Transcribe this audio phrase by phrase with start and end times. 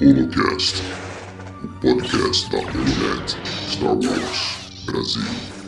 [0.00, 0.82] Holocast,
[1.62, 3.36] o podcast da Holonet
[3.68, 5.63] Star Wars Brasil.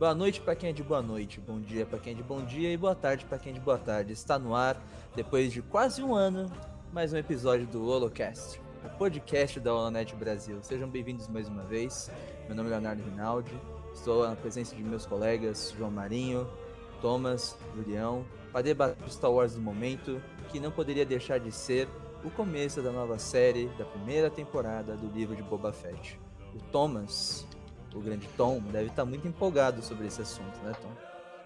[0.00, 2.42] Boa noite para quem é de boa noite, bom dia para quem é de bom
[2.42, 4.14] dia e boa tarde para quem é de boa tarde.
[4.14, 4.82] Está no ar,
[5.14, 6.50] depois de quase um ano,
[6.90, 10.58] mais um episódio do Holocast, o podcast da Holonet Brasil.
[10.62, 12.10] Sejam bem-vindos mais uma vez.
[12.46, 13.52] Meu nome é Leonardo Rinaldi,
[13.92, 16.48] estou na presença de meus colegas João Marinho,
[17.02, 21.86] Thomas, Julião, para debater o Star Wars do momento, que não poderia deixar de ser
[22.24, 26.18] o começo da nova série da primeira temporada do livro de Boba Fett.
[26.54, 27.46] O Thomas
[27.98, 30.90] o grande Tom, deve estar muito empolgado sobre esse assunto, né, Tom?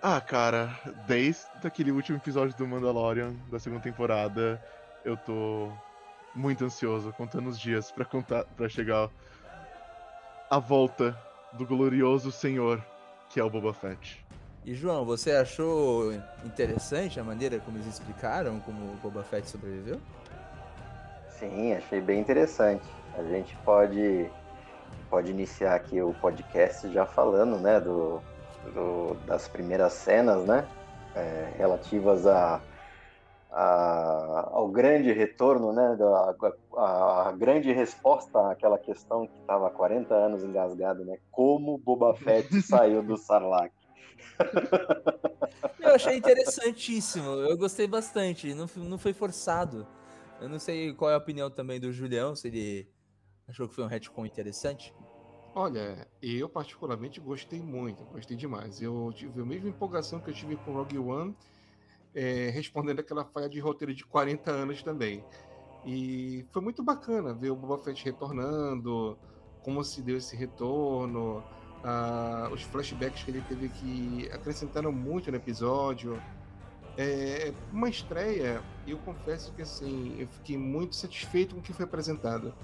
[0.03, 4.63] Ah, cara, desde aquele último episódio do Mandalorian da segunda temporada,
[5.05, 5.73] eu tô
[6.35, 9.09] muito ansioso, contando os dias para contar para chegar
[10.51, 11.19] a volta
[11.53, 12.85] do glorioso senhor
[13.31, 14.25] que é o Boba Fett.
[14.65, 16.13] E João, você achou
[16.45, 20.01] interessante a maneira como eles explicaram como o Boba Fett sobreviveu?
[21.29, 22.85] Sim, achei bem interessante.
[23.19, 24.31] A gente pode
[25.11, 28.21] pode iniciar aqui o podcast já falando, né, do,
[28.73, 30.67] do das primeiras cenas, né,
[31.15, 32.61] é, relativas a,
[33.51, 36.35] a, ao grande retorno, né, da,
[36.77, 42.15] a, a, grande resposta àquela questão que estava há 40 anos engasgado, né, como Boba
[42.15, 43.73] Fett saiu do Sarlacc.
[45.79, 49.87] Eu achei interessantíssimo, eu gostei bastante, não, não foi forçado.
[50.41, 52.89] Eu não sei qual é a opinião também do Julião, se ele
[53.49, 54.95] achou que foi um retcon interessante.
[55.55, 58.83] Olha, eu particularmente gostei muito, gostei demais.
[58.83, 61.37] Eu tive a mesma empolgação que eu tive com Rogue One,
[62.15, 65.25] é, respondendo aquela falha de roteiro de 40 anos também.
[65.85, 69.19] E foi muito bacana ver o Boba Fett retornando,
[69.63, 71.39] como se deu esse retorno,
[71.85, 76.21] uh, os flashbacks que ele teve que acrescentaram muito no episódio.
[76.97, 81.85] É uma estreia, eu confesso que assim, eu fiquei muito satisfeito com o que foi
[81.85, 82.55] apresentado.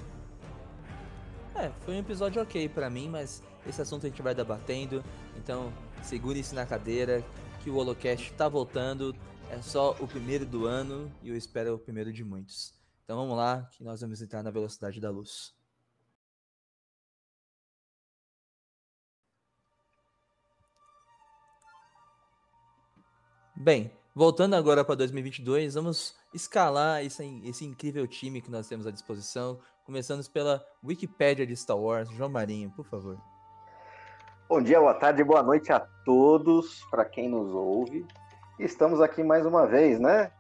[1.61, 5.05] É, foi um episódio ok para mim, mas esse assunto a gente vai debatendo.
[5.37, 5.71] Então,
[6.03, 7.23] segure-se na cadeira,
[7.63, 9.15] que o Holocast tá voltando.
[9.51, 12.73] É só o primeiro do ano e eu espero o primeiro de muitos.
[13.05, 15.55] Então vamos lá, que nós vamos entrar na velocidade da luz.
[23.55, 28.91] Bem, voltando agora para 2022, vamos escalar esse, esse incrível time que nós temos à
[28.91, 32.09] disposição, começando pela Wikipédia de Star Wars.
[32.11, 33.19] João Marinho, por favor.
[34.49, 38.07] Bom dia, boa tarde, boa noite a todos, para quem nos ouve.
[38.59, 40.31] Estamos aqui mais uma vez, né?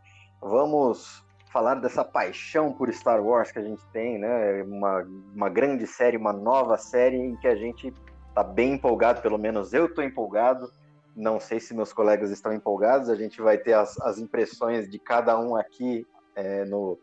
[0.40, 4.62] Vamos falar dessa paixão por Star Wars que a gente tem, né?
[4.64, 7.92] Uma, uma grande série, uma nova série em que a gente
[8.34, 10.70] tá bem empolgado, pelo menos eu tô empolgado.
[11.16, 14.98] Não sei se meus colegas estão empolgados, a gente vai ter as, as impressões de
[14.98, 16.98] cada um aqui é, no,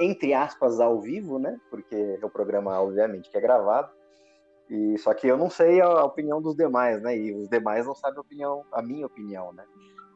[0.00, 1.58] entre aspas, ao vivo, né?
[1.70, 3.90] Porque o programa, obviamente, que é gravado.
[4.70, 7.16] E só que eu não sei a opinião dos demais, né?
[7.16, 9.64] E os demais não sabem a opinião, a minha opinião, né?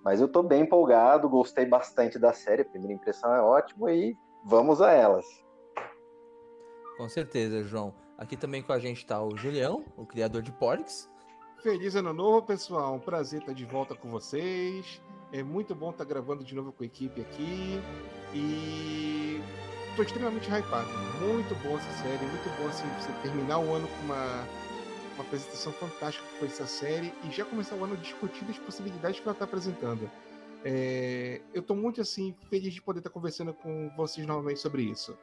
[0.03, 4.17] Mas eu tô bem empolgado, gostei bastante da série, a primeira impressão é ótima e
[4.45, 5.27] vamos a elas.
[6.97, 7.95] Com certeza, João.
[8.17, 11.11] Aqui também com a gente tá o Julião, o criador de Porks.
[11.63, 12.95] Feliz ano novo, pessoal.
[12.95, 15.03] Um prazer estar de volta com vocês.
[15.33, 17.81] É muito bom estar gravando de novo com a equipe aqui.
[18.33, 19.43] E
[19.91, 20.89] estou extremamente hypado.
[21.21, 24.47] Muito bom essa série, muito bom assim, você terminar o ano com uma,
[25.17, 29.19] uma apresentação fantástica que foi essa série e já começar o ano discutindo as possibilidades
[29.19, 30.09] que ela está apresentando.
[30.65, 35.19] É, eu estou muito assim feliz de poder estar conversando com vocês novamente sobre isso.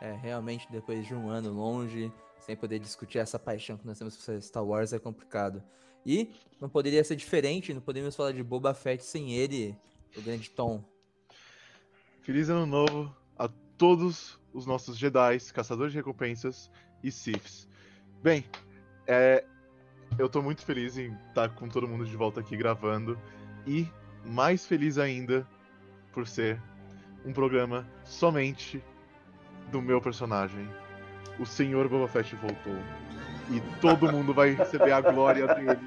[0.00, 4.16] É, realmente, depois de um ano longe, sem poder discutir essa paixão que nós temos
[4.16, 5.62] por Star Wars, é complicado.
[6.04, 9.76] E não poderia ser diferente, não podemos falar de Boba Fett sem ele,
[10.16, 10.82] o grande Tom.
[12.22, 16.70] Feliz ano novo a todos os nossos Jedi, caçadores de recompensas
[17.02, 17.68] e Siths.
[18.22, 18.44] Bem,
[19.06, 19.44] é,
[20.18, 23.18] eu tô muito feliz em estar com todo mundo de volta aqui gravando.
[23.66, 23.86] E
[24.24, 25.46] mais feliz ainda
[26.12, 26.60] por ser
[27.24, 28.82] um programa somente
[29.70, 30.68] do meu personagem.
[31.40, 32.76] O Senhor Boba Fett voltou.
[33.50, 35.80] E todo mundo vai receber a glória dele.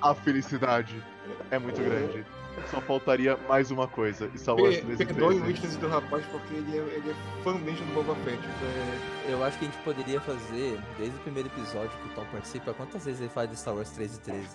[0.00, 1.02] A felicidade
[1.50, 2.24] é muito grande.
[2.70, 4.30] Só faltaria mais uma coisa.
[4.36, 7.54] Star Wars Per- 13 Perdoe o êxtase do rapaz porque ele é, ele é fã
[7.58, 8.38] mesmo do Boba Fett.
[9.28, 12.24] É, Eu acho que a gente poderia fazer, desde o primeiro episódio que o Tom
[12.32, 14.48] participa, quantas vezes ele fala de Star Wars 13 e 13?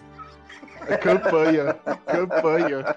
[0.88, 1.74] É campanha.
[2.06, 2.95] campanha.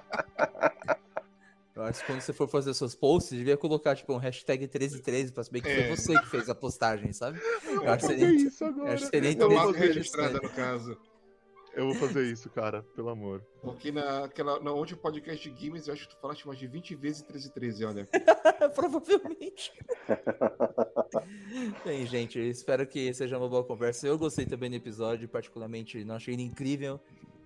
[1.88, 5.44] Eu que quando você for fazer seus posts, devia colocar, tipo, um hashtag 1313 pra
[5.44, 5.86] saber que É.
[5.88, 7.40] foi você que fez a postagem, sabe?
[7.64, 8.94] Eu acho que seria, isso eu agora?
[8.94, 10.96] acho que seria Eu vou registrada no caso.
[11.74, 12.82] Eu vou fazer isso, cara.
[12.96, 13.40] Pelo amor.
[13.62, 16.94] Porque naquela, na último podcast de Games, eu acho que tu falaste mais de 20
[16.96, 18.08] vezes 13 13, olha.
[18.74, 19.72] Provavelmente.
[21.84, 24.06] Bem, gente, eu espero que seja uma boa conversa.
[24.08, 26.98] Eu gostei também do episódio, particularmente não achei ele incrível,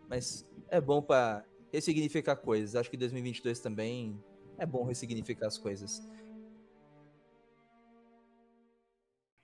[0.08, 2.74] mas é bom pra ressignificar coisas.
[2.76, 4.18] Acho que 2022 também
[4.58, 6.02] é bom ressignificar as coisas.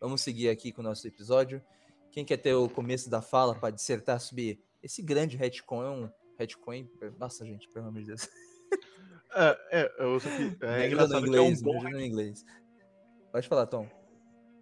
[0.00, 1.62] Vamos seguir aqui com o nosso episódio.
[2.10, 6.10] Quem quer ter o começo da fala para dissertar sobre esse grande retcon?
[6.38, 6.88] Retcon?
[7.18, 8.28] Nossa, gente, pelo amor de Deus.
[9.34, 10.56] É, é, eu só que.
[10.64, 12.44] É engraçado que é um, inglês, bom, no inglês.
[13.30, 13.86] Pode falar, Tom.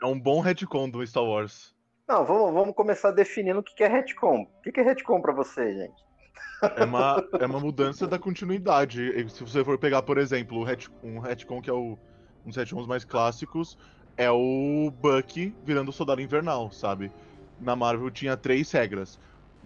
[0.02, 1.74] é um bom retcon do Star Wars.
[2.08, 4.42] Não, vamos, vamos começar definindo o que é retcon.
[4.42, 6.05] O que que é retcon pra você, gente?
[6.76, 9.28] É uma, é uma mudança da continuidade.
[9.30, 10.66] Se você for pegar, por exemplo,
[11.02, 11.98] um retcon que é o,
[12.44, 13.76] um dos retcons mais clássicos,
[14.16, 17.12] é o Bucky virando o Soldado Invernal, sabe?
[17.60, 19.18] Na Marvel tinha três regras.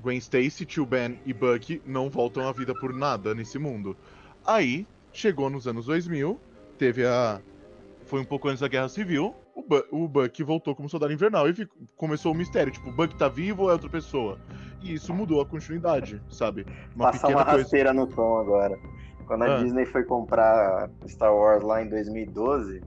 [0.03, 3.97] Gwen Stacy, Tio Ben e Bucky não voltam à vida por nada nesse mundo.
[4.45, 6.41] Aí, chegou nos anos 2000,
[6.79, 7.41] teve a...
[8.07, 11.49] Foi um pouco antes da Guerra Civil, o, Bu o Bucky voltou como Soldado Invernal
[11.49, 14.39] e ficou- começou o mistério, tipo, o Bucky tá vivo ou é outra pessoa?
[14.83, 16.67] E isso mudou a continuidade, sabe?
[16.97, 17.63] Uma Passar uma pequena coisa.
[17.63, 18.79] rasteira no tom agora.
[19.27, 19.63] Quando a Ah.
[19.63, 22.83] Disney foi comprar Star Wars lá em 2012,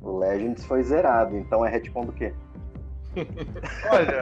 [0.00, 1.36] o Legends foi zerado.
[1.36, 2.32] Então é retcon do quê?
[3.90, 4.20] Olha,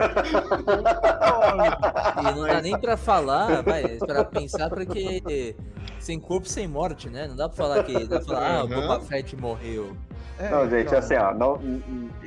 [2.31, 5.55] E não dá nem pra falar, vai, pra pensar porque
[5.99, 7.27] sem corpo, sem morte, né?
[7.27, 7.93] Não dá pra falar que.
[8.07, 8.67] Dá pra falar, ah, o.
[8.67, 9.95] Boba Fett morreu.
[10.39, 11.57] é, Não, gente, então, assim, ó, no,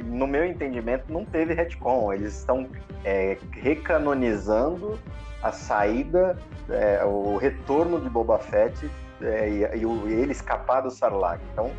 [0.04, 2.12] no meu entendimento, não teve retcon.
[2.12, 2.68] Eles estão
[3.04, 4.98] é, recanonizando
[5.42, 6.36] a saída,
[6.68, 8.90] é, o retorno de Boba Fett
[9.22, 11.40] é, e, e o- e ele escapar do Sarlacc.
[11.52, 11.70] Então,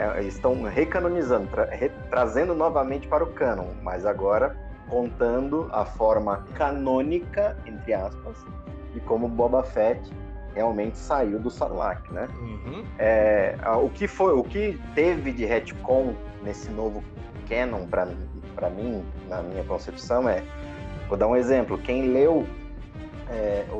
[0.00, 4.56] é, estão recanonizando, tra- re- trazendo novamente para o canon, mas agora
[4.88, 8.36] contando a forma canônica, entre aspas,
[8.94, 10.00] de como Boba Fett
[10.54, 12.26] realmente saiu do Sarlacc, né?
[12.40, 12.84] Uhum.
[12.98, 17.04] É, o que foi, o que teve de retcon nesse novo
[17.48, 20.42] canon para mim, na minha concepção é,
[21.08, 21.78] vou dar um exemplo.
[21.78, 22.46] Quem leu
[23.28, 23.74] é, o,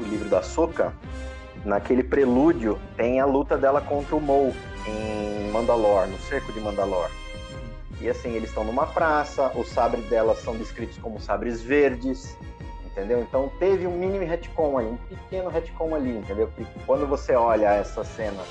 [0.00, 0.94] o livro da Soca,
[1.64, 4.54] naquele prelúdio tem a luta dela contra o Maul
[4.86, 7.10] em Mandalor, no cerco de Mandalor.
[8.00, 12.36] E assim, eles estão numa praça, os sabres delas são descritos como sabres verdes,
[12.84, 13.20] entendeu?
[13.20, 16.50] Então teve um mini retcon aí, um pequeno retcon ali, entendeu?
[16.54, 18.42] Porque quando você olha essa cena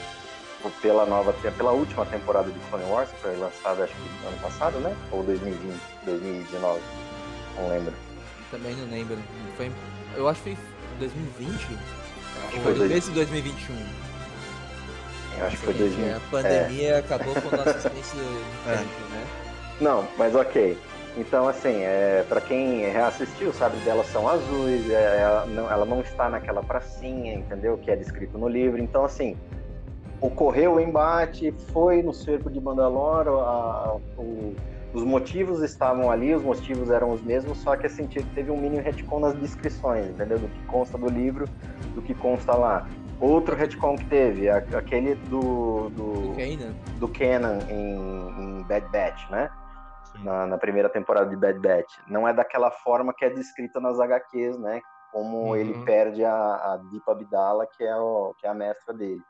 [0.81, 4.79] pela nova, pela última temporada de Clone Wars, que foi lançada acho que ano passado,
[4.79, 4.95] né?
[5.11, 6.79] Ou 2020, 2019,
[7.57, 7.93] não lembro.
[8.49, 9.17] Também não lembro.
[9.57, 9.69] Foi,
[10.15, 10.63] eu acho que foi
[10.99, 11.53] 2020?
[11.53, 13.75] Acho que foi dois- esse 2021?
[15.37, 16.15] Eu acho que foi Gente, 2000.
[16.15, 18.77] A pandemia acabou com a nossa ciência de É.
[18.77, 19.25] tempo, né?
[19.81, 20.77] Não, mas ok.
[21.15, 26.01] Então, assim, é, para quem reassistiu, sabe, delas são azuis, é, ela, não, ela não
[26.01, 27.77] está naquela pracinha, entendeu?
[27.77, 28.81] Que é descrito no livro.
[28.81, 29.37] Então, assim,
[30.19, 34.55] ocorreu o embate, foi no cerco de Mandalor, a- o-
[34.93, 38.57] os motivos estavam ali, os motivos eram os mesmos, só que assim, te- teve um
[38.57, 40.39] mini retcon nas descrições, entendeu?
[40.39, 41.47] Do que consta do livro,
[41.95, 42.87] do que consta lá.
[43.23, 46.33] Outro retcon que teve, aquele do, do,
[46.99, 49.49] do Kenan em, em Bad Batch, né?
[50.21, 51.97] na, na primeira temporada de Bad Batch.
[52.07, 54.81] Não é daquela forma que é descrita nas HQs, né?
[55.11, 55.55] Como Uhum.
[55.55, 59.21] ele perde a, a Deepa Abdala, que é, o, que é a mestra dele.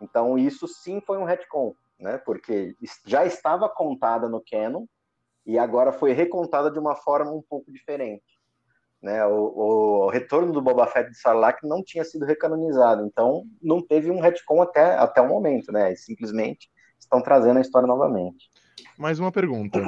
[0.00, 2.18] Então isso sim foi um retcon, né?
[2.18, 4.86] Porque já estava contada no canon
[5.44, 8.37] e agora foi recontada de uma forma um pouco diferente.
[9.00, 13.80] Né, o, o- retorno do Boba Fett de Sarlacc não tinha sido recanonizado, então não
[13.80, 15.88] teve um retcon até, até o momento, né?
[15.88, 18.50] Eles simplesmente estão trazendo a história novamente.
[18.98, 19.80] Mais uma pergunta.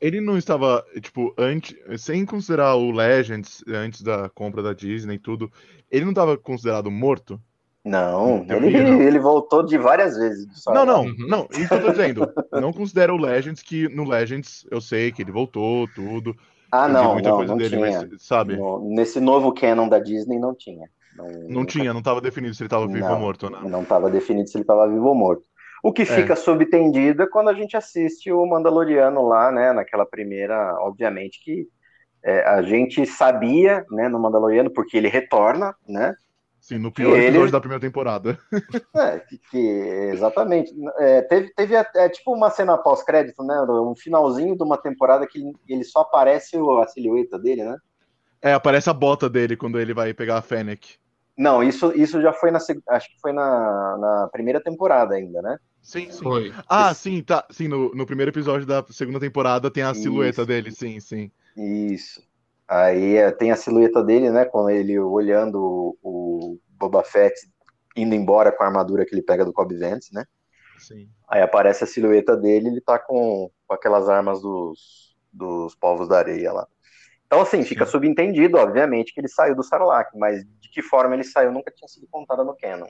[0.00, 5.18] Ele não estava, tipo, antes, sem considerar o Legends, antes da compra da Disney e
[5.18, 5.52] tudo,
[5.90, 7.40] ele não estava considerado morto?
[7.84, 9.00] Não, ele, não.
[9.00, 10.46] ele voltou de várias vezes.
[10.66, 11.26] Não, não, Uhum.
[11.28, 12.30] não, isso que eu tô dizendo.
[12.52, 16.36] Não considera o Legends, que no Legends eu sei que ele voltou, tudo.
[16.72, 18.08] Ah, eu não, muita não, coisa não dele, tinha.
[18.08, 18.54] mas, sabe?
[18.54, 20.88] No- nesse novo canon da Disney não tinha.
[21.48, 23.58] Não tinha, não estava definido se ele estava vivo Não, ou morto, né?
[23.68, 25.42] Não estava definido se ele estava vivo ou morto.
[25.82, 29.72] O que fica subentendido é quando a gente assiste o Mandaloriano lá, né?
[29.72, 31.66] Naquela primeira, obviamente que
[32.22, 36.14] é, a gente sabia, né, no Mandaloriano, porque ele retorna, né?
[36.60, 38.38] Sim, no pior Ele- episódio da primeira temporada.
[38.94, 39.56] É, que, que-
[40.12, 40.72] exatamente.
[40.98, 43.60] É, teve teve até, tipo uma cena pós-crédito, né?
[43.62, 47.76] Um finalzinho de uma temporada que ele, só aparece a silhueta dele, né?
[48.42, 50.96] É, aparece a bota dele quando ele vai pegar a Fennec.
[51.36, 55.56] Não, isso, isso já foi na acho que foi na, na primeira temporada ainda, né?
[55.82, 56.22] Sim, sim.
[56.22, 56.52] Foi.
[56.68, 57.46] Ah, sim, tá.
[57.50, 60.02] Sim, no, no primeiro episódio da segunda temporada tem a Isso.
[60.02, 61.30] silhueta dele, sim, sim.
[61.56, 62.22] Isso.
[62.70, 64.44] Aí é, tem a silhueta dele, né?
[64.44, 67.34] Com ele olhando o, Boba Fett
[67.96, 70.24] indo embora com a armadura que ele pega do Cobb Vanth, né?
[70.78, 71.10] Sim.
[71.28, 76.18] Aí aparece a silhueta dele, ele tá com, com aquelas armas dos, dos povos da
[76.18, 76.68] areia lá.
[77.26, 77.90] Então, assim, fica Sim.
[77.90, 81.88] subentendido, obviamente, que ele saiu do Sarlacc, mas de que forma ele saiu nunca tinha
[81.88, 82.88] sido contada no canon.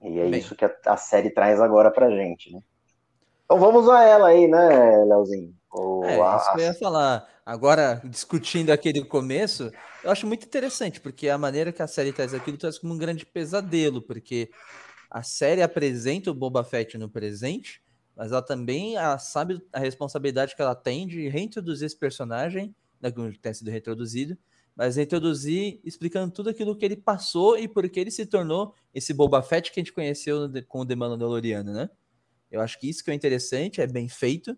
[0.00, 0.38] E é Bem.
[0.38, 2.60] isso que a, a série traz agora pra gente, né?
[3.46, 5.54] Então vamos a ela aí, né, Leozinho?
[6.04, 7.28] É, a- isso que eu ia falar.
[7.44, 9.70] Agora, discutindo aquele começo,
[10.02, 12.98] eu acho muito interessante, porque a maneira que a série traz aquilo traz como um
[12.98, 14.50] grande pesadelo, porque
[15.08, 17.80] a série apresenta o Boba Fett no presente,
[18.16, 23.12] mas ela também a, sabe a responsabilidade que ela tem de reintroduzir esse personagem, né,
[23.12, 24.36] que tem sido reintroduzido,
[24.74, 29.14] mas reintroduzir explicando tudo aquilo que ele passou e por que ele se tornou esse
[29.14, 31.88] Boba Fett que a gente conheceu com o The Mandaloriano, né?
[32.56, 34.56] Eu acho que isso que é interessante, é bem feito.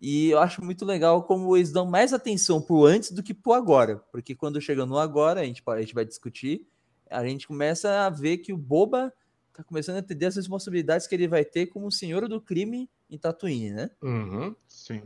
[0.00, 3.52] E eu acho muito legal como eles dão mais atenção pro antes do que pro
[3.52, 3.96] agora.
[4.12, 6.66] Porque quando chega no agora, a gente, pode- a gente vai discutir,
[7.10, 9.12] a gente começa a ver que o Boba
[9.52, 13.16] tá começando a entender as responsabilidades que ele vai ter como senhor do crime em
[13.16, 13.90] Tatooine, né?
[14.02, 14.54] Uhum.
[14.66, 15.02] Sim.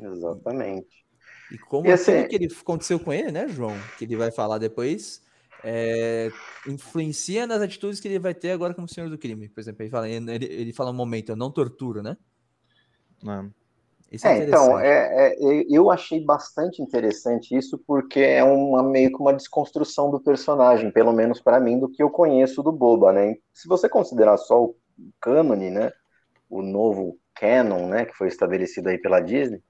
[0.00, 1.04] Exatamente.
[1.50, 3.74] E como E assim- aquilo que ele aconteceu com ele, né, João?
[3.98, 5.22] Que ele vai falar depois,
[5.64, 6.30] é,
[6.66, 9.48] influencia nas atitudes que ele vai ter agora como senhor do crime.
[9.48, 12.16] Por exemplo, ele fala, ele, ele fala um momento, eu não torturo, né?
[13.22, 13.50] né?
[14.10, 19.10] Isso é, É, então, é, é, eu achei bastante interessante isso, porque é uma, meio
[19.10, 23.12] que uma desconstrução do personagem, pelo menos para mim, do que eu conheço do Boba,
[23.12, 23.34] né?
[23.52, 24.76] Se você considerar só o
[25.20, 25.92] cânone, né?
[26.48, 28.06] O novo canon, né?
[28.06, 29.62] Que foi estabelecido aí pela Disney,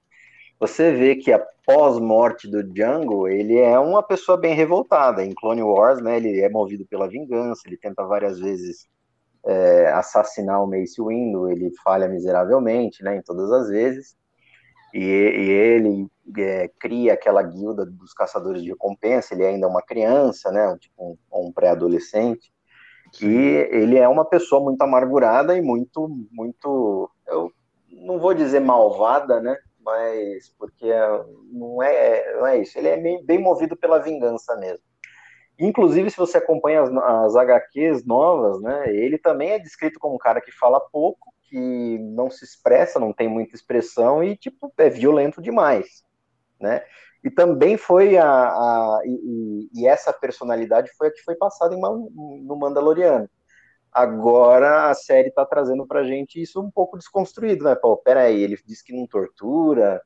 [0.59, 5.23] você vê que após morte do Django, ele é uma pessoa bem revoltada.
[5.23, 6.17] Em Clone Wars, né?
[6.17, 8.87] Ele é movido pela vingança, ele tenta várias vezes
[9.45, 13.15] é, assassinar o Mace Windu, ele falha miseravelmente, né?
[13.15, 14.17] Em todas as vezes.
[14.93, 19.81] E, e ele é, cria aquela guilda dos caçadores de recompensa, ele ainda é uma
[19.81, 22.51] criança, né, um, tipo, um, um pré-adolescente,
[23.21, 27.51] e ele é uma pessoa muito amargurada e muito, muito, eu
[27.87, 30.91] não vou dizer malvada, né, mas porque
[31.51, 34.83] não é, não é isso, ele é bem, bem movido pela vingança mesmo.
[35.59, 40.19] Inclusive, se você acompanha as, as HQs novas, né, ele também é descrito como um
[40.19, 44.89] cara que fala pouco, que não se expressa, não tem muita expressão e, tipo, é
[44.89, 46.03] violento demais,
[46.61, 46.83] né?
[47.23, 48.25] E também foi a...
[48.25, 53.29] a e, e, essa personalidade foi a que foi passada em, no Mandaloriano.
[53.91, 57.75] Agora a série está trazendo pra gente isso um pouco desconstruído, né?
[57.75, 60.01] Pô, peraí, ele diz que não tortura,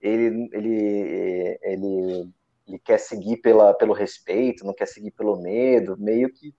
[0.00, 2.30] ele, ele, ele,
[2.66, 6.52] ele quer seguir pela, pelo respeito, não quer seguir pelo medo, meio que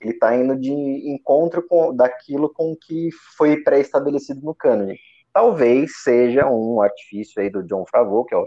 [0.00, 4.98] ele está indo de encontro com daquilo com que foi pré-estabelecido no cânone.
[5.32, 8.46] Talvez seja um artifício aí do John Favreau, que é o,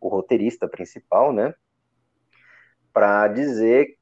[0.00, 1.54] o roteirista principal, né?
[2.92, 3.96] Para dizer,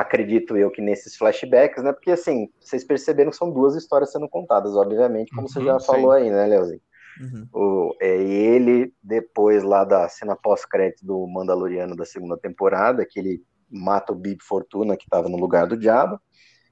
[0.00, 1.92] acredito eu que nesses flashbacks, né?
[1.92, 5.78] Porque assim, vocês perceberam que são duas histórias sendo contadas, obviamente, como uhum, você já
[5.78, 5.86] sim.
[5.86, 6.80] falou aí, né, Leozinho?
[7.20, 7.48] Uhum.
[7.52, 13.42] O, é ele, depois lá da cena pós-crédito do Mandaloriano da segunda temporada, que ele
[13.70, 16.18] mata o Bib Fortuna, que estava no lugar do Diabo,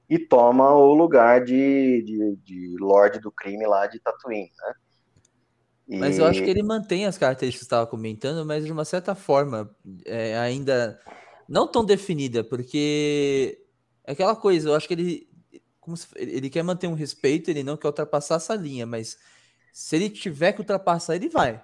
[0.09, 4.73] e toma o lugar de, de, de Lorde do Crime lá de Tatooine, né?
[5.87, 5.97] E...
[5.97, 8.85] Mas eu acho que ele mantém as características que você estava comentando, mas de uma
[8.85, 9.69] certa forma,
[10.05, 10.99] é, ainda
[11.49, 13.59] não tão definida, porque
[14.05, 15.29] é aquela coisa, eu acho que ele,
[15.81, 19.17] como se, ele quer manter um respeito, ele não quer ultrapassar essa linha, mas
[19.73, 21.59] se ele tiver que ultrapassar, ele vai.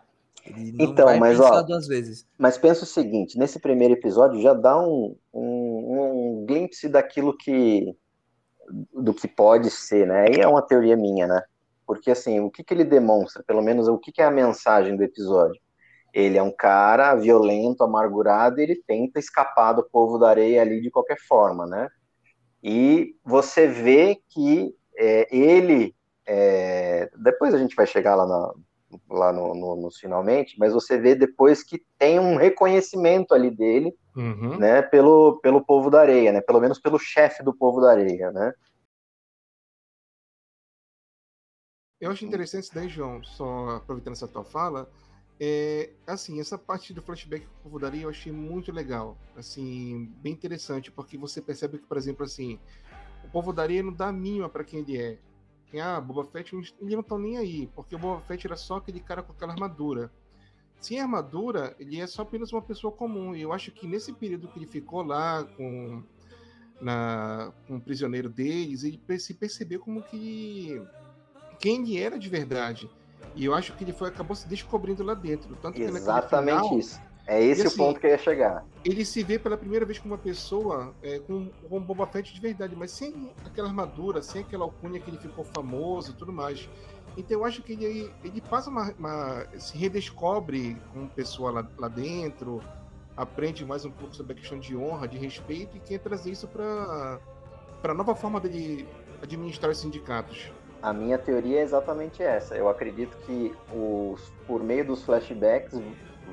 [0.46, 2.28] Ele não então, vai mas ó, duas vezes.
[2.38, 7.96] Mas pensa o seguinte, nesse primeiro episódio já dá um, um, um glimpse daquilo que
[8.92, 10.26] do que pode ser, né?
[10.28, 11.44] Aí é uma teoria minha, né?
[11.86, 14.96] Porque assim, o que, que ele demonstra, pelo menos o que, que é a mensagem
[14.96, 15.62] do episódio?
[16.16, 20.80] Ele é um cara violento, amargurado, e ele tenta escapar do povo da areia ali
[20.82, 21.90] de qualquer forma, né?
[22.64, 25.94] E você vê que é, ele,
[26.26, 28.54] é, depois a gente vai chegar lá na,
[29.10, 33.94] lá no, no, no, finalmente, mas você vê depois que tem um reconhecimento ali dele
[34.16, 34.58] Uhum.
[34.58, 38.32] né, pelo, pelo povo da areia, né, pelo menos pelo chefe do povo da areia,
[38.32, 38.54] né.
[42.00, 44.90] Eu acho interessante isso daí, João, só aproveitando essa tua fala,
[45.40, 50.12] é, assim, essa parte do flashback que o povo daria eu achei muito legal, assim,
[50.22, 52.58] bem interessante, porque você percebe que, por exemplo, assim,
[53.24, 55.20] o povo daria não dá mínima para quem ele é.
[55.68, 58.78] Quem, ah, Boba Fett, eles não estão nem aí, porque o Boba Fett era só
[58.78, 60.12] aquele cara com aquela armadura.
[60.80, 64.48] Sem armadura, ele é só apenas uma pessoa comum, e eu acho que nesse período
[64.48, 66.02] que ele ficou lá com,
[66.80, 70.82] na, com o prisioneiro deles, ele se percebeu como que
[71.60, 72.90] quem ele era de verdade.
[73.36, 75.56] E eu acho que ele foi, acabou se descobrindo lá dentro.
[75.62, 77.00] Tanto que Exatamente final, isso.
[77.28, 78.64] É esse E o assim, ponto que eu ia chegar.
[78.84, 82.40] ele se vê pela primeira vez como uma pessoa é, com, com Boba Fett de
[82.40, 86.70] verdade, mas sem aquela armadura, sem aquela alcunha que ele ficou famoso e tudo mais.
[87.18, 91.88] Então eu acho que ele, ele passa uma, uma- se redescobre como pessoa lá, lá
[91.88, 92.62] dentro,
[93.18, 96.48] aprende mais um pouco sobre a questão de honra, de respeito e quer trazer isso
[96.48, 97.20] para
[97.82, 98.88] para nova forma dele
[99.22, 100.52] administrar os sindicatos.
[100.86, 102.56] A minha teoria é exatamente essa.
[102.56, 105.82] Eu acredito que os, por meio dos flashbacks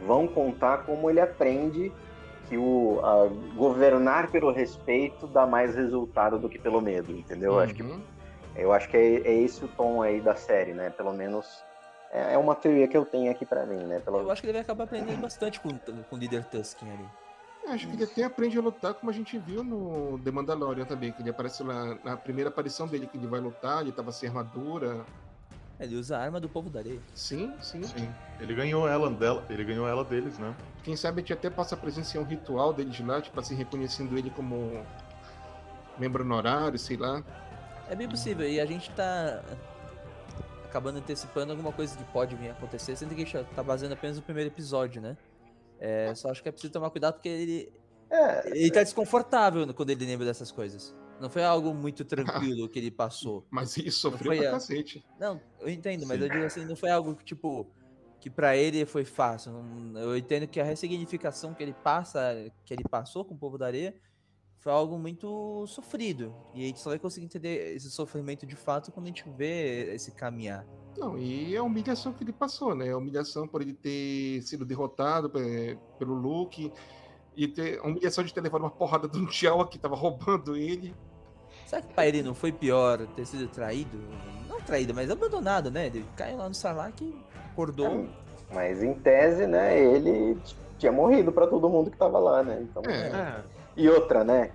[0.07, 1.91] vão contar como ele aprende
[2.51, 7.55] que o a governar pelo respeito dá mais resultado do que pelo medo, entendeu?
[7.55, 8.03] Eu acho que Uhum.
[8.55, 10.91] eu acho que é, é esse o tom aí da série, né?
[10.91, 11.65] Pelo menos
[12.13, 14.01] é, é uma teoria que eu tenho aqui pra mim, né?
[14.01, 14.19] Pelo...
[14.19, 17.07] Eu acho que ele vai acabar aprendendo bastante com, com o líder Tusken ali.
[17.69, 21.13] Acho que ele até aprende a lutar, como a gente viu no The Mandalorian também,
[21.13, 24.29] que ele aparece lá na primeira aparição dele, que ele vai lutar, ele tava sem
[24.29, 25.05] armadura.
[25.81, 27.01] Ele usa a arma do povo da areia.
[27.15, 27.83] Sim, sim.
[27.83, 28.09] Sim.
[28.39, 30.55] Ele ganhou ela dela, ele ganhou ela deles, né?
[30.83, 34.31] Quem sabe a gente até possa presenciar um ritual deles lá, tipo assim, reconhecendo ele
[34.31, 34.85] como
[35.99, 37.23] membro honorário, sei lá.
[37.89, 39.43] É bem possível, e a gente tá
[40.65, 43.95] acabando antecipando alguma coisa que pode vir a acontecer, sendo que a gente tá baseando
[43.95, 45.17] apenas no primeiro episódio, né?
[45.85, 47.73] É, só acho que é preciso tomar cuidado porque ele,
[48.09, 50.95] É, ele tá desconfortável quando ele lembra dessas coisas.
[51.21, 53.45] Não foi algo muito tranquilo que ele passou.
[53.51, 55.05] Mas ele sofreu foi pra a- cacete.
[55.19, 56.25] Não, eu entendo, mas Sim.
[56.27, 57.67] eu digo assim, não foi algo que, tipo,
[58.21, 59.53] que pra ele foi fácil.
[59.53, 62.21] Não- Eu entendo que a ressignificação que ele passa,
[62.65, 63.93] que ele passou com o povo da areia,
[64.61, 66.33] foi algo muito sofrido.
[66.55, 69.93] E a gente só vai conseguir entender esse sofrimento de fato quando a gente vê
[69.95, 70.65] esse caminhar.
[70.97, 72.91] Não, e é a humilhação que ele passou, né?
[72.93, 76.73] A humilhação por ele ter sido derrotado pe- pelo Luke,
[77.35, 80.95] e ter a humilhação de ter levado uma porrada do T'Challa que tava roubando ele.
[81.67, 83.99] Será que pra ele não foi pior ter sido traído?
[84.49, 85.87] Não traído, mas abandonado, né?
[85.87, 87.01] Ele caiu lá no Sarlacc,
[87.53, 88.07] acordou.
[88.53, 90.39] mas em tese, né, ele
[90.79, 92.61] tinha morrido pra todo mundo que tava lá, né?
[92.69, 93.43] Então, É,
[93.75, 94.53] E outra, né?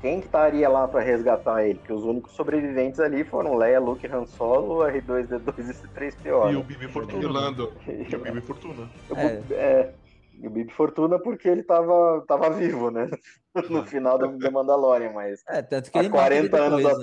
[0.00, 1.78] Quem que estaria lá pra resgatar ele?
[1.78, 6.24] Que os únicos sobreviventes ali foram Leia, Luke, Han Solo, R2D2 e C3PO.
[6.26, 6.62] E o né?
[6.62, 7.28] Bibi e o Fortuna.
[7.30, 7.72] Lando.
[7.86, 8.90] E o Bibi Fortuna.
[9.14, 9.54] É.
[9.54, 9.94] é,
[10.40, 13.10] e o Bibi Fortuna porque ele tava, tava vivo, né?
[13.68, 16.82] No final do The Mandalorian, mas É, tanto que há ele mata ele 40 anos
[16.84, 16.98] depois,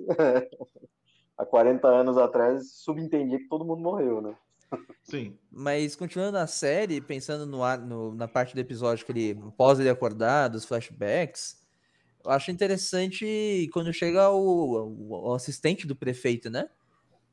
[0.00, 0.12] né?
[0.12, 0.46] atrás.
[1.38, 4.34] há 40 anos atrás subentendia que todo mundo morreu, né?
[5.04, 5.38] Sim.
[5.50, 9.78] Mas continuando na série, pensando no, ar- no- na parte do episódio que ele após
[9.78, 11.61] ele acordar, dos flashbacks,
[12.24, 16.68] eu acho interessante quando chega o, o- o assistente do prefeito, né?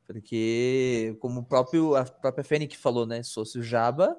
[0.06, 3.22] Porque, como o próprio, a própria Fennec falou, né?
[3.22, 4.16] Se fosse o Jabba,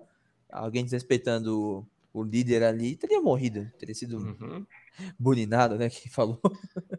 [0.50, 4.66] alguém desrespeitando o, líder ali, teria morrido, teria sido Uhum.
[5.20, 5.90] bulinado, né?
[5.90, 6.40] Quem falou.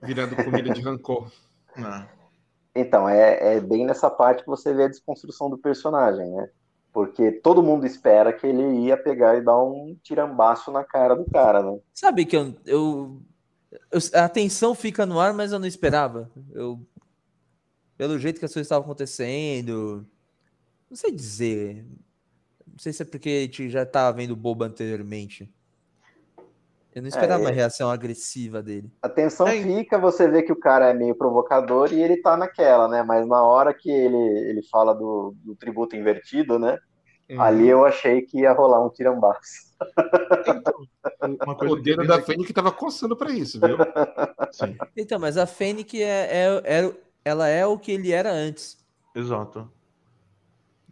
[0.03, 1.31] Virando comida de rancor.
[1.75, 2.07] Ah,
[2.77, 6.51] Então, é, é bem nessa parte que você vê a desconstrução do personagem, né?
[6.93, 11.25] Porque todo mundo espera que ele ia pegar e dar um tirambaço na cara do
[11.25, 11.79] cara, né?
[11.95, 13.23] Sabe que eu, eu,
[13.91, 16.31] eu- A tensão fica no ar, mas eu não esperava.
[16.53, 16.81] Eu.
[17.97, 20.07] Pelo jeito que as coisas estavam acontecendo.
[20.91, 21.85] Não sei dizer.
[22.67, 25.53] Não sei se é porque a gente já estava vendo o Boba anteriormente.
[26.95, 28.91] Eu não esperava É, uma é- reação agressiva dele.
[29.01, 29.63] A tensão É.
[29.63, 33.03] fica, você vê que o cara é meio provocador e ele tá naquela, né?
[33.03, 34.17] Mas na hora que ele,
[34.51, 36.79] ele fala do, do tributo invertido, né?
[37.33, 37.40] Uhum.
[37.40, 39.73] Ali eu achei que ia rolar um tirambaço.
[41.45, 43.77] Uma O é dedo da Fênix tava coçando pra isso, viu?
[44.53, 48.77] Sim, Então, mas a Fennec é, é, é- ela é o que ele era antes.
[49.14, 49.71] exato.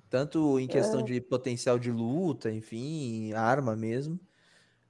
[0.08, 1.02] Tanto em questão É.
[1.04, 4.18] de potencial de luta, enfim, arma mesmo.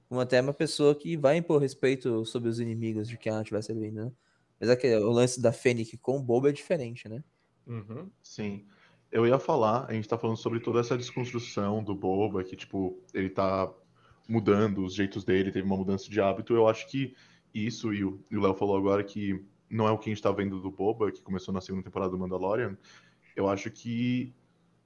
[0.09, 3.61] Como até uma pessoa que vai impor respeito sobre os inimigos de quem ela estiver
[3.61, 4.11] servindo, né?
[4.59, 7.23] Mas é que o lance da Fennec com o Boba é diferente, né?
[7.67, 8.09] Uhum.
[8.23, 8.65] Sim.
[9.11, 12.97] Eu ia falar, a gente tá falando sobre toda essa desconstrução do Boba, que, tipo,
[13.13, 13.71] ele tá
[14.27, 16.53] mudando os jeitos dele, teve uma mudança de hábito.
[16.53, 17.13] Eu acho que
[17.53, 20.61] isso, e o Léo falou agora que não é o que a gente tá vendo
[20.61, 22.77] do Boba, que começou na segunda temporada do Mandalorian.
[23.35, 24.33] Eu acho que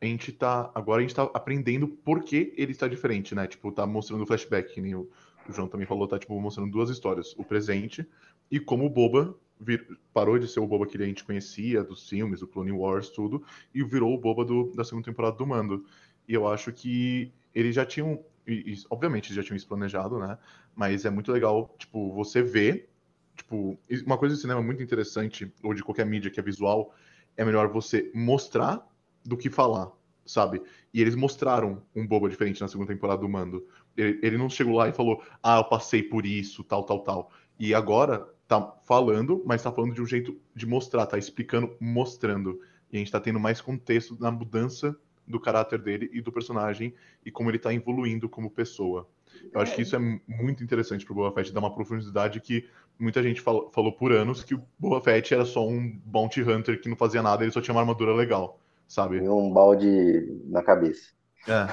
[0.01, 0.71] a gente tá.
[0.73, 3.47] Agora a gente tá aprendendo por que ele está diferente, né?
[3.47, 5.09] Tipo, tá mostrando flashback, que nem o,
[5.47, 8.07] o João também falou, tá tipo mostrando duas histórias, o presente
[8.49, 12.08] e como o Boba vir, parou de ser o Boba que a gente conhecia dos
[12.08, 15.86] filmes, do Clone Wars, tudo, e virou o Boba do, da segunda temporada do Mando.
[16.28, 20.20] E eu acho que eles já tinham, e, e, obviamente eles já tinham isso planejado,
[20.20, 20.38] né?
[20.76, 22.89] Mas é muito legal, tipo, você ver,
[23.36, 26.94] tipo, uma coisa do cinema muito interessante, ou de qualquer mídia que é visual,
[27.38, 28.86] é melhor você mostrar
[29.24, 29.91] do que falar,
[30.26, 30.62] sabe?
[30.94, 33.65] E eles mostraram um Boba diferente na segunda temporada do Mando.
[33.96, 37.32] Ele, ele não chegou lá e falou, ah, eu passei por isso, tal, tal, tal.
[37.58, 42.60] E agora tá falando, mas tá falando de um jeito de mostrar, tá explicando, mostrando.
[42.91, 44.95] E a gente tá tendo mais contexto na mudança
[45.27, 46.93] do caráter dele e do personagem
[47.25, 49.08] e como ele tá evoluindo como pessoa.
[49.51, 53.21] Eu acho que isso é muito interessante pro Boba Fett, dar uma profundidade que muita
[53.21, 56.88] gente falou, falou por anos que o Boba Fett era só um bounty hunter que
[56.88, 59.17] não fazia nada, ele só tinha uma armadura legal, sabe?
[59.17, 61.13] E um balde na cabeça.
[61.47, 61.67] É.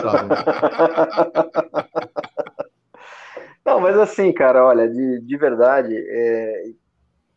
[0.00, 0.34] Sabe?
[3.64, 6.64] Não, mas assim, cara, olha, de, de verdade, é...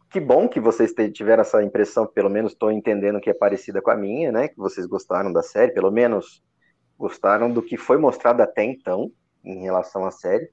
[0.09, 3.91] que bom que vocês tiveram essa impressão, pelo menos estou entendendo que é parecida com
[3.91, 4.47] a minha, né?
[4.47, 6.43] Que vocês gostaram da série, pelo menos
[6.97, 9.11] gostaram do que foi mostrado até então
[9.43, 10.49] em relação à série.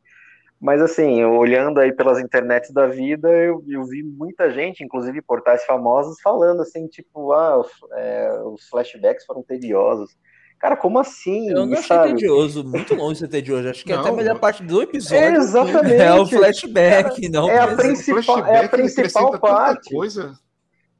[0.60, 5.64] Mas assim, olhando aí pelas internets da vida, eu, eu vi muita gente, inclusive portais
[5.64, 10.16] famosos, falando assim, tipo, ah, os, é, os flashbacks foram tediosos.
[10.62, 11.50] Cara, como assim?
[11.50, 12.10] Eu não achei sabe?
[12.10, 13.68] tedioso, muito longe de ser tedioso.
[13.68, 15.94] Acho que Não, até a melhor parte do episódio É, exatamente.
[15.96, 19.92] é o flashback, não é a principal- Flashback, é a principal parte.
[19.92, 20.34] Coisa.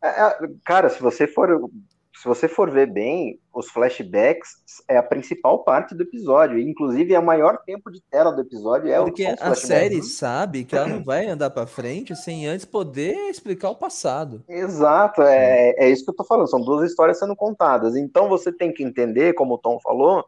[0.03, 1.70] É, é, Cara, se você for
[2.14, 4.57] se você for ver bem, os flashbacks
[4.88, 6.59] é a principal parte do episódio.
[6.59, 10.03] e, Inclusive, é o maior tempo de tela do episódio é o Porque a série
[10.03, 14.44] sabe que ela não vai andar pra frente sem antes poder explicar o passado.
[14.48, 16.48] Exato, é, é isso que eu tô falando.
[16.48, 17.96] São duas histórias sendo contadas.
[17.96, 20.25] Então você tem que entender, como o Tom falou,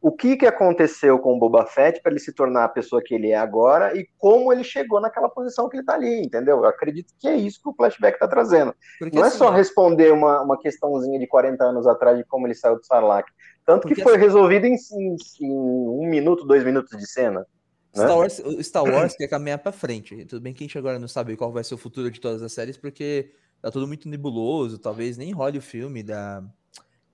[0.00, 3.14] o que, que aconteceu com o Boba Fett para ele se tornar a pessoa que
[3.14, 6.58] ele é agora e como ele chegou naquela posição que ele tá ali, entendeu?
[6.58, 8.74] Eu acredito que é isso que o flashback tá trazendo.
[8.98, 12.46] Porque, Não é assim, só responder uma, uma questãozinha de 40 anos atrás de como
[12.46, 13.26] ele saiu do Sarlacc.
[13.66, 17.40] Tanto que foi assim- resolvido em, em- em um minuto, dois minutos de cena.
[17.40, 18.04] né?
[18.04, 20.24] Star Wars, o Star Wars quer caminhar pra frente.
[20.26, 22.40] Tudo bem que a gente agora não sabe qual vai ser o futuro de todas
[22.42, 24.78] as séries, porque tá tudo muito nebuloso.
[24.78, 26.42] Talvez nem role o filme da.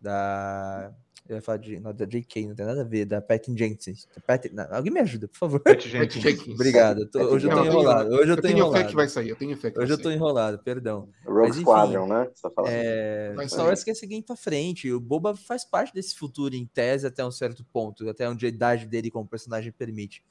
[0.01, 0.93] Da.
[1.27, 4.07] Eu ia falar de, não, da JK, não tem nada a ver, da Patty Jenkins.
[4.15, 5.59] Da Patty- não, alguém me ajuda, por favor.
[5.61, 6.23] Pat Pat Jenkins.
[6.23, 6.55] Jenkins.
[6.55, 7.07] Obrigado.
[7.07, 8.11] tô- hoje eu tô enrolado.
[8.11, 8.89] Hoje eu Eu tô tenho fé enrolado.
[8.91, 11.09] que vai sair, eu tenho fé que Hoje eu tô enrolado, perdão.
[11.25, 12.31] Rogue Mas, enfim, Squadron, né?
[12.35, 12.71] Você tá falando.
[12.73, 13.65] É, Star.
[13.67, 14.93] Wars quer seguir pra frente.
[14.93, 18.49] O Boba faz parte desse futuro em tese até um certo ponto, até onde a
[18.51, 20.23] idade dele como personagem permite.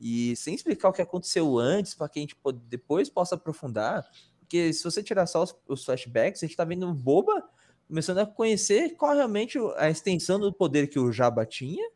[0.00, 4.06] E sem explicar o que aconteceu antes, para que a gente po- depois possa aprofundar,
[4.38, 7.42] porque se você tirar só os, os flashbacks, a gente tá vendo o Boba
[7.88, 11.88] começando a conhecer qual realmente a extensão do poder que o Jabba tinha,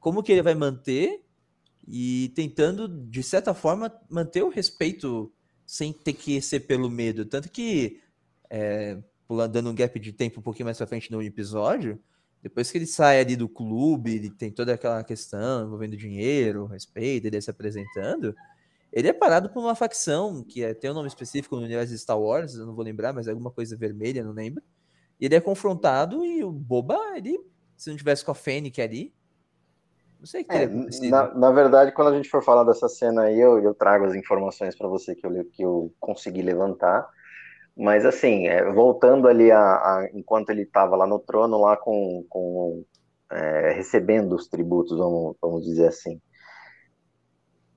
[0.00, 1.22] como que ele vai manter
[1.86, 5.30] e tentando de certa forma manter o respeito
[5.66, 8.00] sem ter que ser pelo medo, tanto que
[8.48, 8.98] é,
[9.50, 12.00] dando um gap de tempo um pouquinho mais pra frente no episódio,
[12.42, 17.26] depois que ele sai ali do clube, ele tem toda aquela questão envolvendo dinheiro, respeito,
[17.26, 18.34] ele se apresentando,
[18.90, 21.98] ele é parado por uma facção que é, tem um nome específico no universo de
[21.98, 24.62] Star Wars, eu não vou lembrar, mas é alguma coisa vermelha, não lembro.
[25.20, 27.38] E ele é confrontado e o Boba, ele,
[27.76, 29.14] se não tivesse com a Fennec ali,
[30.18, 30.66] não sei o que É,
[31.08, 34.14] na, na verdade, quando a gente for falar dessa cena aí, eu, eu trago as
[34.14, 37.08] informações para você que eu, que eu consegui levantar.
[37.76, 42.24] Mas assim, é, voltando ali a, a- enquanto ele estava lá no trono, lá com,
[42.28, 42.84] com
[43.32, 46.20] é, recebendo os tributos, vamos, vamos dizer assim.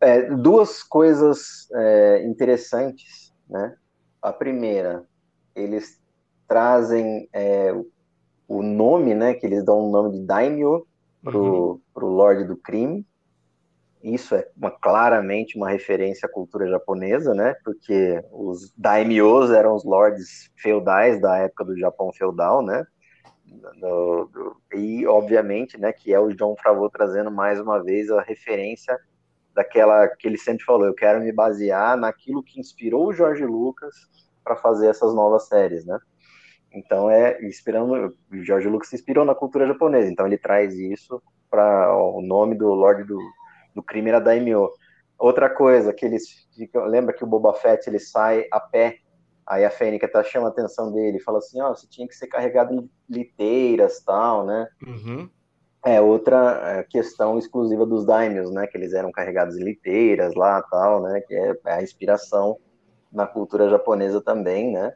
[0.02, 3.76] É, duas coisas é, interessantes, né?
[4.22, 5.06] A primeira,
[5.56, 6.02] eles
[6.48, 7.74] trazem é,
[8.48, 9.34] o nome, né?
[9.34, 10.88] Que eles dão o nome de Daimyo
[11.24, 13.06] pro, pro Lorde do Crime.
[14.04, 17.56] Isso é uma, claramente uma referência à cultura japonesa, né?
[17.64, 22.86] Porque os daimyos eram os lords feudais da época do Japão feudal, né?
[23.80, 28.98] Do- e, obviamente, né, que é o John Favreau trazendo mais uma vez a referência
[29.54, 33.96] daquela que ele sempre falou, eu quero me basear naquilo que inspirou o George Lucas
[34.44, 36.00] para fazer essas novas séries, né?
[36.74, 41.96] Então é inspirando, George Lucas se inspirou na cultura japonesa, então ele traz isso para
[41.96, 43.20] o nome do Lorde do,
[43.76, 44.72] do crime era Daimyo.
[45.20, 48.98] Outra coisa que eles ficam, lembra que o Boba Fett ele sai a pé,
[49.46, 52.28] aí a Fênix até chama a atenção dele, fala assim, ó, você tinha que ser
[52.28, 54.68] carregado em liteiras, tal, né?
[54.86, 55.30] Uhum.
[55.86, 58.66] É outra é, questão exclusiva dos daimios, né?
[58.66, 61.22] Que eles eram carregados em liteiras lá, tal, né?
[61.22, 62.58] Que é a inspiração
[63.12, 64.94] na cultura japonesa também, né?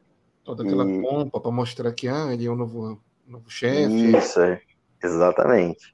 [0.47, 4.17] Toda aquela E- pompa para mostrar que ah, ele é o novo, novo chefe.
[4.17, 4.61] Isso, é.
[5.03, 5.93] exatamente.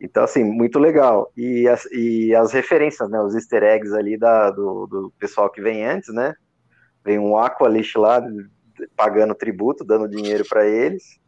[0.00, 1.32] Então, assim, muito legal.
[1.36, 3.20] E as, e as referências, né?
[3.20, 6.36] Os easter eggs ali da, do, do pessoal que vem antes, né?
[7.04, 8.22] Vem um Aqualish lá
[8.96, 11.18] pagando tributo, dando dinheiro para eles.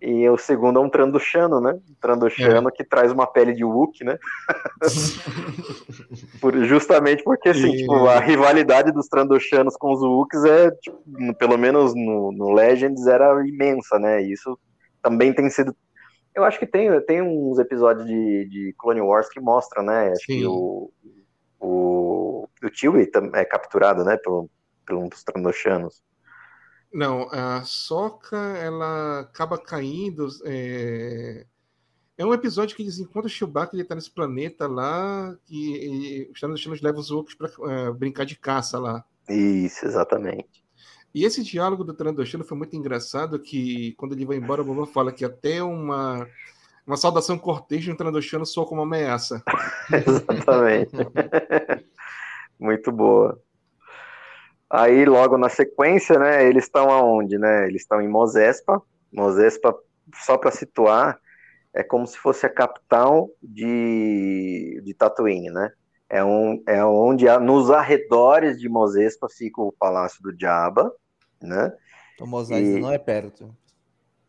[0.00, 1.72] E o segundo é um Trandoshano, né?
[1.72, 2.70] Um é.
[2.70, 4.18] que traz uma pele de Wookie, né?
[6.40, 7.78] Por, justamente porque, assim, e...
[7.78, 11.02] tipo, a rivalidade dos Trandoshanos com os Wookies é, tipo,
[11.38, 14.22] pelo menos no, no, Legends, era imensa, né?
[14.22, 14.58] E isso
[15.02, 15.74] também tem sido...
[16.34, 20.10] Eu acho que tem, tem uns episódios de, de Clone Wars que mostram, né?
[20.10, 20.38] Acho Sim.
[20.40, 20.90] que o,
[21.58, 24.18] o, o Chewie é capturado, né?
[24.18, 24.50] Pelo,
[24.86, 26.02] pelos Trandoshanos.
[26.96, 30.28] Não, a Soca ela acaba caindo.
[30.46, 31.44] É,
[32.16, 36.30] é um episódio que eles encontram o Chewbacca, ele tá nesse planeta lá, e, e
[36.32, 39.04] os Thanos levam os outros para é, brincar de caça lá.
[39.28, 40.64] Isso, exatamente.
[41.14, 44.86] E esse diálogo do Trandoshano foi muito engraçado, que quando ele vai embora, o Boba
[44.86, 46.26] fala que até uma,
[46.86, 49.42] uma saudação cortês no Trandoshano soa como uma ameaça.
[49.92, 50.92] exatamente.
[52.58, 53.38] muito boa.
[54.68, 57.66] Aí, logo na sequência, né, eles estão aonde, né?
[57.68, 58.82] Eles estão em Mozespa.
[59.12, 59.74] Mozespa,
[60.24, 61.18] só para situar,
[61.72, 65.70] é como se fosse a capital de, de Tatooine, né?
[66.08, 70.92] É, um, é onde, nos arredores de Mozespa, fica o Palácio do Jabba,
[71.40, 71.72] né?
[72.14, 72.80] Então, Mos e...
[72.80, 73.54] não é perto.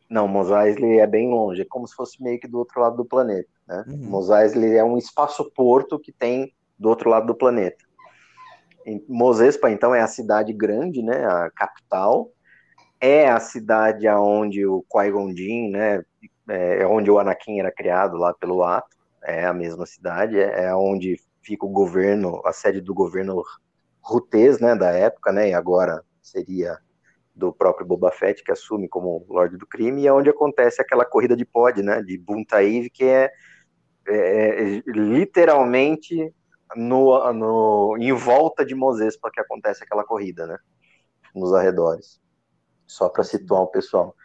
[0.09, 2.95] Não, Mos Eisley é bem longe, é como se fosse meio que do outro lado
[2.95, 3.83] do planeta, né?
[3.87, 4.09] Uhum.
[4.09, 7.86] Mos Eisley é um espaço-porto que tem do outro lado do planeta.
[9.07, 12.31] Mozespa, então, é a cidade grande, né, a capital,
[12.99, 16.03] é a cidade aonde o Qui-Gon Jinn, né,
[16.49, 20.65] é, é onde o Anakin era criado lá pelo ato, é a mesma cidade, é,
[20.65, 23.43] é onde fica o governo, a sede do governo
[24.01, 26.77] Rutês, né, da época, né, e agora seria
[27.35, 31.05] do próprio Boba Fett, que assume como Lorde do Crime, e é onde acontece aquela
[31.05, 33.31] corrida de pod, né, de Buntaíve, que é,
[34.07, 36.33] é, é literalmente
[36.75, 40.57] no, no, em volta de Mozespa que acontece aquela corrida, né?
[41.33, 42.19] Nos arredores.
[42.85, 44.15] Só para situar o pessoal.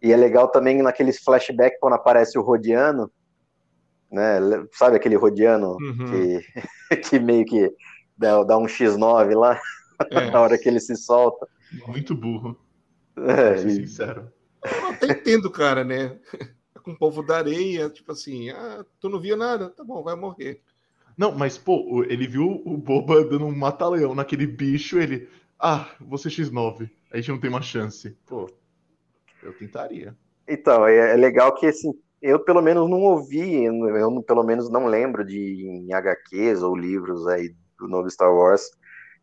[0.00, 3.10] E é legal também naqueles flashbacks quando aparece o Rodiano,
[4.10, 4.38] né?
[4.72, 6.40] Sabe aquele Rodiano uhum.
[6.90, 7.72] que, que meio que
[8.16, 9.60] dá, dá um X9 lá
[10.10, 10.30] é.
[10.30, 11.46] na hora que ele se solta.
[11.86, 12.58] Muito burro.
[13.16, 14.32] É, ser sincero.
[14.64, 16.18] Eu até entendo, cara, né?
[16.82, 19.70] Com o povo da areia, tipo assim, ah, tu não viu nada?
[19.70, 20.60] Tá bom, vai morrer.
[21.16, 25.28] Não, mas, pô, ele viu o Boba dando um mata-leão naquele bicho, ele.
[25.58, 26.90] Ah, você X9.
[27.12, 28.16] A gente não tem uma chance.
[28.26, 28.50] Pô,
[29.42, 30.16] eu tentaria.
[30.48, 34.86] Então, é, é legal que, assim, eu pelo menos não ouvi, eu pelo menos não
[34.86, 38.70] lembro de em HQs ou livros aí do novo Star Wars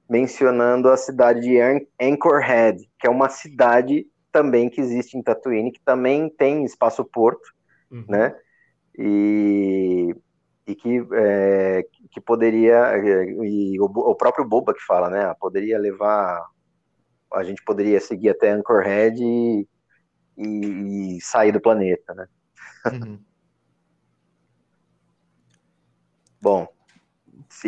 [0.10, 1.60] mencionando a cidade de
[2.02, 7.54] Anchorhead, que é uma cidade também que existe em Tatooine, que também tem espaço porto,
[7.92, 8.06] uhum.
[8.08, 8.36] né?
[8.98, 10.16] E
[10.70, 15.80] e que, é, que poderia, é, e o, o, próprio Boba que fala, né, poderia
[15.80, 16.46] levar,
[17.34, 19.68] a gente poderia seguir até Anchorhead e,
[20.38, 22.28] e, e sair do planeta, né.
[22.86, 23.20] Uhum.
[26.40, 26.68] Bom,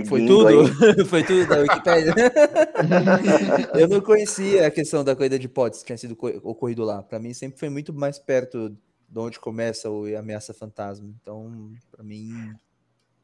[0.08, 0.68] Foi tudo?
[1.10, 2.14] Foi tudo da Wikipedia?
[3.76, 7.04] eu não conhecia a questão da corrida de pods que tinha sido ocorrido lá.
[7.04, 8.70] Para mim sempre foi muito mais perto
[9.10, 11.14] de onde começa a ameaça fantasma.
[11.22, 12.54] Então, para mim,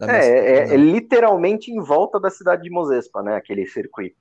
[0.02, 3.36] é, é, é, literalmente em volta da cidade de Mozespa, né?
[3.36, 4.18] Aquele circuito.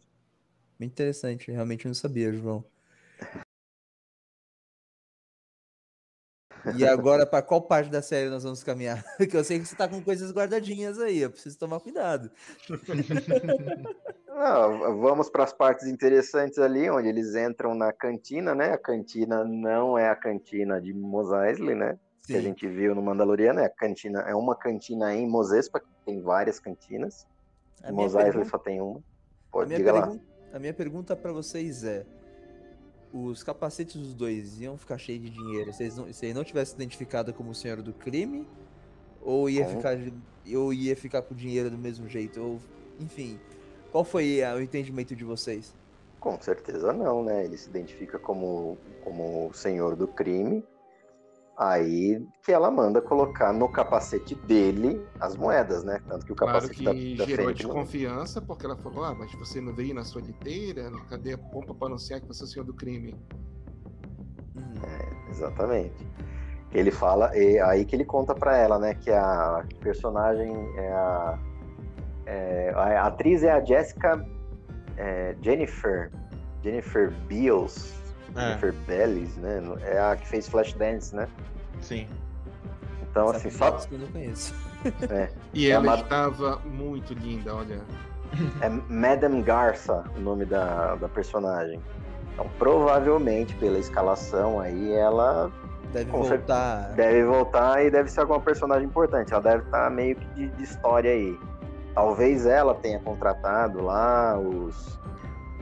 [0.79, 2.65] Muito interessante, realmente não sabia, João.
[6.75, 9.05] E agora, para qual parte da série nós vamos caminhar?
[9.17, 12.31] Porque eu sei que você tá com coisas guardadinhas aí, eu preciso tomar cuidado.
[14.37, 18.75] Não, vamos para as partes interessantes ali, onde eles entram na cantina, né?
[18.75, 21.99] A cantina não é a cantina de Mos Eisley, né?
[22.27, 22.33] Sim.
[22.33, 25.87] que a gente viu no Mandaloriano, é a cantina, é uma cantina em Mozespa, que
[26.05, 27.25] tem várias cantinas.
[27.85, 28.51] A em Mos pergunta...
[28.51, 29.01] só tem uma.
[29.53, 30.19] Pode, a diga lá.
[30.53, 32.05] A minha pergunta para vocês é:
[33.13, 36.75] os capacetes dos dois iam ficar cheios de dinheiro se, não, se ele não tivesse
[36.75, 38.45] identificado como o senhor do crime?
[39.23, 39.97] Ou ia, ficar,
[40.55, 42.41] ou ia ficar com o dinheiro do mesmo jeito?
[42.41, 42.61] Ou,
[43.01, 43.39] enfim,
[43.93, 45.73] qual foi o entendimento de vocês?
[46.19, 47.45] Com certeza não, né?
[47.45, 50.65] Ele se identifica como, como o senhor do crime
[51.57, 56.01] Aí que ela manda colocar no capacete dele as moedas, né?
[56.07, 59.33] Tanto que o capacete claro que da, da gerou desconfiança, porque ela falou: Ah, mas
[59.33, 60.91] você não veio na sua liteira?
[61.09, 63.17] Cadê a pompa para anunciar que você é o senhor do crime?
[64.85, 66.07] É, exatamente.
[66.73, 68.95] Ele fala, e aí que ele conta para ela, né?
[68.95, 71.39] Que a personagem é a.
[72.27, 74.23] É, a atriz é a Jessica
[74.97, 76.11] é, Jennifer.
[76.63, 77.95] Jennifer Beals,
[78.37, 78.49] é.
[78.49, 79.63] Jennifer Bellis, né?
[79.83, 81.27] É a que fez Flashdance, né?
[81.81, 82.07] Sim.
[83.11, 83.71] Então, assim, só.
[83.73, 84.55] Que eu não conheço.
[85.11, 87.81] É, E É ela uma- estava muito linda, olha.
[88.61, 91.81] é Madame Garça o nome da, da personagem.
[92.33, 95.51] Então, provavelmente, pela escalação aí, ela
[95.93, 96.93] Deve voltar.
[96.95, 99.33] deve voltar e deve ser alguma personagem importante.
[99.33, 101.37] Ela deve estar meio que de, de história aí.
[101.95, 105.01] Talvez ela tenha contratado lá os,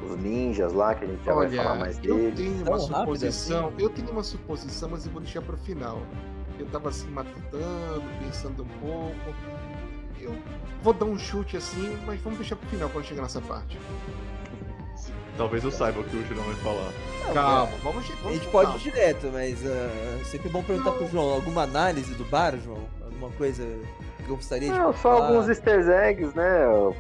[0.07, 2.35] os ninjas lá, que a gente já vai falar Olha, mais eu deles.
[2.39, 3.67] tenho uma suposição.
[3.69, 3.77] assim?
[3.79, 6.03] Eu tenho uma suposição, mas eu vou deixar para o final.
[6.59, 9.35] Eu tava assim matutando, pensando um pouco.
[10.21, 10.37] Eu
[10.83, 13.79] vou dar um chute assim, mas vamos deixar para o final quando chegar nessa parte.
[15.37, 16.93] Talvez eu saiba o que o Julião vai falar.
[17.27, 18.79] Não, Calma, vamos, A vamos gente pode calma.
[18.81, 22.87] ir direto, mas ah, sempre bom perguntar pro João alguma análise do bar, João?
[23.05, 23.65] Alguma coisa
[24.29, 26.45] eu gostaria de Não, só alguns easter eggs, né?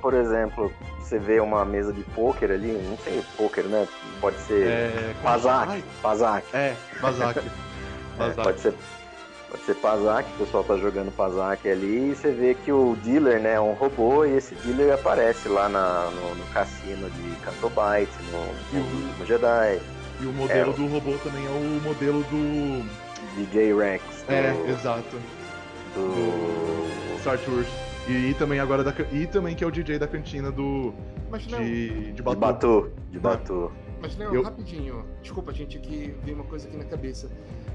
[0.00, 3.87] Por exemplo, você vê uma mesa de pôquer ali, não sei pôquer, né?
[4.20, 5.14] Pode ser É.
[5.22, 6.46] Pazak, Ai, Pazak.
[6.52, 7.40] É, Bazak.
[8.16, 8.72] É, pode ser
[9.50, 13.40] pode ser Pazak, o pessoal tá jogando Pazak ali e você vê que o dealer,
[13.40, 18.12] né, é um robô e esse dealer aparece lá na- no, no cassino de Cantobite,
[18.32, 19.80] no, no, no Jedi,
[20.20, 20.74] E o modelo É.
[20.74, 22.84] do robô também é o modelo do.
[23.37, 25.16] DJ Rex, do, É, exato.
[25.94, 27.66] do- Star Tours.
[28.06, 28.92] E, também agora da.
[29.10, 30.92] E também que é o DJ da cantina do.
[31.30, 32.38] Mas não, De, de de Batu.
[32.38, 33.72] Batu, de Batu.
[34.02, 35.06] mas não, Eu- rapidinho.
[35.22, 37.30] Desculpa, gente, aqui veio uma coisa aqui na cabeça.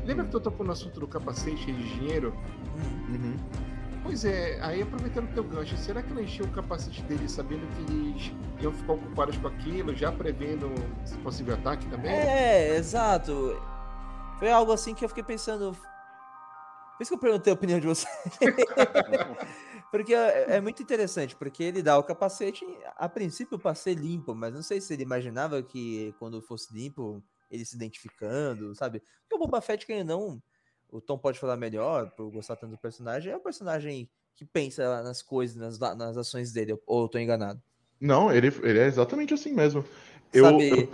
[0.06, 2.34] Lembra que tu tocou no assunto do capacete cheio de dinheiro?
[2.78, 3.36] Hum, Uhum.
[4.04, 7.68] Pois é, aí aproveitando o teu gancho, será que ela encheu o capacete dele sabendo
[7.76, 8.32] que eles
[8.62, 10.72] iam ficar ocupados com aquilo, já prevendo
[11.04, 12.12] esse possível ataque também?
[12.12, 13.60] É, exato.
[14.40, 15.76] Foi algo assim que eu fiquei pensando.
[17.00, 18.06] Por isso que eu perguntei a opinião de você.
[19.90, 22.66] porque é, é muito interessante, porque ele dá o capacete,
[22.98, 27.24] a princípio eu passei limpo, mas não sei se ele imaginava que quando fosse limpo,
[27.50, 29.00] ele se identificando, sabe?
[29.22, 30.44] Porque o Boba Fett, quem não,
[30.90, 35.02] o Tom pode falar melhor, por gostar tanto do personagem, é um personagem que pensa
[35.02, 37.64] nas coisas, nas, nas ações dele, ou eu tô enganado?
[37.98, 39.86] Não, ele, ele é exatamente assim mesmo.
[40.34, 40.90] Eu, sabe, eu-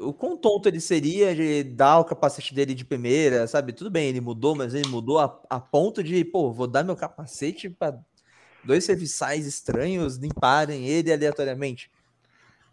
[0.00, 3.72] o quão tonto ele seria de dar o capacete dele de primeira, sabe?
[3.72, 6.96] Tudo bem, ele mudou, mas ele mudou a, a ponto de, pô, vou dar meu
[6.96, 7.98] capacete para
[8.64, 11.90] dois serviçais estranhos limparem ele aleatoriamente.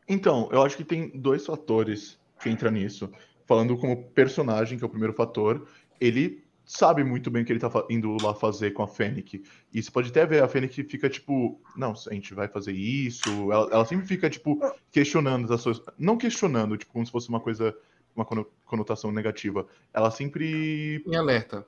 [0.07, 3.09] Então, eu acho que tem dois fatores que entram nisso.
[3.45, 5.67] Falando como personagem, que é o primeiro fator,
[5.99, 9.41] ele sabe muito bem o que ele tá indo lá fazer com a Fennec.
[9.73, 13.29] E você pode até ver, a Fennec fica tipo, não, a gente vai fazer isso.
[13.51, 14.59] Ela, ela sempre fica, tipo,
[14.91, 15.81] questionando as suas.
[15.97, 17.73] Não questionando, tipo, como se fosse uma coisa,
[18.13, 19.65] uma cono- conotação negativa.
[19.93, 21.65] Ela sempre Em alerta.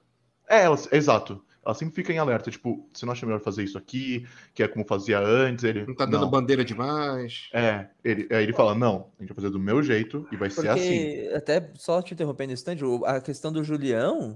[0.49, 1.41] É, ela, exato.
[1.63, 4.67] Ela sempre fica em alerta, tipo, você não acha melhor fazer isso aqui, que é
[4.67, 5.63] como fazia antes?
[5.63, 5.85] Ele.
[5.85, 6.29] Não tá dando não.
[6.29, 7.49] bandeira demais.
[7.53, 10.49] É, ele, aí ele fala, não, a gente vai fazer do meu jeito e vai
[10.49, 11.05] ser assim.
[11.05, 14.35] Porque, até só te interrompendo um instante, a questão do Julião,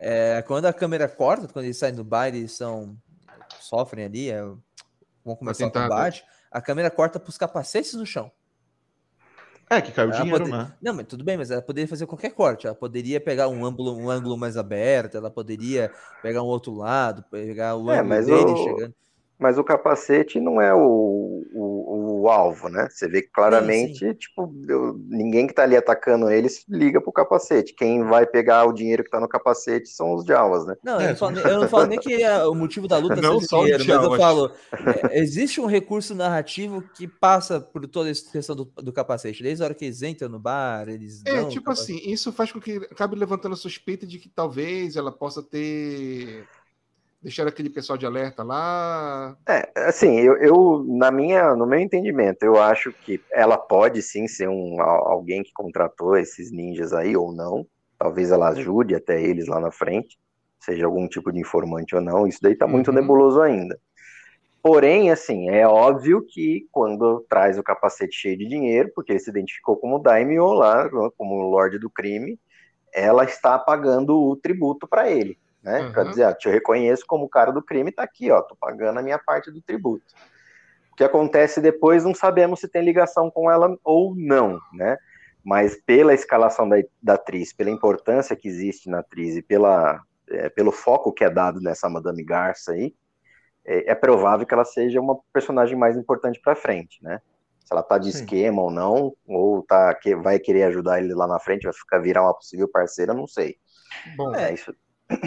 [0.00, 2.96] é, quando a câmera corta, quando eles saem do baile, eles são,
[3.60, 4.42] sofrem ali, é,
[5.24, 8.32] vão começar o combate, a câmera corta pros capacetes no chão.
[9.70, 10.72] É, que caiu Ela dinheiro, pode- né?
[10.82, 12.66] Não, mas tudo bem, mas ela poderia fazer qualquer corte.
[12.66, 17.22] Ela poderia pegar um ângulo, um ângulo mais aberto, ela poderia pegar um outro lado,
[17.30, 18.94] pegar o É, ângulo mas dele o- chegando.
[19.38, 20.78] Mas o capacete não é o,
[21.54, 22.88] o, o alvo, né?
[22.90, 27.74] Você vê que claramente, tipo, eu- ninguém que tá ali atacando eles liga pro capacete.
[27.74, 30.74] Quem vai pegar o dinheiro que tá no capacete são os Jawas, né?
[30.82, 32.98] Não, É, eu, não falo, nem- eu não falo nem que é o motivo da
[32.98, 34.52] luta Não seja só o dinheiro, mas eu falo,
[34.86, 39.42] é, existe um recurso narrativo que passa por toda essa questão do, do capacete.
[39.42, 42.60] Desde a hora que eles entram no bar, eles É, tipo assim, isso faz com
[42.60, 46.46] que acabe levantando a suspeita de que talvez ela possa ter
[47.22, 49.38] deixado aquele pessoal de alerta lá.
[49.48, 54.28] É, assim, eu, eu, na minha, no meu entendimento, eu acho que ela pode sim
[54.28, 57.66] ser um, al- alguém que contratou esses ninjas aí, ou não.
[57.98, 60.16] Talvez ela ajude até eles lá na frente,
[60.60, 62.26] seja algum tipo de informante ou não.
[62.26, 62.92] Isso daí tá muito Uhum.
[62.92, 63.78] nebuloso ainda.
[64.62, 69.30] Porém, assim, é óbvio que quando traz o capacete cheio de dinheiro, porque ele se
[69.30, 72.38] identificou como Daimyo lá, como o Lorde do Crime,
[72.94, 75.80] ela está pagando o tributo para ele, né?
[75.80, 75.92] Uhum.
[75.92, 78.98] Para dizer, ah, te reconheço como o cara do crime, tá aqui, ó, tô pagando
[78.98, 80.04] a minha parte do tributo.
[80.92, 84.98] O que acontece depois, não sabemos se tem ligação com ela ou não, né?
[85.42, 90.48] Mas pela escalação da, da atriz, pela importância que existe na atriz e pela, é,
[90.50, 92.94] pelo foco que é dado nessa Madame Garça aí,
[93.64, 97.20] é, é provável que ela seja uma personagem mais importante para frente, né?
[97.64, 98.18] Se ela tá de Sim.
[98.18, 101.98] esquema ou não, ou tá que vai querer ajudar ele lá na frente, vai ficar
[102.00, 103.56] virar uma possível parceira, não sei.
[104.16, 104.34] Bom.
[104.34, 104.74] É isso.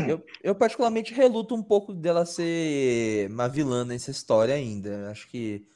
[0.08, 5.10] Eu, eu particularmente reluto um pouco dela ser uma vilã nessa história ainda.
[5.12, 5.68] Acho que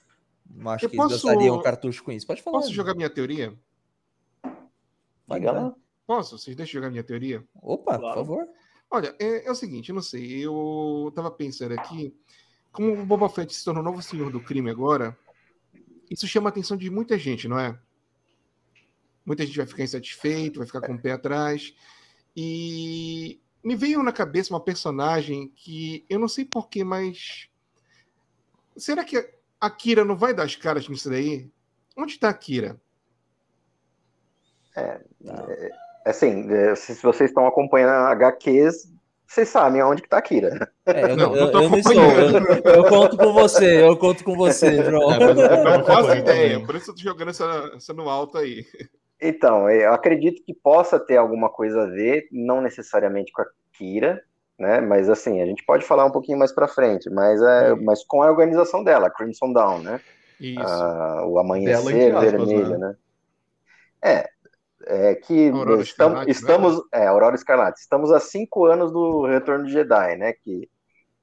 [0.49, 2.25] não acho Eu que eles posso- um cartucho com isso.
[2.25, 2.59] Pode falar.
[2.59, 3.53] posso jogar minha teoria?
[5.29, 5.51] Jogar.
[5.51, 5.75] lá.
[6.05, 6.37] Posso?
[6.37, 7.43] Vocês deixam jogar minha teoria?
[7.61, 8.15] Opa, por Claro.
[8.15, 8.47] favor.
[8.89, 12.15] Olha, é, é, o seguinte, eu não sei, eu tava pensando aqui,
[12.71, 15.17] como o Boba Fett se tornou novo senhor do crime agora,
[16.09, 17.77] isso chama a atenção de muita gente, não é?
[19.25, 21.73] Muita gente vai ficar insatisfeito, vai ficar com o pé atrás.
[22.33, 27.49] E me veio na cabeça uma personagem que eu não sei porquê, mas.
[28.77, 31.51] Será que a Kira não vai dar as caras nisso daí?
[31.97, 32.79] Onde está a Kira?
[34.73, 35.69] É, é,
[36.05, 38.89] assim, é, se vocês estão acompanhando a HQs,
[39.27, 40.71] vocês sabem aonde que tá a Kira.
[40.85, 41.93] É, eu, não, eu, eu, eu não estou.
[41.93, 45.11] Eu, eu, conto com você, eu conto com você, João.
[45.11, 48.65] É, eu não faço ideia, por isso eu tô jogando essa, essa no alto aí.
[49.19, 54.23] Então, eu acredito que possa ter alguma coisa a ver, não necessariamente com a Kira,
[54.57, 54.79] né?
[54.79, 58.21] Mas assim, a gente pode falar um pouquinho mais para frente, mas é, mas com
[58.21, 60.01] a organização dela, Crimson Dawn, né?
[60.39, 60.61] Isso.
[60.61, 62.77] Ah, o amanhecer aspas, vermelho, né?
[62.77, 62.95] né?
[64.03, 64.29] É,
[64.85, 66.83] é que Aurora estamos, Escarlate, estamos né?
[66.93, 70.33] é Aurora Escarlate, estamos há cinco anos do Retorno de Jedi, né?
[70.33, 70.69] Que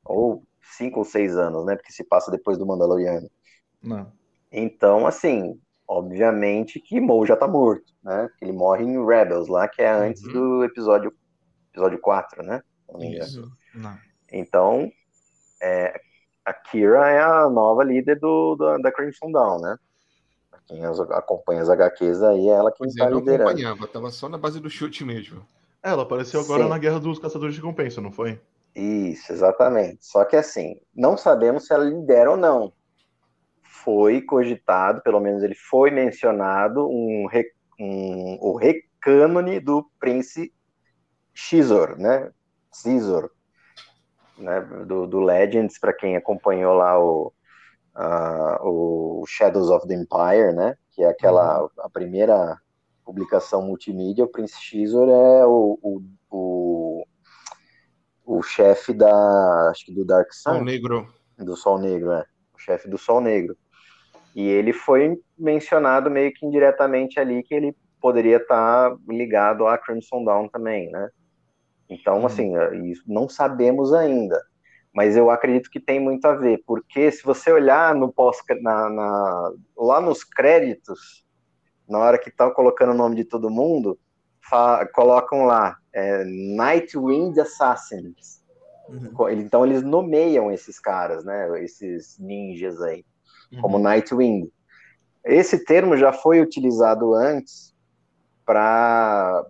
[0.04, 0.44] ou
[0.76, 1.76] cinco ou seis anos, né?
[1.76, 3.30] Porque se passa depois do Mandaloriano.
[3.82, 4.12] Não.
[4.50, 8.28] Então, assim, obviamente que Mo já tá morto, né?
[8.40, 10.32] Ele morre em Rebels lá, que é antes uhum.
[10.32, 11.12] do episódio
[11.72, 12.62] episódio 4, né?
[13.00, 13.50] Isso.
[13.74, 13.96] Não.
[14.30, 14.90] Então,
[15.60, 16.00] é,
[16.44, 19.76] a Kira é a nova líder do, do da Crimson Dawn, né?
[20.66, 23.42] Quem acompanha as HQs aí, é ela quem pois tá eu liderando.
[23.42, 25.46] Eu acompanhava, tava só na base do chute mesmo.
[25.82, 26.68] É, ela apareceu agora Sim.
[26.70, 28.40] na Guerra dos Caçadores de Recompensa, não foi?
[28.74, 30.06] Isso, exatamente.
[30.06, 32.72] Só que assim, não sabemos se ela lidera ou não
[33.84, 37.26] foi cogitado, pelo menos ele foi mencionado, um,
[37.78, 40.54] um, o recânone do príncipe
[41.34, 42.30] Xizor, né?
[42.82, 43.28] Caesar,
[44.38, 44.60] né?
[44.86, 47.32] Do, do Legends, para quem acompanhou lá o,
[47.96, 50.76] uh, o Shadows of the Empire, né?
[50.92, 51.68] Que é aquela uhum.
[51.78, 52.58] a primeira
[53.04, 54.24] publicação multimídia.
[54.24, 57.06] O Príncipe Xizor é o, o, o,
[58.24, 62.24] o chefe da acho que do Dark Sun, Sol Negro, do Sol Negro, é
[62.54, 63.56] o chefe do Sol Negro.
[64.34, 69.78] E ele foi mencionado meio que indiretamente ali que ele poderia estar tá ligado a
[69.78, 71.08] Crimson Dawn também, né?
[71.88, 72.26] Então, uhum.
[72.26, 72.70] assim, é,
[73.06, 74.42] não sabemos ainda,
[74.92, 78.90] mas eu acredito que tem muito a ver, porque se você olhar no pós, na,
[78.90, 81.24] na, lá nos créditos,
[81.88, 83.98] na hora que estão colocando o nome de todo mundo,
[84.40, 88.42] fa, colocam lá é, Nightwind Assassins.
[88.88, 89.30] Uhum.
[89.30, 91.62] Então eles nomeiam esses caras, né?
[91.62, 93.04] Esses ninjas aí
[93.60, 93.82] como uhum.
[93.82, 94.50] Nightwing.
[95.24, 97.74] Esse termo já foi utilizado antes
[98.44, 99.42] para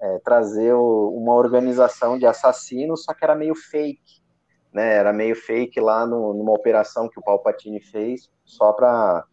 [0.00, 4.22] é, trazer o, uma organização de assassinos, só que era meio fake,
[4.72, 4.94] né?
[4.94, 9.24] Era meio fake lá no, numa operação que o Palpatine fez, só para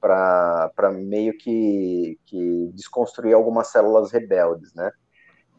[0.00, 4.92] para meio que, que desconstruir algumas células rebeldes, né?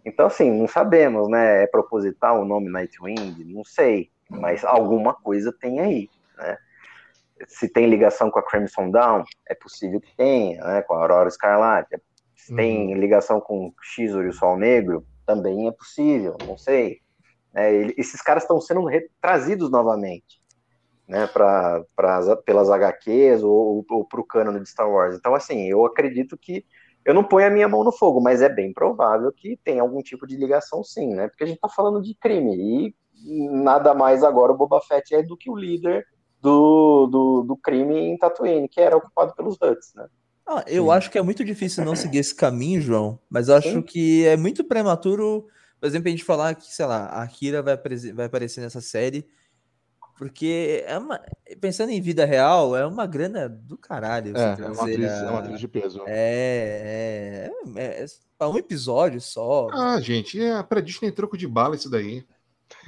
[0.06, 1.64] Então, assim, não sabemos, né?
[1.64, 3.36] É proposital o nome Nightwing?
[3.54, 6.58] Não sei, mas alguma coisa tem aí, né?
[7.48, 11.28] Se tem ligação com a Crimson Dawn, é possível que tenha, né, com a Aurora
[11.28, 12.02] Escarlate.
[12.36, 12.58] Se uhum.
[12.58, 17.02] tem ligação com o Xizor e o Sol Negro, também é possível, não sei.
[17.54, 18.88] É, ele, esses caras estão sendo
[19.22, 20.42] trazidos novamente,
[21.08, 25.16] né, pra, pra, pelas HQs ou, ou para o cânone de Star Wars.
[25.16, 26.66] Então, assim, eu acredito que
[27.06, 30.02] eu não ponho a minha mão no fogo, mas é bem provável que tenha algum
[30.02, 31.28] tipo de ligação, sim, né?
[31.28, 35.24] Porque a gente está falando de crime e nada mais agora o Boba Fett é
[35.24, 36.06] do que o líder
[36.42, 40.08] do, do, do crime em Tatooine, que era ocupado pelos Huts, né?
[40.46, 40.92] Ah, eu Sim.
[40.92, 43.82] acho que é muito difícil não seguir esse caminho, João, mas eu acho Sim.
[43.82, 45.48] que é muito prematuro,
[45.80, 47.78] por exemplo, a gente falar que, sei lá, a Kira vai,
[48.14, 49.28] vai aparecer nessa série,
[50.20, 51.22] porque é uma,
[51.62, 54.36] pensando em vida real, é uma grana do caralho.
[54.36, 55.26] É, é uma, atriz, a...
[55.26, 56.04] é uma atriz de peso.
[56.08, 58.06] É, é, é,
[58.40, 59.70] é um episódio só.
[59.72, 62.26] Ah, gente, é pra Disney troco de bala isso daí.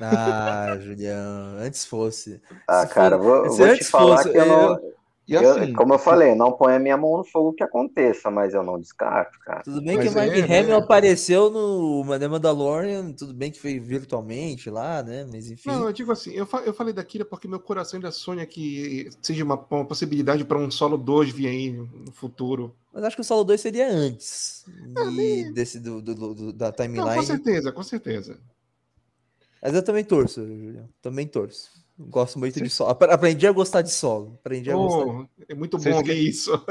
[0.01, 2.41] Ah, Julião, antes fosse.
[2.67, 4.91] Ah, se cara, for, vou, vou te falar fosse, que eu não.
[5.39, 8.53] Eu, assim, como eu falei, não põe a minha mão no fogo que aconteça, mas
[8.53, 9.61] eu não descarto, cara.
[9.63, 10.83] Tudo bem mas que o Mark é, Hamill né?
[10.83, 15.25] apareceu no Mandalorian, tudo bem que foi virtualmente lá, né?
[15.31, 15.69] Mas enfim.
[15.69, 18.45] Não, eu digo assim, eu, fa eu falei da Kira porque meu coração ainda sonha
[18.45, 22.75] que seja uma, uma possibilidade para um solo 2 vir aí no futuro.
[22.91, 24.65] Mas acho que o solo 2 seria antes
[24.97, 27.07] é, desse, do, do, do, da timeline.
[27.07, 28.37] Não, com certeza, com certeza.
[29.61, 30.89] Mas eu também torço, Julião.
[31.01, 31.69] Também torço.
[31.97, 32.63] Gosto muito Sim.
[32.63, 32.89] de solo.
[32.89, 34.39] Aprendi a gostar de solo.
[34.39, 35.29] Aprendi a oh, gostar.
[35.49, 36.51] É muito bom ver isso.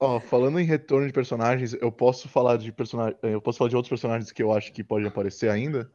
[0.00, 3.70] Ó, oh, falando em retorno de personagens, eu posso falar de personagem, eu posso falar
[3.70, 5.90] de outros personagens que eu acho que podem aparecer ainda?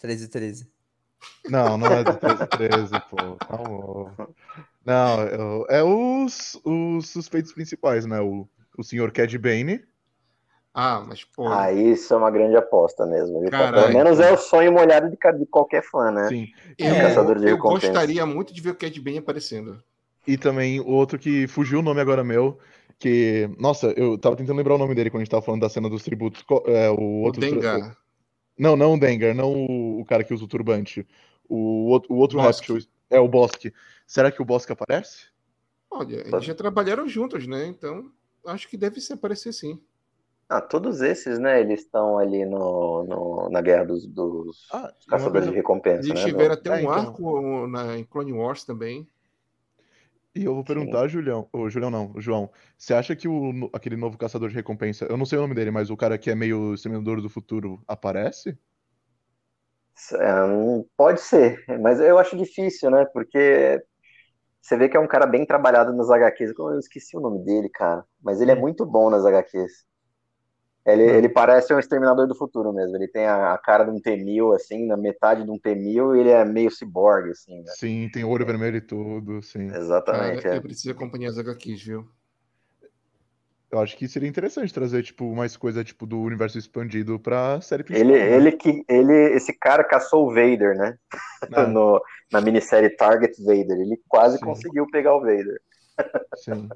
[0.00, 0.68] 13 13.
[1.48, 3.36] Não, não é do 13 13, pô.
[3.36, 4.28] Calma.
[4.84, 8.20] Não, é os, os suspeitos principais, né?
[8.20, 9.82] O, o senhor Cad Bane,
[10.74, 11.48] Ah, mas pô.
[11.48, 13.40] Ah, isso é uma grande aposta mesmo.
[13.48, 16.28] Pelo menos é o sonho molhado de, de qualquer fã, né?
[16.28, 16.48] Sim.
[16.78, 17.86] eu, É, caçador de eu recompensa.
[17.86, 19.80] gostaria muito de ver o Cad Bane aparecendo.
[20.26, 22.58] E também o outro que fugiu o nome agora meu,
[22.98, 23.48] que.
[23.58, 25.88] Nossa, eu tava tentando lembrar o nome dele quando a gente tava falando da cena
[25.88, 26.44] dos tributos.
[26.66, 27.40] É, o O outro.
[27.40, 27.96] Dengar.
[28.58, 31.06] Não, não o Dengar, não o, o cara que usa o turbante.
[31.48, 32.72] O, outro- o outro Bosque.
[32.72, 32.88] Raptor.
[33.10, 33.72] É o Bosque.
[34.06, 35.26] Será que o Bosque aparece?
[35.90, 37.66] Olha, eles já trabalharam juntos, né?
[37.66, 38.10] Então,
[38.46, 39.80] acho que deve se aparecer sim.
[40.56, 41.60] Ah, todos esses, né?
[41.60, 46.28] Eles estão ali no, no- na guerra dos, dos Ah, caçadores de recompensa, Eles né?
[46.28, 47.20] tiveram No- até É, um então.
[47.20, 49.08] arco na, em Clone Wars também.
[50.34, 53.96] E eu vou perguntar, Julião, ô, Julião não, o João, você acha que o, aquele
[53.96, 56.34] novo caçador de recompensa, eu não sei o nome dele, mas o cara que é
[56.34, 58.58] meio Seminador do Futuro aparece?
[60.20, 63.04] É, hum, pode ser, mas eu acho difícil, né?
[63.06, 63.82] Porque
[64.62, 66.52] você vê que é um cara bem trabalhado nas HQs.
[66.58, 68.04] Eu esqueci o nome dele, cara.
[68.22, 68.60] Mas ele é Hum.
[68.60, 69.72] muito bom nas HQs.
[70.86, 71.14] Ele, Hum.
[71.14, 72.94] ele parece um exterminador do futuro mesmo.
[72.96, 76.20] Ele tem a, a cara de um T-1000, assim, na metade de um T-1000, e
[76.20, 77.72] ele é meio ciborgue, assim, né?
[77.74, 79.66] Sim, tem olho vermelho e tudo, sim.
[79.74, 80.42] Exatamente.
[80.42, 80.58] Cara, é.
[80.58, 82.06] eu preciso acompanhar as HQs, viu?
[83.70, 87.82] Eu acho que seria interessante trazer, tipo, mais coisa, tipo, do universo expandido pra série
[87.90, 88.16] Ele, principal.
[88.16, 88.36] né?
[88.36, 90.96] ele que ele, esse cara caçou o Vader, né?
[91.50, 93.80] É, No, na minissérie Target Vader.
[93.80, 94.44] Ele quase Sim.
[94.44, 95.60] conseguiu pegar o Vader.
[96.36, 96.68] sim.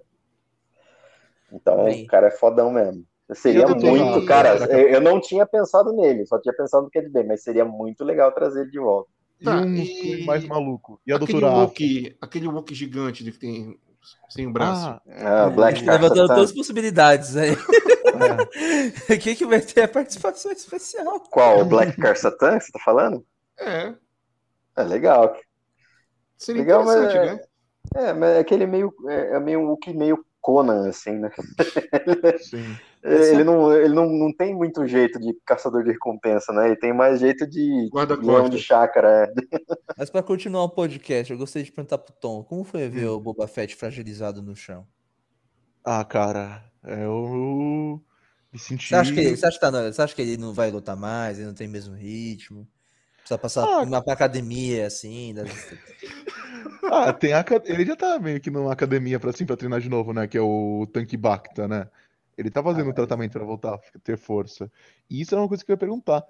[1.53, 2.05] Então, Bem.
[2.05, 3.05] o cara é fodão mesmo.
[3.35, 4.57] Seria eu muito, cara.
[4.71, 8.33] Eu, eu não tinha pensado nele, só tinha pensado no Bane, mas seria muito legal
[8.33, 9.11] trazer ele de volta.
[9.41, 11.01] E Tá, um e- mais maluco.
[11.07, 11.61] E a aquele doutora?
[11.61, 13.79] Wookie, aquele Wookie gigante de que tem
[14.31, 14.89] sem o braço.
[14.89, 16.35] Ah, Ah, Black Levantando Satan.
[16.35, 17.51] todas as possibilidades aí.
[19.09, 19.17] é.
[19.19, 21.21] Quem que vai ter a participação especial?
[21.21, 21.61] Qual?
[21.61, 23.25] O Black Car Satan que você tá falando?
[23.61, 23.95] É,
[24.77, 25.37] É legal.
[26.37, 27.41] seria Legal, mas interessante, é- né?
[27.95, 28.93] É, mas é aquele meio.
[29.09, 31.31] É, é meio um Wookiee meio Conan, assim, né?
[32.37, 32.81] sim.
[33.03, 36.67] Ele, não, ele não, não tem muito jeito de caçador de recompensa, né?
[36.67, 38.35] Ele tem mais jeito de Guarda-costas.
[38.35, 39.33] leão de chácara.
[39.33, 39.59] é.
[39.97, 43.15] Mas pra continuar o podcast, eu gostaria de perguntar pro Tom, como foi ver Hum.
[43.15, 44.87] o Boba Fett fragilizado no chão?
[45.85, 48.03] Ah, cara, eu
[48.53, 48.89] me senti.
[48.89, 50.97] Você acha que, você acha que, tá, na- você acha que ele não vai lutar
[50.97, 52.67] mais, ele não tem o mesmo ritmo?
[53.19, 55.33] Precisa passar Ah, uma pra academia, assim.
[55.35, 55.49] das-
[56.91, 59.89] Ah, tem a, ele já tá meio que numa academia pra, assim, pra treinar de
[59.89, 60.27] novo, né?
[60.27, 61.87] Que é o Tanque Bacta, né?
[62.39, 64.71] Ele tá fazendo Ah, um tratamento pra voltar a ter força.
[65.11, 66.25] E isso é uma coisa que eu ia perguntar.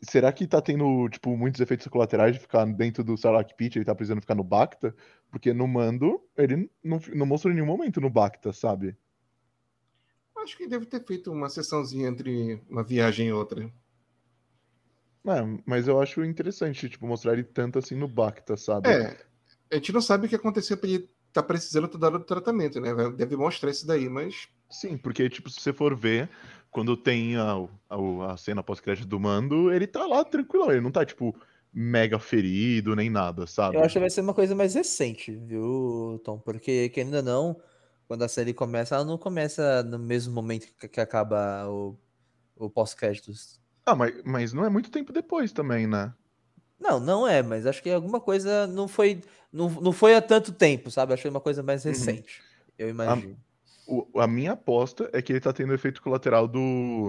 [0.00, 3.84] Será que tá tendo, tipo, muitos efeitos colaterais de ficar dentro do Sarlacc Pit, ele
[3.84, 4.94] tá precisando ficar no Bacta?
[5.28, 8.96] Porque no Mando, ele não, não mostrou em nenhum momento no Bacta, sabe?
[10.38, 13.72] Acho que deve ter feito uma sessãozinha entre uma viagem e outra.
[15.24, 18.88] É, mas eu acho interessante, tipo, mostrar ele tanto assim no Bacta, sabe?
[18.88, 19.16] É,
[19.70, 22.80] a gente não sabe o que aconteceu pra ele tá precisando toda hora do tratamento,
[22.80, 22.90] né?
[23.16, 26.28] Deve mostrar isso daí, mas Sim, porque, tipo, se você for ver,
[26.70, 27.52] quando tem a,
[27.90, 31.34] a, a cena pós-crédito do Mando, ele tá lá tranquilo, ele não tá, tipo,
[31.72, 33.76] mega ferido nem nada, sabe?
[33.76, 36.38] Eu acho que vai ser uma coisa mais recente, viu, Tom?
[36.38, 37.60] Porque, querendo ou não,
[38.08, 41.98] quando a série começa, ela não começa no mesmo momento que, que acaba o,
[42.56, 43.60] o pós-créditos.
[43.84, 46.14] Ah, mas, mas não é muito tempo depois também, né?
[46.78, 50.52] Não, não é, mas acho que alguma coisa não foi, não, não foi há tanto
[50.52, 51.12] tempo, sabe?
[51.12, 51.90] Acho que foi uma coisa mais Uhum.
[51.90, 52.42] recente.
[52.76, 53.38] Eu imagino.
[53.92, 57.08] O- a minha aposta é que ele tá tendo efeito colateral do,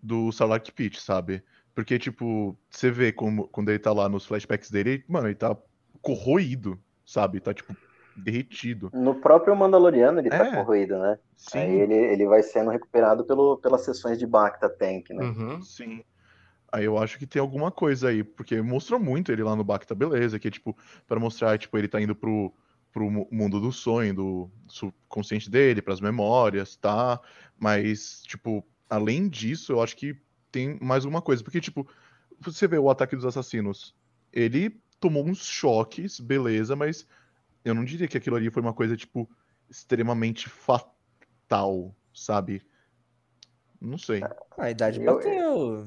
[0.00, 1.42] do Sarlacc Pit, sabe?
[1.74, 5.56] Porque, tipo, você vê como, quando ele tá lá nos flashbacks dele, mano, ele tá
[6.00, 7.40] corroído, sabe?
[7.40, 7.74] Tá, tipo,
[8.14, 8.92] derretido.
[8.92, 10.50] No próprio Mandaloriano ele tá É.
[10.54, 11.18] corroído, né?
[11.36, 15.24] Sim, Aí ele, ele vai sendo recuperado pelo, pelas sessões de Bacta Tank, né?
[15.24, 15.62] uhum.
[15.62, 16.04] sim.
[16.72, 19.94] Aí eu acho que tem alguma coisa aí, porque mostrou muito ele lá no Bacta,
[19.94, 20.76] beleza, que é, tipo,
[21.06, 22.54] pra mostrar, tipo, ele tá indo pro,
[22.92, 27.20] pro mu- mundo do sonho, do subconsciente dele, pras memórias, tá?
[27.58, 30.16] Mas, tipo, além disso, eu acho que
[30.50, 31.86] tem mais uma coisa, porque, tipo,
[32.40, 33.94] você vê o ataque dos assassinos,
[34.32, 37.06] ele tomou uns choques, beleza, mas
[37.64, 39.28] eu não diria que aquilo ali foi uma coisa, tipo,
[39.68, 42.62] extremamente fatal, sabe?
[43.80, 44.20] Não sei.
[44.58, 45.86] A idade Eu- bateu.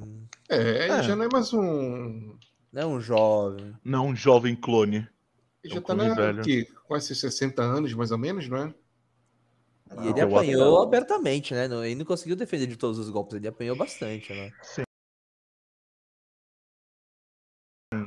[0.49, 1.03] É, ele É.
[1.03, 2.35] já não é mais um.
[2.71, 3.75] Não é um jovem.
[3.83, 5.07] Não um jovem clone.
[5.63, 8.57] Ele É já um tá clone na que, quase 60 anos, mais ou menos, não
[8.57, 8.73] é?
[9.95, 11.67] E ele eu acho apanhou que- abertamente, né?
[11.67, 14.51] Não- Ele não conseguiu defender de todos os golpes, ele apanhou bastante, né?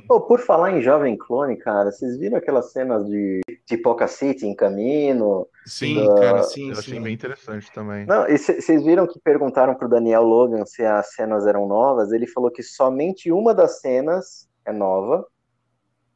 [0.07, 4.55] Pô, por falar em Jovem Clone, cara, vocês viram aquelas cenas de Tipoca City em
[4.55, 5.47] caminho?
[5.65, 7.01] Sim, Da- cara, sim, Eu achei sim.
[7.03, 8.05] bem interessante também.
[8.05, 12.11] Não, e vocês viram que perguntaram pro Daniel Logan se as cenas eram novas?
[12.11, 15.25] Ele falou que somente uma das cenas é nova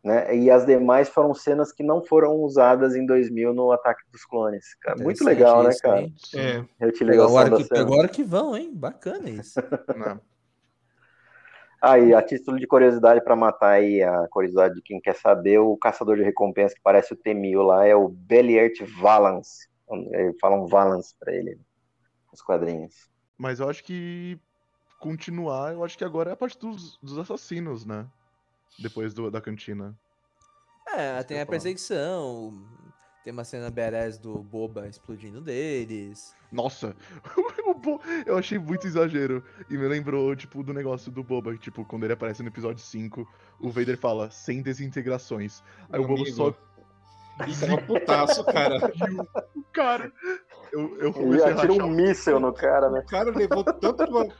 [0.03, 0.35] Né?
[0.35, 4.73] E as demais foram cenas que não foram usadas em 2000 no Ataque dos Clones.
[4.81, 5.01] Cara.
[5.01, 6.01] Muito legal, né, cara?
[6.01, 6.15] hein?
[6.35, 7.81] É, Reutilização Agora que, cena.
[7.81, 8.71] agora que vão, hein?
[8.73, 9.59] Bacana isso.
[11.81, 15.75] Aí, a título de curiosidade para matar aí a curiosidade de quem quer saber, o
[15.75, 19.67] caçador de recompensa que parece o Temil lá é o Beliert Valance.
[19.89, 21.59] Eles falam Valance para ele
[22.31, 23.09] nos quadrinhos.
[23.35, 24.39] Mas eu acho que
[24.99, 28.05] continuar, eu acho que agora é a parte dos, dos assassinos, né?
[28.79, 29.97] Depois do- da cantina.
[30.93, 31.51] É, Isso tem a falar.
[31.51, 32.63] perseguição,
[33.23, 36.35] tem uma cena badass do Boba explodindo deles.
[36.51, 36.95] Nossa,
[38.25, 39.43] eu achei muito exagero.
[39.69, 41.55] E me lembrou, tipo, do negócio do Boba.
[41.57, 43.25] Tipo, quando ele aparece no episódio 5,
[43.59, 45.63] o Vader fala, sem desintegrações.
[45.91, 46.35] Aí o Boba amigo.
[46.35, 46.49] só
[47.47, 48.77] E tava putaço, cara.
[49.55, 50.11] o cara.
[50.73, 52.99] Eu, eu Ele comecei a atira rachar um míssel no cara, né?
[52.99, 54.35] O cara levou tanto, na-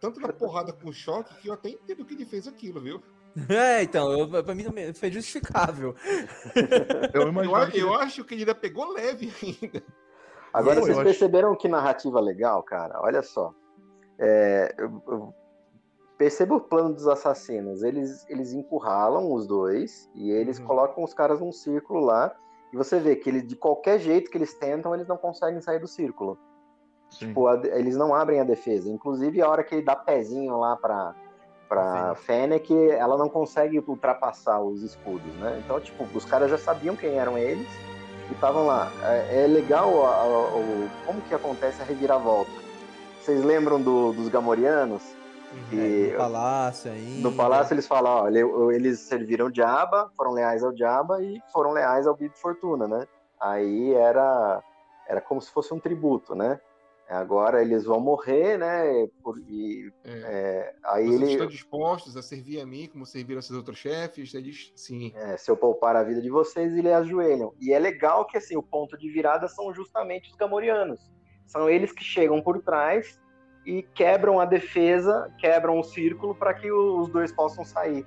[0.00, 3.02] tanto na porrada com choque que eu até entendo que ele fez aquilo, viu?
[3.50, 5.94] É, então, eu, pra mim me- foi justificável.
[7.12, 9.82] Eu Eu, que eu acho que ele ainda pegou leve ainda.
[10.52, 12.98] Agora, Eu vocês acho- perceberam que narrativa legal, cara?
[13.02, 13.52] Olha só.
[14.18, 15.34] É, eu, eu
[16.16, 17.82] perceba o plano dos assassinos.
[17.82, 20.64] Eles, eles encurralam os dois e eles Uhum.
[20.66, 22.34] colocam os caras num círculo lá.
[22.72, 25.78] E você vê que eles, de qualquer jeito que eles tentam, eles não conseguem sair
[25.78, 26.38] do círculo.
[27.10, 27.28] Sim.
[27.28, 28.88] Tipo, a- eles não abrem a defesa.
[28.90, 31.14] Inclusive, a hora que ele dá pezinho lá pra,
[31.68, 35.60] pra Fennec, ela não consegue ultrapassar os escudos, né?
[35.64, 37.66] Então, tipo, os caras já sabiam quem eram eles
[38.28, 38.90] e estavam lá.
[39.02, 42.50] É, é legal a- a- o, como que acontece a reviravolta.
[43.20, 45.02] Vocês lembram do- dos Gamorianos?
[45.72, 47.28] E- no palácio ainda.
[47.28, 51.40] No palácio eles falam, ó, ele- eles serviram o Diaba, foram leais ao Diaba e
[51.52, 53.06] foram leais ao Bib Fortuna, né?
[53.40, 54.62] Aí era,
[55.08, 56.60] era como se fosse um tributo, né?
[57.08, 59.06] Agora eles vão morrer, né?
[59.22, 60.10] Por- e, É.
[60.10, 63.78] é, aí Vocês ele, estão dispostos a servir a mim como serviram a seus outros
[63.78, 64.34] chefes?
[64.34, 65.12] Eles, sim.
[65.14, 67.54] é, se eu poupar a vida de vocês, eles ajoelham.
[67.60, 71.00] E é legal que assim, o ponto de virada são justamente os Gamorianos.
[71.46, 73.20] São eles que chegam por trás
[73.64, 78.04] e quebram a defesa, quebram o círculo para que os dois possam sair.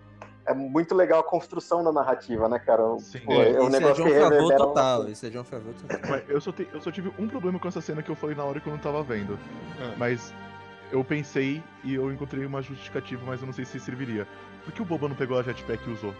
[0.49, 2.81] É muito legal a construção da narrativa, né, cara?
[2.97, 3.19] Sim.
[3.19, 5.01] Pô, É, é, um Isso é negócio John que Favreau total.
[5.01, 6.17] uma- Isso é John Favreau total.
[6.27, 8.43] Eu só, te- eu só tive um problema com essa cena que eu falei na
[8.43, 9.37] hora que eu não tava vendo.
[9.79, 9.93] Ah.
[9.95, 10.33] Mas
[10.91, 14.27] eu pensei e eu encontrei uma justificativa, mas eu não sei se serviria.
[14.65, 16.15] Por que o Boba não pegou a jetpack e usou?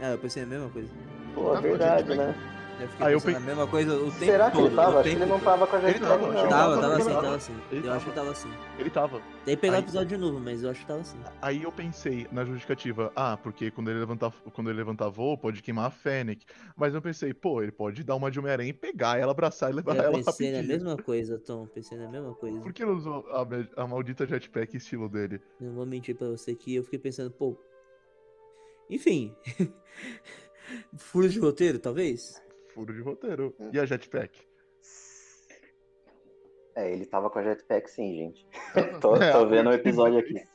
[0.00, 0.88] É, eu pensei a mesma coisa.
[1.34, 2.34] Pô, é Tava verdade, de né?
[2.80, 4.66] Eu Ah, eu pensando pe- a mesma coisa o tempo Será que todo.
[4.66, 5.00] ele tava?
[5.00, 6.48] Acho que ele não tava com a Ele jetpack, tava, não.
[6.48, 7.52] Tava, Ele tava tava, assim, ele tava assim.
[7.70, 8.14] Ele Eu acho que tava.
[8.26, 8.48] tava assim.
[8.78, 9.22] Ele tava.
[9.44, 11.18] Tem que pegar o Aí- episódio de novo, mas eu acho que tava assim.
[11.40, 15.62] Aí eu pensei na justificativa, ah, porque quando ele levantar, quando ele levantar voo, pode
[15.62, 16.44] queimar a Fennec.
[16.76, 19.74] Mas eu pensei, pô, ele pode dar uma de Homem-Aranha e pegar ela, abraçar e
[19.74, 20.66] levar Eu ela pensei na rapidinho.
[20.84, 21.66] mesma coisa, Tom.
[21.66, 22.58] Pensei na mesma coisa.
[22.60, 25.40] Por que não usou a, a maldita jetpack estilo dele?
[25.60, 27.56] Não vou mentir pra você que eu fiquei pensando, pô.
[28.90, 29.34] Enfim.
[30.96, 32.40] Furo de roteiro, talvez?
[32.74, 33.54] Furo de roteiro.
[33.72, 34.40] E a jetpack?
[36.74, 38.46] É, ele tava com a jetpack sim, gente.
[39.00, 40.34] Tô, É, tô vendo o episódio aqui.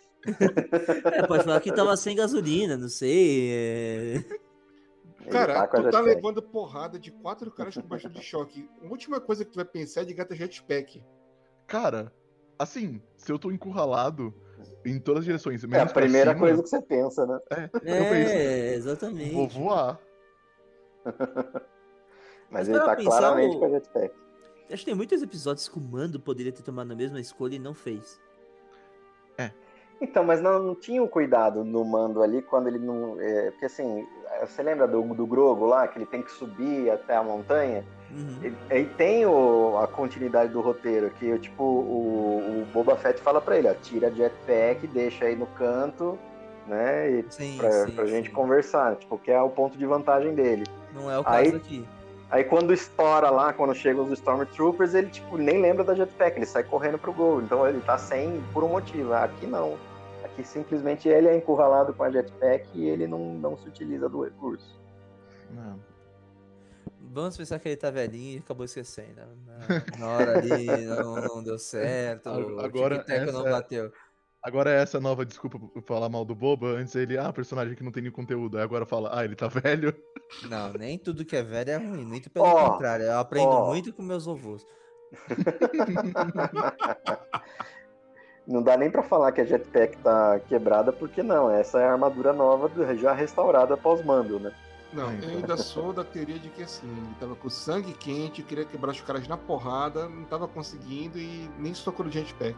[1.13, 3.49] É, pode falar que tava sem gasolina, não sei.
[3.53, 4.23] é.
[5.29, 8.69] Cara, tá tu tá levando porrada de quatro caras com bastante de choque.
[8.83, 11.01] A última coisa que tu vai pensar é de gata jetpack.
[11.65, 12.11] Cara,
[12.59, 14.33] assim, se eu tô encurralado
[14.85, 17.39] em todas as direções, É a primeira cima, coisa que você pensa, né?
[17.85, 19.33] É, exatamente.
[19.33, 19.99] vou voar.
[22.49, 24.15] Mas Mas ele tá pensar, claramente o- com a jetpack.
[24.69, 27.59] Acho que tem muitos episódios que o Mando poderia ter tomado a mesma escolha e
[27.59, 28.19] não fez.
[29.99, 33.19] Então, mas não, não tinha o cuidado no mando ali quando ele não.
[33.19, 34.05] é, porque assim,
[34.41, 37.83] você lembra do, do Grogo lá, que ele tem que subir até a montanha?
[38.11, 38.37] Uhum.
[38.43, 43.41] Ele, ele tem o- a continuidade do roteiro, que tipo, o, o Boba Fett fala
[43.41, 46.15] pra ele, ó, tira a jetpack, deixa aí no canto,
[46.67, 47.09] né?
[47.09, 48.35] E Sim, pra, sim, pra gente sim.
[48.35, 50.63] conversar, tipo, que é o ponto de vantagem dele.
[50.93, 51.87] Não é o caso Aí- aqui.
[52.29, 56.45] Aí quando estoura lá, quando chegam os Stormtroopers, ele tipo nem lembra da jetpack, ele
[56.45, 57.41] sai correndo pro gol.
[57.41, 59.13] Então ele tá sem por um motivo.
[59.13, 59.77] Aqui não.
[60.23, 64.23] Aqui simplesmente ele é encurralado com a jetpack e ele não, não se utiliza do
[64.23, 64.77] recurso.
[65.51, 65.79] Não.
[67.09, 69.21] Vamos pensar que ele tá velhinho e acabou esquecendo.
[69.45, 69.57] Na,
[69.97, 72.29] na hora ali não, não deu certo.
[72.29, 73.91] o Agora, não essa- bateu.
[74.47, 76.67] Agora é essa nova desculpa pra falar mal do Boba.
[76.67, 78.57] Antes ele, ah, personagem que não tem nenhum conteúdo.
[78.57, 79.93] Aí agora fala, ah, ele tá velho.
[80.49, 83.03] Não, nem tudo que é velho é ruim, muito pelo Ó, contrário.
[83.03, 83.67] Eu aprendo ó.
[83.67, 84.65] muito com meus avós.
[88.47, 91.91] Não dá nem pra falar que a jetpack tá quebrada, porque não, essa é a
[91.91, 94.53] armadura nova já restaurada pós-mando, né?
[94.93, 98.63] Não, eu ainda sou da teoria de que assim, ele tava com sangue quente, queria
[98.63, 102.55] quebrar os caras na porrada, não tava conseguindo e nem socou no jetpack.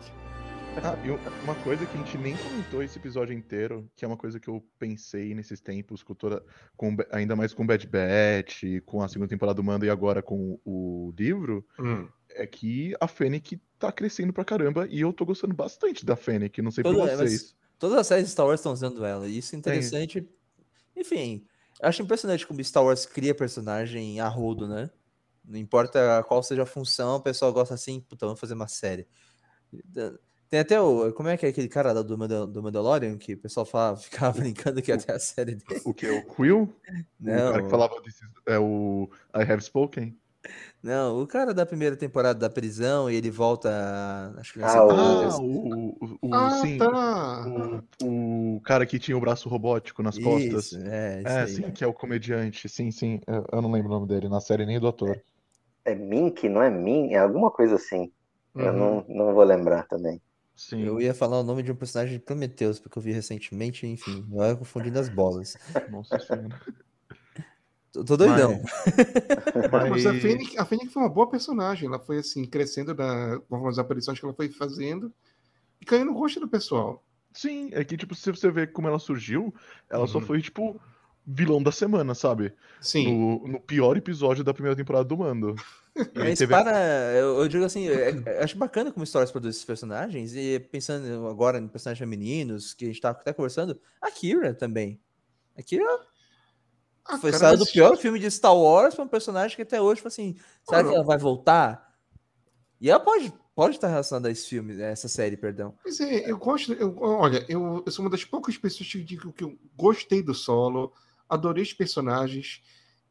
[0.78, 1.10] Ah, e
[1.44, 4.48] uma coisa que a gente nem comentou esse episódio inteiro, que é uma coisa que
[4.48, 6.42] eu pensei nesses tempos, com toda,
[6.78, 10.60] com, ainda mais com Bad Batch, com a segunda temporada do Mando e agora com
[10.64, 12.08] o livro, Hum.
[12.30, 16.62] é que a Fennec tá crescendo pra caramba e eu tô gostando bastante da Fennec,
[16.62, 17.56] não sei Toda- por mas vocês.
[17.78, 19.28] todas as séries de Star Wars estão usando ela.
[19.28, 20.30] E isso é interessante.
[20.96, 21.46] Enfim,
[21.82, 24.90] eu acho impressionante como Star Wars cria personagem a rodo, né?
[25.44, 29.08] Não importa qual seja a função, o pessoal gosta assim, puta, vamos fazer uma série.
[30.50, 31.14] Tem até o.
[31.14, 33.96] Como é que é aquele cara lá do, Mandal- do Mandalorian que o pessoal fala,
[33.98, 35.82] ficava brincando que ia ter a série dele?
[35.86, 36.08] O que?
[36.10, 36.62] O Quill?
[36.64, 40.18] O cara Não, que falava desse, é o I Have Spoken?
[40.82, 43.70] não, o cara da primeira temporada da prisão e ele volta.
[44.38, 47.46] Acho que na Ah, Ah, o, o, o- Ah, sim, tá.
[48.02, 50.72] o, o cara que tinha o braço robótico nas costas.
[50.72, 51.56] Isso, é, isso É, aí.
[51.56, 52.68] sim, que é o comediante.
[52.70, 53.20] Sim, sim.
[53.28, 55.22] Eu, eu não lembro o nome dele na série nem do ator.
[55.86, 57.12] É Mink, não é Min?
[57.14, 58.12] É alguma coisa assim.
[58.56, 59.04] Eu Uhum.
[59.06, 60.22] não, não vou lembrar também.
[60.60, 60.84] Sim.
[60.84, 64.28] Eu ia falar o nome de um personagem de Prometheus, porque eu vi recentemente, enfim,
[64.34, 65.58] eu ia confundindo as bolas.
[65.90, 66.50] Nossa senhora.
[67.94, 68.62] Tô, tô doidão.
[69.72, 71.88] Mas, Mas a Fennec, a Fennec foi uma boa personagem.
[71.88, 72.94] Ela foi assim, crescendo
[73.48, 75.14] com as aparições que ela foi fazendo
[75.82, 77.04] e caindo no gosto do pessoal.
[77.34, 79.54] Sim, é que, tipo, se você ver como ela surgiu,
[79.90, 80.26] ela só Uhum.
[80.26, 80.80] foi, tipo,
[81.26, 82.54] vilão da semana, sabe?
[82.82, 83.18] Sim.
[83.18, 85.56] No, no pior episódio da primeira temporada do Mando.
[86.16, 86.72] Mas teve- para.
[87.14, 91.28] Eu, eu digo assim, é- é- acho bacana como Stories produz esses personagens, e pensando
[91.28, 95.00] agora em personagens femininos, que a gente tá até conversando, a Kira também.
[95.58, 95.84] A Kira
[97.06, 99.82] Ah, foi cara, do mas- pior filme de Star Wars pra um personagem que até
[99.82, 101.90] hoje, tipo assim, será que ela vai voltar?
[102.80, 105.74] E ela pode, pode estar relacionada a esse filme, a essa série, perdão.
[105.84, 106.72] Pois é, eu gosto.
[106.74, 110.34] Eu, olha, eu, eu sou uma das poucas pessoas que digo que eu gostei do
[110.34, 110.94] solo,
[111.30, 112.62] adorei os personagens.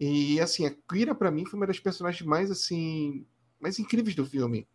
[0.01, 3.25] E assim, a Kira, pra mim, foi uma das personagens mais assim.
[3.61, 4.66] mais incríveis do filme.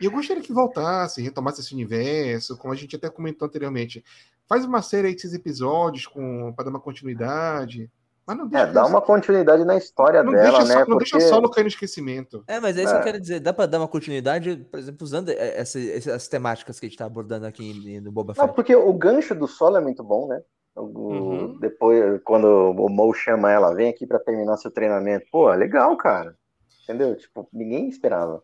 [0.00, 4.02] E eu gostaria que voltasse, retomasse esse universo, como a gente até comentou anteriormente.
[4.48, 7.90] Faz uma série aí de seis episódios com, pra dar uma continuidade.
[8.26, 8.66] Mas não deixa.
[8.66, 10.84] É, dá uma continuidade na história não dela, deixa, né?
[10.84, 12.42] só, não deixa Porque solo cair no esquecimento.
[12.46, 13.04] É, mas é isso que eu É.
[13.04, 13.40] quero dizer.
[13.40, 16.98] Dá pra dar uma continuidade, por exemplo, usando eh, essa, essas temáticas que a gente
[16.98, 18.54] tá abordando aqui no Boba Não, Fett.
[18.54, 20.40] porque o gancho do solo é muito bom, né?
[20.82, 21.58] Uhum.
[21.58, 25.26] Depois, quando o Mo chama ela, vem aqui pra terminar seu treinamento.
[25.30, 26.36] Pô, legal, cara.
[26.84, 27.16] Entendeu?
[27.16, 28.42] Tipo, ninguém esperava.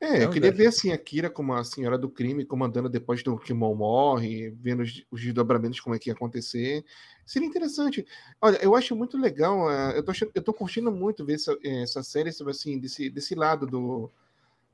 [0.00, 0.56] É, eu queria Zé.
[0.56, 4.50] ver assim a Kira como a senhora do crime, comandando depois do que Maul morre,
[4.50, 6.84] vendo os, os desdobramentos como é que ia acontecer.
[7.26, 8.06] Seria interessante.
[8.40, 9.68] Olha, eu acho muito legal.
[9.70, 12.78] eh, eu, tô, achando- eu tô curtindo muito ver essa, eh, essa série sobre, assim,
[12.78, 14.08] desse, desse lado do,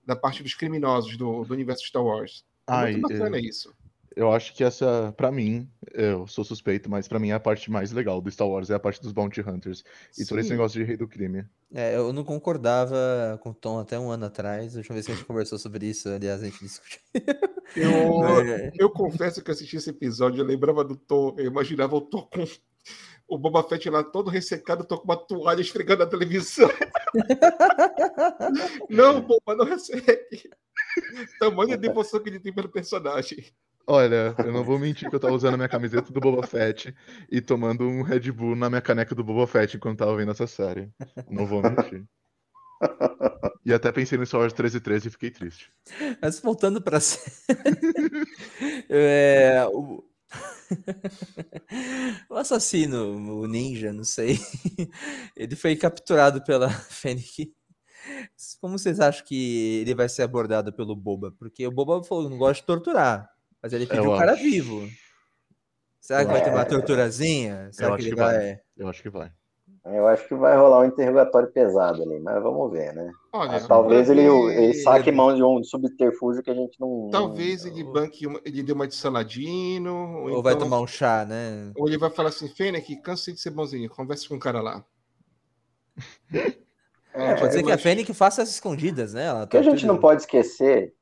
[0.04, 2.44] da parte dos criminosos do, do universo Star Wars.
[2.68, 3.40] É Ai, muito bacana é.
[3.40, 3.74] isso.
[4.16, 7.90] Eu acho que essa, pra mim, eu sou suspeito, mas pra mim a parte mais
[7.90, 9.82] legal do Star Wars é a parte dos Bounty Hunters.
[10.16, 10.54] E todo esse Sim.
[10.54, 11.44] negócio de rei do crime.
[11.72, 14.74] É, eu não concordava com o Tom até um ano atrás.
[14.74, 17.00] A última vez que a gente conversou sobre isso, aliás, a gente discutiu.
[17.74, 21.96] Eu, É, eu confesso que eu assisti esse episódio, eu lembrava do Thor, eu imaginava
[21.96, 22.44] o Thor com
[23.26, 26.68] o Boba Fett lá todo ressecado, tô com uma toalha esfregando a televisão.
[28.90, 30.50] não, Boba, não resseque.
[31.40, 33.44] Tamanha devoção que ele tem pelo personagem.
[33.86, 36.94] Olha, eu não vou mentir que eu tava usando a minha camiseta do Boba Fett
[37.30, 40.46] e tomando um Red Bull na minha caneca do Boba Fett enquanto tava vendo essa
[40.46, 40.90] série.
[41.28, 42.06] Não vou mentir.
[43.64, 45.70] E até pensei no Star Wars 1313 e fiquei triste.
[46.20, 47.32] Mas voltando pra série.
[48.88, 50.04] É, o...
[52.30, 54.38] o assassino, o ninja, não sei.
[55.36, 57.52] Ele foi capturado pela Fennec.
[58.60, 61.32] Como vocês acham que ele vai ser abordado pelo Boba?
[61.38, 63.30] Porque o Boba falou que não gosta de torturar,
[63.64, 64.42] mas ele pediu o cara acho.
[64.42, 64.86] vivo.
[65.98, 66.58] Será que vai ter acho.
[66.58, 67.70] uma torturazinha?
[67.72, 68.36] Será Eu que acho ele que vai.
[68.36, 68.60] vai.
[68.76, 69.32] Eu acho que vai.
[69.86, 73.10] Eu acho que vai rolar um interrogatório pesado ali, mas vamos ver, né?
[73.32, 77.08] Olha, Ah, talvez ele, ele saque mão de um subterfúgio que a gente não.
[77.10, 79.94] Talvez ele banque, uma, ele dê uma de Saladino,
[80.24, 81.70] ou, Ou vai então- tomar um chá, né?
[81.76, 84.84] ou ele vai falar assim, Fennec, cansei de ser bonzinho, converse com o cara lá.
[87.16, 89.26] É, Pode ser que a acho- Fennec faça as escondidas, né?
[89.26, 90.92] Ela O que a gente não pode esquecer,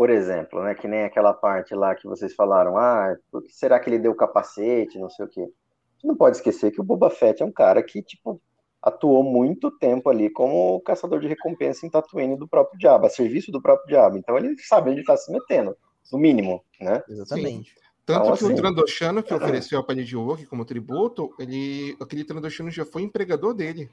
[0.00, 3.78] por exemplo, né, que nem aquela parte lá que vocês falaram, ah, por que será
[3.78, 5.42] que ele deu o capacete, não sei o quê.
[5.42, 8.40] Gente não pode esquecer que o Boba Fett é um cara que, tipo,
[8.80, 13.52] atuou muito tempo ali como caçador de recompensa em Tatooine do próprio diabo, a serviço
[13.52, 14.16] do próprio diabo.
[14.16, 15.76] Então ele sabe onde ele tá se metendo,
[16.10, 17.02] no mínimo, né?
[17.06, 17.74] Exatamente.
[18.06, 21.94] Tanto Então, que assim- o Trandoshano, que ofereceu a palha de Wok como tributo, ele,
[22.00, 23.90] aquele Trandoshano já foi empregador dele.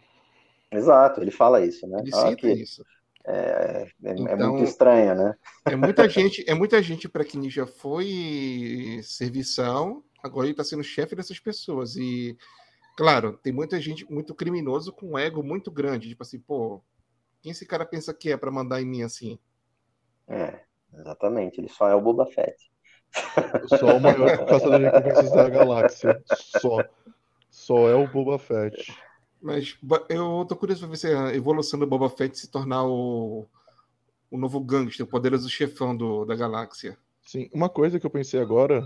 [0.72, 1.99] Exato, ele fala isso, né?
[1.99, 2.82] Ele Ah, cita que isso.
[3.28, 5.36] É, é- é Então- muito estranho, né?
[5.65, 10.84] É muita gente, é muita gente para quem já foi servição, agora ele está sendo
[10.84, 11.95] chefe dessas pessoas.
[11.95, 12.38] E,
[12.95, 16.09] claro, tem muita gente, muito criminoso com um ego muito grande.
[16.09, 16.82] Tipo assim, pô,
[17.41, 19.38] quem esse cara pensa que é para mandar em mim assim?
[20.28, 20.61] É,
[20.93, 22.71] Exatamente, ele só é o Boba Fett.
[23.78, 26.23] Só o maior caçador de recompensas da galáxia.
[26.59, 26.78] Só.
[27.49, 28.97] Só é o Boba Fett.
[29.42, 29.78] Mas
[30.10, 33.46] eu tô curioso pra ver se a evolução do Boba Fett se tornar o,
[34.32, 36.98] o novo gangster, o poderoso chefão do, da galáxia.
[37.26, 38.84] Sim, uma coisa que eu pensei agora,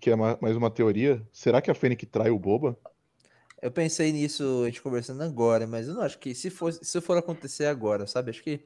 [0.00, 2.76] que é ma- mais uma teoria, será que a Fennec trai o Boba?
[3.60, 7.00] Eu pensei nisso, a gente conversando agora, mas eu não acho que se for, se
[7.00, 8.30] for acontecer agora, sabe?
[8.30, 8.64] Acho que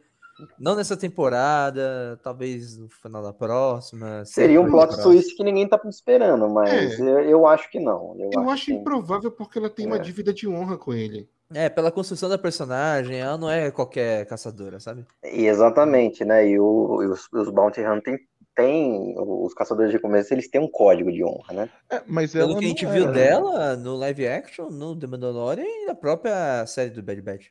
[0.59, 4.25] não nessa temporada, talvez no final da próxima.
[4.25, 7.01] Seria um plot twist que ninguém tá esperando, mas É.
[7.03, 8.15] eu, eu acho que não.
[8.19, 10.01] Eu, Eu acho, acho que- improvável porque ela tem uma É.
[10.01, 11.29] dívida de honra com ele.
[11.55, 15.07] É, pela construção da personagem, ela não é qualquer caçadora, sabe?
[15.25, 16.47] E Exatamente, né?
[16.49, 18.19] E, o- e os, os Bounty Hunter
[18.55, 21.71] tem, os caçadores de recompensa, eles têm um código de honra, né?
[21.91, 23.13] É, mas Pelo ela que a gente viu era.
[23.13, 27.47] dela no live action, no The Mandalorian e na própria série do Bad Batch.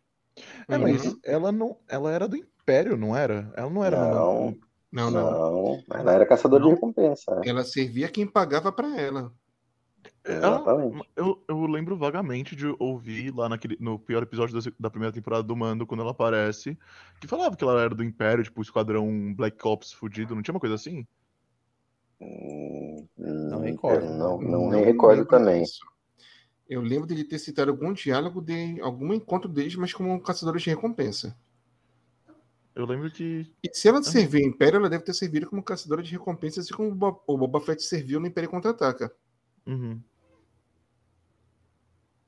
[0.67, 1.15] É, mas Uhum.
[1.23, 3.53] ela não, ela era do Império, não era?
[3.55, 4.57] Ela não era Não.
[4.91, 5.31] Não, não.
[5.31, 7.35] Não, ela era caçadora de recompensa.
[7.35, 7.41] né?
[7.45, 9.31] Ela servia quem pagava pra ela.
[10.23, 11.09] Ela- Exatamente.
[11.15, 15.43] eu, eu lembro vagamente de ouvir lá naquele, no pior episódio da, da primeira temporada
[15.43, 16.75] do Mando, quando ela aparece,
[17.19, 20.53] que falava que ela era do Império, tipo, o esquadrão Black Ops fudido, não tinha
[20.53, 21.05] uma coisa assim?
[22.19, 24.05] Hum, Não recordo.
[24.05, 25.61] Não, não, Não me recordo lembro também.
[25.63, 25.79] disso.
[26.67, 30.69] Eu lembro dele ter citado algum diálogo de algum encontro deles, mas como caçadores de
[30.71, 31.37] recompensa.
[32.75, 33.49] Eu lembro que.
[33.63, 36.73] E se ela serviu ao Império, ela deve ter servido como caçadora de recompensas, assim
[36.73, 39.11] como o Bo- o Boba Fett serviu no Império Contra-Ataca.
[39.65, 40.01] Uhum.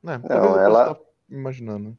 [0.05, 0.97] É, eu ela-
[1.29, 1.97] imaginando.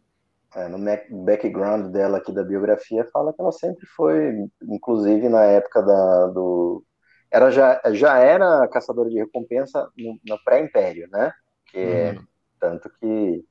[0.54, 5.44] É, no back- background dela aqui da biografia fala que ela sempre foi, inclusive na
[5.44, 6.82] época da, do.
[7.30, 11.30] Ela já, já era caçadora de recompensa no, no pré-império, né?
[11.66, 12.26] Que é- Uhum.
[12.58, 13.44] tanto que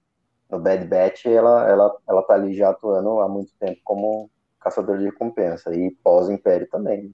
[0.50, 5.00] no Bad Batch ela, ela, ela tá ali já atuando há muito tempo como caçadora
[5.00, 7.14] de recompensa e pós-império também.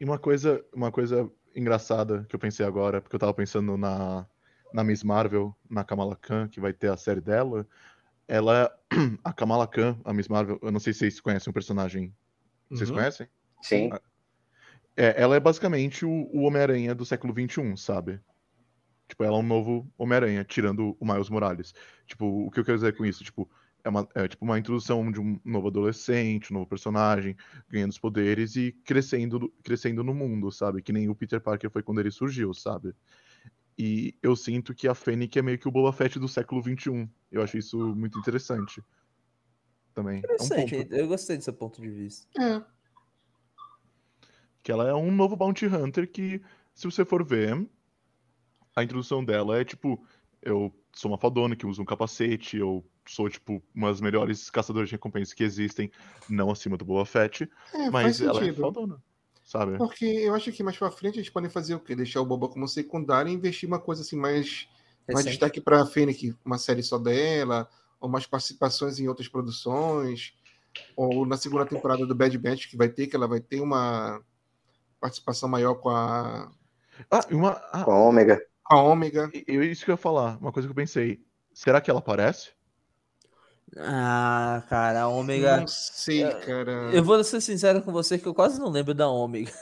[0.00, 4.26] E uma coisa, uma coisa engraçada que eu pensei agora, porque eu tava pensando na,
[4.72, 7.66] na Miss Marvel, na Kamala Khan, que vai ter a série dela.
[8.26, 8.72] Ela,
[9.24, 12.14] a Kamala Khan, a Miss Marvel, eu não sei se vocês conhecem o personagem.
[12.70, 12.96] Vocês Uhum.
[12.96, 13.28] conhecem?
[13.62, 13.90] Sim.
[14.96, 18.20] É, ela é basicamente o, o Homem-Aranha do século XXI, sabe?
[19.08, 21.72] Tipo, ela é um novo Homem-Aranha, tirando o Miles Morales.
[22.06, 23.24] Tipo, o que eu quero dizer com isso?
[23.24, 23.48] Tipo,
[23.88, 27.36] é, uma, é tipo uma introdução de um novo adolescente, um novo personagem,
[27.68, 30.82] ganhando os poderes e crescendo, crescendo no mundo, sabe?
[30.82, 32.94] Que nem o Peter Parker foi quando ele surgiu, sabe?
[33.78, 37.08] E eu sinto que a Fennec é meio que o Boba Fett do século XXI.
[37.32, 38.82] Eu acho isso muito interessante.
[39.94, 40.16] Também.
[40.16, 40.94] É um Interessante, ponto.
[40.94, 42.28] eu gostei desse ponto de vista.
[42.38, 42.62] É.
[44.62, 46.42] Que ela é um novo Bounty Hunter que,
[46.74, 47.66] se você for ver,
[48.76, 50.04] a introdução dela é tipo,
[50.42, 54.88] eu sou uma fadona que usa um capacete, eu sou, tipo, uma das melhores caçadoras
[54.88, 55.92] de recompensas que existem,
[56.28, 58.62] não acima do Boba Fett, É, mas faz ela é sentido.
[58.62, 59.00] fadona,
[59.44, 59.78] sabe?
[59.78, 61.94] Porque eu acho que mais pra frente eles podem fazer o quê?
[61.94, 64.68] Deixar o Boba como secundário e investir uma coisa assim mais,
[65.08, 67.70] mais destaque pra Fennec, uma série só dela,
[68.00, 70.34] ou mais participações em outras produções,
[70.96, 74.20] ou na segunda temporada do Bad Batch que vai ter, que ela vai ter uma
[75.00, 76.50] participação maior com a,
[77.08, 77.50] Ah, uma.
[77.72, 78.44] Ah, Com a Ômega.
[78.68, 79.30] A Ômega.
[79.46, 81.20] eu, isso que eu ia falar, uma coisa que eu pensei.
[81.52, 82.50] Será que ela aparece?
[83.76, 85.58] Ah, cara, a Ômega.
[85.58, 86.72] Não sei, eu- cara.
[86.92, 89.52] Eu vou ser sincero com você que eu quase não lembro da Ômega.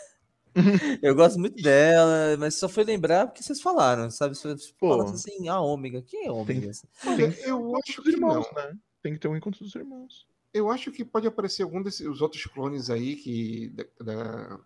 [1.02, 4.34] Eu gosto muito dela, mas só foi lembrar porque vocês falaram, sabe?
[4.80, 4.88] Pô.
[4.96, 6.70] falasse assim, a Ômega, quem é Ômega?
[7.06, 8.62] Olha, eu acho Os que irmãos, não.
[8.64, 8.74] né?
[9.02, 10.26] Tem que ter um encontro dos irmãos.
[10.54, 13.84] Eu acho que pode aparecer algum desses os outros clones aí que da,
[14.14, 14.58] da-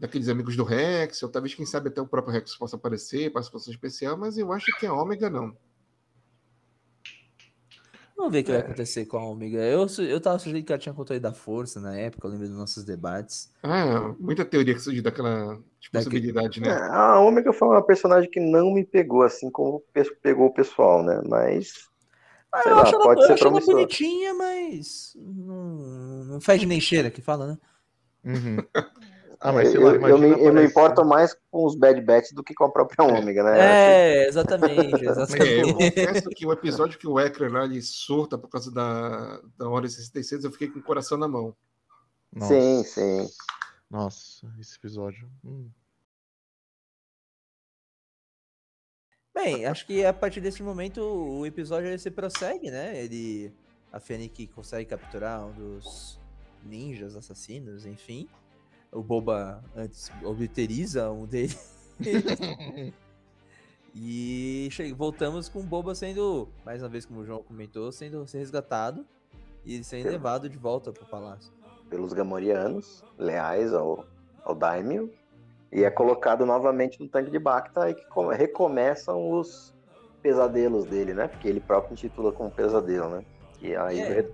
[0.00, 3.70] daqueles amigos do Rex, ou talvez quem sabe até o próprio Rex possa aparecer, participação
[3.72, 5.54] especial, mas eu acho que a Ômega não.
[8.16, 8.54] Vamos ver o que É.
[8.56, 9.58] vai acontecer com a Ômega.
[9.58, 12.56] Eu, eu tava sugerindo que ela tinha controle da força na época, eu lembro dos
[12.56, 13.52] nossos debates.
[13.62, 15.58] Ah, muita teoria que surge daquela
[15.92, 16.70] possibilidade, É, né?
[16.90, 21.02] A Ômega foi uma personagem que não me pegou, assim como pe- pegou o pessoal,
[21.02, 21.20] né?
[21.26, 21.88] Mas.
[22.52, 26.66] Ah, eu lá, acho ela, pode eu ser acho ela bonitinha, mas não, não fede
[26.66, 27.58] nem cheira que fala, né?
[28.24, 28.56] Uhum.
[29.42, 31.74] Ah, mas sei eu, lá, eu, imagina me, eu me aparece- importo mais com os
[31.74, 33.58] Bad Batch do que com a própria Ômega, né?
[33.58, 35.72] É, exatamente, É, eu exatamente.
[35.72, 39.88] confesso que o episódio que o Ekran lá ele surta por causa da, da Ordem
[39.90, 41.56] 66, eu fiquei com o coração na mão.
[42.32, 42.54] Nossa.
[42.54, 43.28] Sim, sim.
[43.90, 45.28] Nossa, esse episódio.
[45.44, 45.70] hum.
[49.34, 53.02] Bem, acho que a partir desse momento o episódio se prossegue, né?
[53.02, 53.52] Ele.
[53.92, 56.20] A Fennec consegue capturar um dos
[56.62, 58.28] ninjas assassinos, enfim.
[58.92, 61.78] O Boba antes obliteriza um deles.
[63.94, 68.24] e che- voltamos com o Boba sendo, mais uma vez, como o João comentou, sendo
[68.32, 69.04] resgatado
[69.64, 71.52] e sendo levado de volta pro palácio.
[71.88, 74.06] pelos Gamorianos, leais ao,
[74.44, 75.12] ao Daimyo,
[75.72, 78.04] e é colocado novamente no tanque de Bacta e que
[78.36, 79.72] recomeçam os
[80.22, 81.28] pesadelos dele, né?
[81.28, 83.24] Porque ele próprio intitula como pesadelo, né?
[83.60, 84.30] E aí é.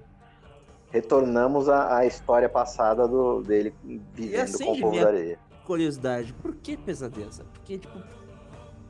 [0.90, 3.74] Retornamos à, à, história passada do, dele
[4.14, 5.38] vivendo assim, com o povo da areia.
[5.64, 7.30] Curiosidade, por que pesadelo?
[7.54, 8.00] Porque, tipo,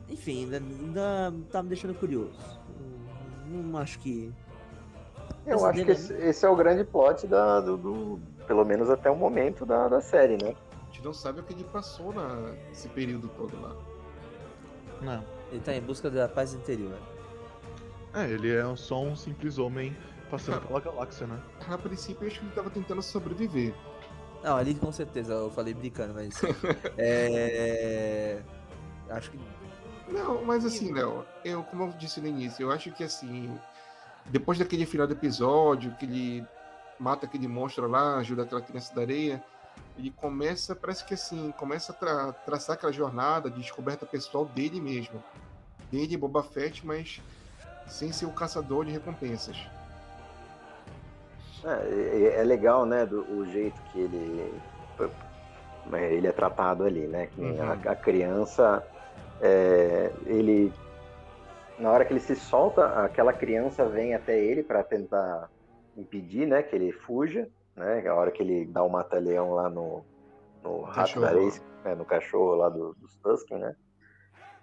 [0.09, 2.37] enfim, ainda, ainda tá me deixando curioso.
[3.47, 4.33] Não, não acho que.
[5.45, 9.09] Eu acho que esse, esse, é o grande plot da, do, do, Pelo menos até
[9.09, 10.55] o momento da, da série, né?
[10.81, 13.75] A gente não sabe o que ele passou na, nesse período todo lá.
[15.01, 15.23] Não.
[15.51, 16.97] Ele tá em busca da paz interior.
[18.13, 19.95] É, ele é só um simples homem
[20.29, 21.39] passando pela galáxia, né?
[21.67, 23.73] A princípio eu acho que ele tava tentando sobreviver.
[24.43, 26.39] Não, ali com certeza, eu falei brincando, mas.
[26.97, 28.41] é.
[29.09, 29.39] Acho que.
[30.07, 33.57] Não, mas assim, Léo, eu, como eu disse no início, eu acho que assim.
[34.27, 36.45] Depois daquele final do episódio, que ele
[36.99, 39.43] mata aquele monstro lá, ajuda aquela criança da areia,
[39.97, 44.81] ele começa, parece que assim, começa a tra traçar aquela jornada de descoberta pessoal dele
[44.81, 45.23] mesmo.
[45.91, 47.21] Dele, Boba Fett, mas
[47.87, 49.57] sem ser o caçador de recompensas.
[51.65, 54.53] É, é legal, né, do, o jeito que ele
[55.93, 57.27] ele é tratado ali, né?
[57.27, 57.61] Que uhum.
[57.61, 58.85] a, a, criança,
[59.41, 60.73] é, ele
[61.79, 65.49] na hora que ele se solta, aquela criança vem até ele para tentar
[65.95, 68.05] impedir, né, que ele fuja, né?
[68.07, 70.03] A hora que ele dá o um mata-leão lá no,
[70.63, 71.51] no rato da areia,
[71.85, 73.75] né, no cachorro lá do, dos Tusken, né?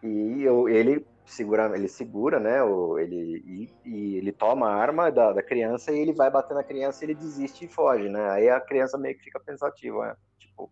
[0.03, 2.63] E eu, ele segura, ele segura, né?
[2.63, 6.55] O, ele, e, e, ele toma a arma da, da criança e ele vai bater
[6.55, 8.31] na criança ele desiste e foge, né?
[8.31, 10.17] Aí a criança meio que fica pensativa, né?
[10.39, 10.71] tipo,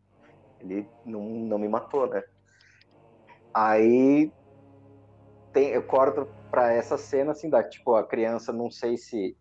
[0.60, 2.22] ele não, não me matou, né?
[3.54, 4.30] Aí
[5.52, 9.36] tem, eu corto para essa cena assim, da tipo, a criança não sei se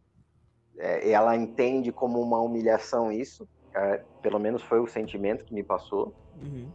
[0.78, 5.64] é, ela entende como uma humilhação isso, é, pelo menos foi o sentimento que me
[5.64, 6.14] passou.
[6.42, 6.72] Uhum.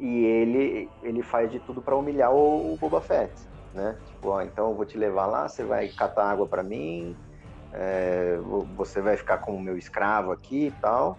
[0.00, 3.96] E ele ele faz de tudo para humilhar o, o Boba Fett né?
[4.06, 7.16] Tipo, ó, então eu vou te levar lá, você vai catar água para mim,
[7.72, 8.38] é,
[8.76, 11.18] você vai ficar como meu escravo aqui e tal.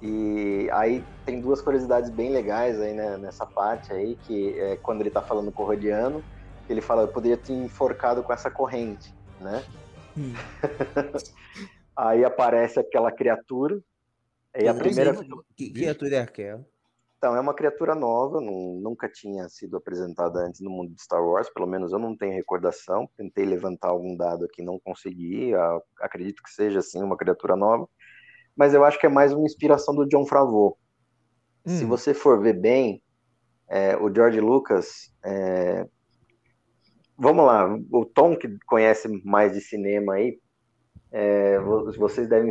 [0.00, 5.00] E aí tem duas curiosidades bem legais aí né, nessa parte aí, que é quando
[5.00, 6.22] ele tá falando com o Rodiano,
[6.68, 9.64] ele fala, eu poderia te enforcado com essa corrente, né?
[10.16, 10.34] Hum.
[11.96, 13.80] aí aparece aquela criatura.
[14.58, 15.14] E a primeira...
[15.56, 16.66] Que criatura é aquela?
[17.22, 21.24] Então, é uma criatura nova, não, nunca tinha sido apresentada antes no mundo de Star
[21.24, 23.08] Wars, pelo menos eu não tenho recordação.
[23.16, 25.52] Tentei levantar algum dado aqui, não consegui.
[26.00, 27.88] Acredito que seja, assim, uma criatura nova.
[28.56, 30.76] Mas eu acho que é mais uma inspiração do John Favreau.
[31.64, 31.78] Hum.
[31.78, 33.00] Se você for ver bem,
[33.68, 35.14] é, o George Lucas.
[35.24, 35.86] É...
[37.16, 40.40] Vamos lá, o Tom, que conhece mais de cinema aí,
[41.12, 41.56] é,
[41.96, 42.50] vocês devem.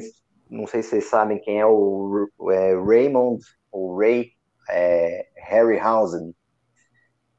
[0.50, 4.32] Não sei se vocês sabem quem é o é, Raymond, o Ray
[4.70, 6.34] é, Harryhausen,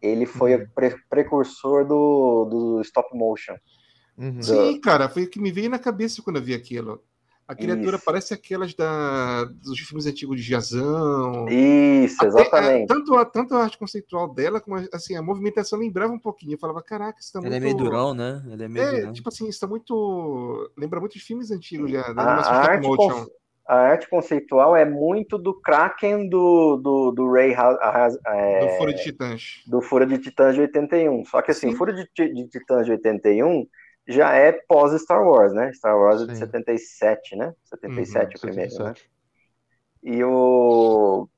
[0.00, 0.62] ele foi uhum.
[0.62, 3.54] o pre precursor do, do stop motion.
[4.18, 4.38] Uhum.
[4.38, 4.44] Do...
[4.44, 7.02] Sim, cara, foi o que me veio na cabeça quando eu vi aquilo.
[7.46, 8.04] A criatura Isso.
[8.04, 11.46] parece aquelas da, dos filmes antigos de Jazão.
[11.48, 12.84] Isso, Até, exatamente.
[12.84, 16.54] É, tanto, a, tanto a arte conceitual dela, como assim, a movimentação lembrava um pouquinho.
[16.54, 17.52] Eu falava, caraca, isso tá muito.
[17.52, 18.42] Ele é meio durão, né?
[18.48, 19.12] Ele é meio é, durão.
[19.12, 20.72] tipo assim, isso tá muito.
[20.78, 23.26] Lembra muito de filmes antigos já, da animação a stop motion
[23.66, 29.02] a arte conceitual é muito do Kraken do, do, do Ray é, do Fura de
[29.02, 29.62] Titãs.
[29.66, 31.24] Do Fura de Titãs de 81.
[31.26, 31.76] Só que assim, Sim.
[31.76, 33.66] Fura de, de Titãs de 81
[34.08, 35.72] já é pós Star Wars, né?
[35.72, 37.54] Star Wars é de 77, né?
[37.64, 38.82] 77 uhum, o primeiro, 77.
[38.82, 38.94] né?
[40.02, 41.28] E o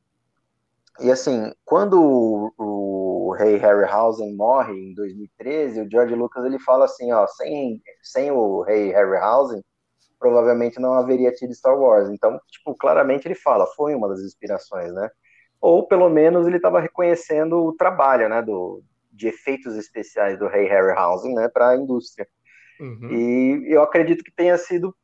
[1.00, 6.84] e assim, quando o, o Rei Harryhausen morre em 2013, o George Lucas ele fala
[6.84, 9.62] assim, ó, sem, sem o Rei Harryhausen,
[10.24, 12.08] provavelmente não haveria tido Star Wars.
[12.08, 15.10] Então, tipo, claramente ele fala, foi uma das inspirações, né?
[15.60, 20.66] Ou pelo menos ele estava reconhecendo o trabalho, né, do, de efeitos especiais do Ray
[20.66, 22.26] Harryhausen, né, para a indústria.
[22.80, 23.10] Uhum.
[23.10, 24.96] E eu acredito que tenha sido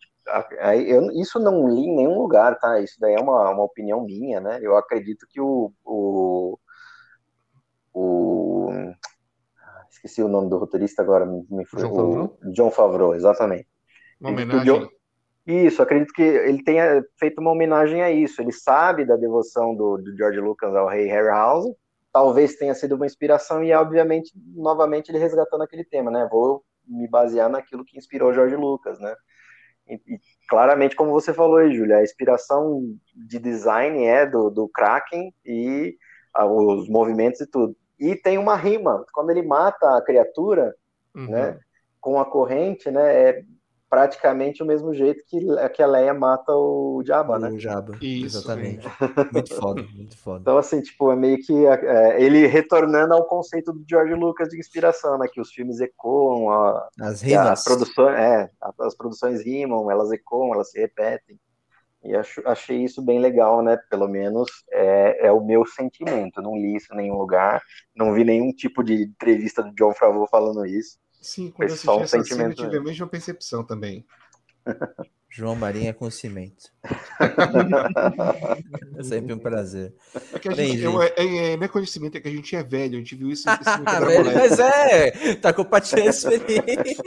[0.87, 2.81] eu, isso não li em nenhum lugar, tá?
[2.81, 4.59] Isso daí é uma, uma opinião minha, né?
[4.62, 6.59] Eu acredito que o, o,
[7.93, 8.71] o
[9.91, 11.45] esqueci o nome do roteirista agora, me
[11.75, 12.39] John Favreau?
[12.53, 13.66] John Favreau, exatamente.
[14.21, 14.89] Uma homenagem.
[15.47, 18.41] Isso, acredito que ele tenha feito uma homenagem a isso.
[18.41, 21.74] Ele sabe da devoção do, do George Lucas ao rei Harryhausen,
[22.12, 26.28] talvez tenha sido uma inspiração e, obviamente, novamente ele resgatando aquele tema, né?
[26.30, 29.14] Vou me basear naquilo que inspirou George Lucas, né?
[29.88, 32.82] E, e claramente, como você falou aí, Júlia, a inspiração
[33.14, 35.97] de design é do, do Kraken e
[36.34, 37.76] ah, os movimentos e tudo.
[37.99, 40.74] E tem uma rima, quando ele mata a criatura,
[41.14, 41.28] uhum.
[41.28, 41.61] né,
[42.01, 43.45] com a corrente, né, é,
[43.91, 45.41] praticamente o mesmo jeito que,
[45.74, 47.51] que a Leia mata o Jabba, né?
[47.51, 47.99] O Jabba.
[48.01, 48.86] Isso, Exatamente.
[49.32, 50.41] Muito foda, muito foda.
[50.41, 54.59] Então, assim, tipo, é meio que é, ele retornando ao conceito do George Lucas de
[54.59, 55.26] inspiração, né?
[55.30, 57.64] Que os filmes ecoam, a, As a rimas.
[57.64, 58.49] produções, é,
[58.80, 61.36] as produções rimam, elas ecoam, elas se repetem.
[62.03, 63.76] E acho, achei isso bem legal, né?
[63.91, 66.41] Pelo menos é, é o meu sentimento.
[66.41, 67.61] Não li isso em nenhum lugar,
[67.95, 70.97] não vi nenhum tipo de entrevista do John Favreau falando isso.
[71.21, 74.05] Sim, quando eu Foi só assisti um essa cena, eu tive a mesma percepção também.
[75.33, 76.73] João Marinha com cimento.
[78.97, 79.95] É sempre um prazer.
[80.33, 82.57] É que a Bem, gente, eu- é, é- não é conhecimento, é que a gente
[82.57, 87.05] é velho, a gente viu isso, isso velho, mas é, tá compartilhando a experiência.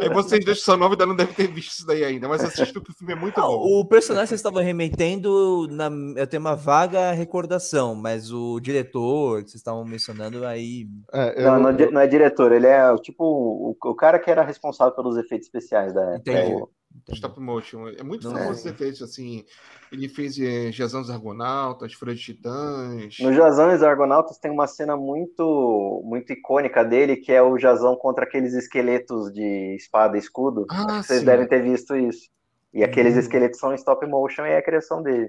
[0.00, 2.90] Aí vocês são novos ainda não devem ter visto isso daí ainda, mas assistam que
[2.90, 3.80] o filme é muito Ah, bom.
[3.80, 9.42] o personagem que vocês estavam remetendo, na, eu tenho uma vaga recordação, mas o diretor
[9.42, 10.86] que vocês estavam mencionando aí.
[11.12, 14.18] É, Não, eu- não, é não é diretor, ele é o tipo o, o cara
[14.18, 16.30] que era responsável pelos efeitos especiais da época.
[16.30, 16.52] Entendi.
[16.52, 16.68] É o-
[17.12, 17.88] Stop motion.
[17.88, 18.60] É muito Não famoso é.
[18.60, 19.44] os efeitos, assim.
[19.90, 23.16] Ele fez é, Jazão dos Argonautas, Fúria de Titãs.
[23.20, 27.58] No Jazão e os Argonautas tem uma cena muito muito icônica dele, que é o
[27.58, 30.66] Jazão contra aqueles esqueletos de espada e escudo.
[30.70, 32.30] Ah, Acho que vocês devem ter visto isso.
[32.72, 33.20] E aqueles Hum.
[33.20, 35.28] esqueletos são em stop motion e é a criação dele.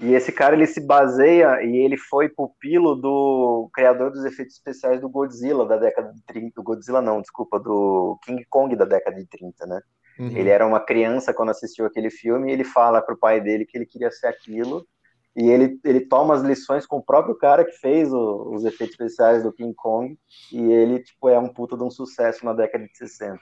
[0.00, 5.00] E esse cara ele se baseia e ele foi pupilo do criador dos efeitos especiais
[5.00, 6.52] do Godzilla da década de 30.
[6.56, 9.80] Do Godzilla não, desculpa, do King Kong da década de 30, né?
[10.18, 10.28] Uhum.
[10.28, 13.76] Ele era uma criança quando assistiu aquele filme e ele fala pro pai dele que
[13.76, 14.86] ele queria ser aquilo.
[15.34, 18.90] E ele, ele toma as lições com o próprio cara que fez o- os efeitos
[18.90, 20.18] especiais do King Kong.
[20.52, 23.40] E ele, tipo, é um puta de um sucesso na década de 60.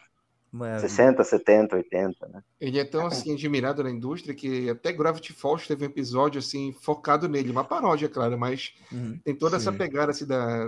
[0.52, 2.42] Uma, 60, 70, 80, né?
[2.60, 6.72] Ele é tão assim admirado na indústria que até Gravity Falls teve um episódio assim
[6.72, 9.18] focado nele, uma paródia, claro, mas Uhum.
[9.24, 9.78] tem toda essa Sim.
[9.78, 10.66] pegada assim da,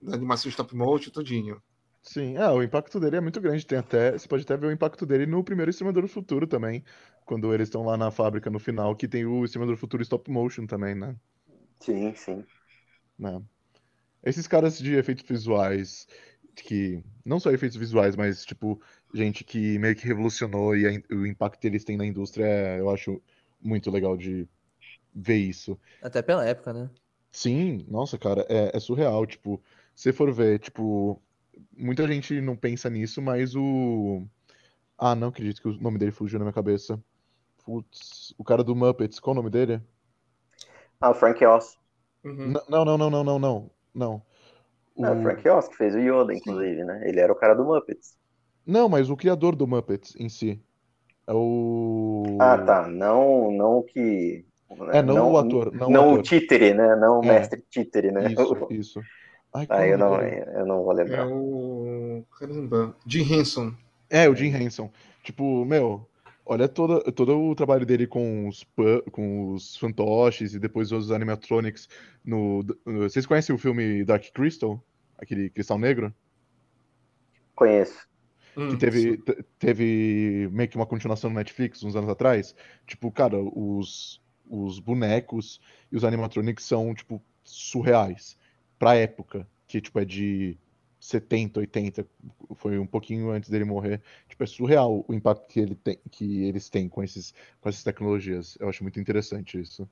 [0.00, 1.62] da animação stop motion todinho.
[2.02, 3.64] Sim, é, o impacto dele é muito grande.
[3.66, 6.82] Tem até, você pode até ver o impacto dele no primeiro Exterminador do Futuro também,
[7.24, 10.30] quando eles estão lá na fábrica no final, que tem o Exterminador do Futuro stop
[10.30, 11.16] motion também, né?
[11.80, 12.46] Sim, sim.
[13.18, 13.42] né?
[14.24, 16.06] Esses caras de efeitos visuais,
[16.56, 18.82] que não só efeitos visuais, mas tipo,
[19.14, 22.80] gente que meio que revolucionou e a o impacto que eles têm na indústria, é-
[22.80, 23.22] eu acho
[23.60, 24.48] muito legal de
[25.14, 25.78] ver isso.
[26.00, 26.90] Até pela época, né?
[27.32, 29.26] Sim, nossa, cara, é, é surreal.
[29.26, 29.62] Tipo,
[29.94, 31.22] se for ver, tipo,
[31.76, 34.26] muita gente não pensa nisso, mas o.
[34.98, 37.02] Ah, não acredito que o nome dele fugiu na minha cabeça.
[37.64, 39.82] Putz, o cara do Muppets, qual o nome dele?
[41.00, 41.76] Ah, o Frank Oz.
[42.24, 42.52] Uhum.
[42.68, 43.70] Não, não, não, não, não, não.
[43.94, 44.22] Não.
[45.02, 47.08] É, o O- Frank Oz que fez o Yoda, inclusive, né?
[47.08, 48.16] Ele era o cara do Muppets.
[48.66, 50.62] Não, mas o criador do Muppets em si.
[51.26, 52.24] É o.
[52.38, 52.88] Ah, tá.
[52.88, 54.46] Não, não o que.
[54.92, 55.72] É, não, o ator.
[55.74, 56.22] Não, Não o o ator.
[56.22, 56.96] títere, né?
[56.96, 57.26] Não o É.
[57.26, 58.22] mestre títere, né?
[58.32, 59.08] Isso, isso.
[59.52, 61.26] Ai, Ah, é eu nome não, eu não vou É lembrar.
[61.26, 62.24] o.
[62.38, 62.96] Caramba.
[63.06, 63.74] Jim Henson.
[64.10, 64.90] É, o Jim Henson.
[65.22, 66.08] Tipo, meu,
[66.44, 68.64] olha toda, todo o trabalho dele com os,
[69.12, 71.88] com os fantoches e depois os animatronics
[72.24, 74.82] no, no- Vocês conhecem o filme Dark Crystal?
[75.18, 76.14] Aquele Cristal Negro?
[77.54, 78.08] Conheço.
[78.66, 79.18] Que Hum, teve, sim.
[79.18, 82.54] te- teve meio que uma continuação no Netflix uns anos atrás.
[82.86, 88.37] Tipo, cara, os, os bonecos e os animatronics são, tipo, surreais.
[88.78, 90.56] Pra época, que, tipo, é de
[91.00, 92.06] 70, 80,
[92.54, 94.02] foi um pouquinho antes dele morrer.
[94.28, 97.82] Tipo, é surreal o impacto que, ele tem, que eles têm com, esses, com essas
[97.82, 98.56] tecnologias.
[98.60, 99.88] Eu acho muito interessante isso.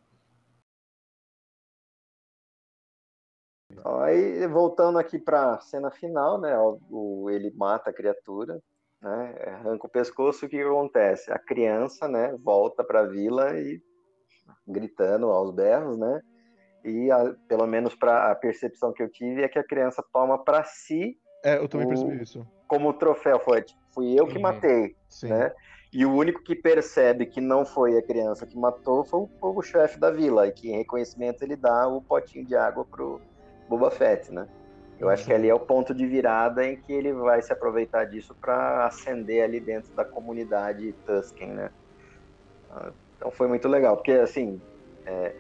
[3.85, 6.57] Aí, voltando aqui pra cena final, né?
[6.59, 8.61] O, ele mata a criatura,
[9.01, 9.35] né?
[9.47, 11.33] Arranca o pescoço, o que acontece?
[11.33, 12.37] A criança, né?
[12.43, 13.81] Volta pra vila e
[14.67, 16.21] gritando aos berros, né?
[16.87, 20.43] E a- pelo menos para a percepção que eu tive é que a criança toma
[20.43, 22.47] pra si É, eu também O- percebi isso.
[22.67, 23.39] como troféu.
[23.39, 24.43] Foi, tipo, fui eu que Uhum.
[24.43, 25.29] matei, Sim.
[25.29, 25.53] né?
[25.93, 29.99] E o único que percebe que não foi a criança que matou foi o, chefe
[30.01, 33.21] da vila, e que em reconhecimento ele dá o potinho de água pro
[33.69, 34.47] Boba Fett, né?
[34.99, 38.05] Eu acho que ali é o ponto de virada em que ele vai se aproveitar
[38.07, 41.71] disso para ascender ali dentro da comunidade Tusken, né?
[42.71, 44.61] Ah, Então foi muito legal, porque assim,
[45.07, 45.37] é,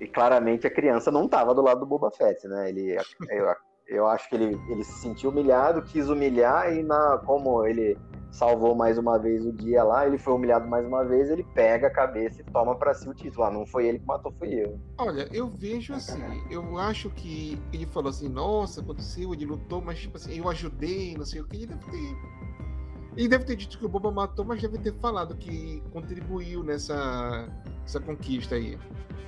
[0.00, 2.70] e claramente a criança não estava do lado do Boba Fett, né?
[2.70, 2.96] Ele,
[3.28, 3.54] eu,
[3.86, 7.98] eu acho que ele, ele se sentiu humilhado, quis humilhar e na, como ele
[8.30, 11.88] salvou mais uma vez o dia lá, ele foi humilhado mais uma vez, ele pega
[11.88, 13.44] a cabeça e toma para si o título.
[13.44, 14.78] Ah, não foi ele que matou, fui eu.
[14.98, 19.98] Olha, eu vejo assim, eu acho que ele falou assim, nossa, aconteceu, ele lutou, mas
[19.98, 22.16] tipo assim, eu ajudei, não sei o que, ele deve ter.
[23.20, 27.46] Ele deve ter dito que o Boba matou, mas deve ter falado que contribuiu nessa
[27.84, 28.78] essa conquista aí.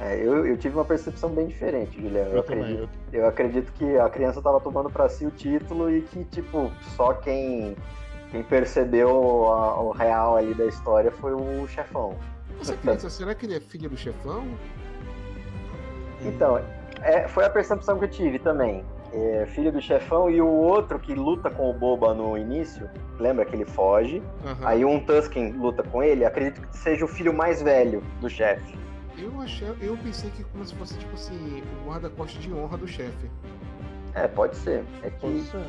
[0.01, 2.31] É, eu, eu tive uma percepção bem diferente, Guilherme.
[2.31, 2.62] Eu, Eu também.
[2.62, 6.24] acredito, eu- eu acredito que a criança estava tomando para si o título e que,
[6.24, 7.77] tipo, só quem
[8.31, 9.10] Quem percebeu
[9.52, 12.16] a- o real ali da história foi o chefão.
[12.59, 14.47] Você pensa, será que ele é filho do chefão?
[16.23, 16.59] Então,
[17.02, 18.86] é, foi a percepção que eu tive também.
[19.14, 23.44] É, filho do chefão e o outro que luta com o Boba no início, lembra
[23.44, 24.56] que ele foge, Aham.
[24.66, 28.74] aí um Tusken luta com ele, acredito que seja o filho mais velho do chefe.
[29.18, 32.89] Eu achei, eu pensei que como se fosse tipo assim, o guarda-costas de honra do
[32.89, 33.30] chefe.
[34.14, 34.82] É, pode ser.
[35.02, 35.60] É que ser.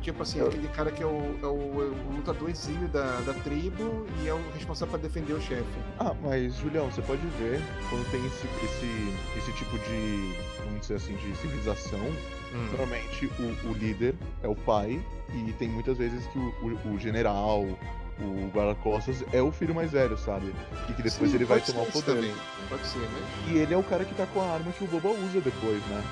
[0.00, 1.10] Tipo assim, Eu- aquele cara que é o,
[1.42, 5.34] é o- é o lutador exímio da, da tribo e é o responsável pra defender
[5.34, 5.78] o chefe.
[5.98, 10.32] Ah, mas Julião, você pode ver quando tem esse, esse, esse tipo de,
[10.64, 12.00] vamos dizer assim, de civilização,
[12.52, 12.66] Hum.
[12.70, 15.00] normalmente o, o líder é o pai
[15.32, 17.60] e tem muitas vezes que o, o, o general,
[18.18, 20.52] o guarda-costas é o filho mais velho, sabe?
[20.88, 22.14] E que depois Sim, ele vai tomar o poder.
[22.16, 22.34] Também.
[22.68, 23.52] Pode ser, mas.
[23.54, 25.80] E ele é o cara que tá com a arma que o Boba usa depois,
[25.86, 26.02] né?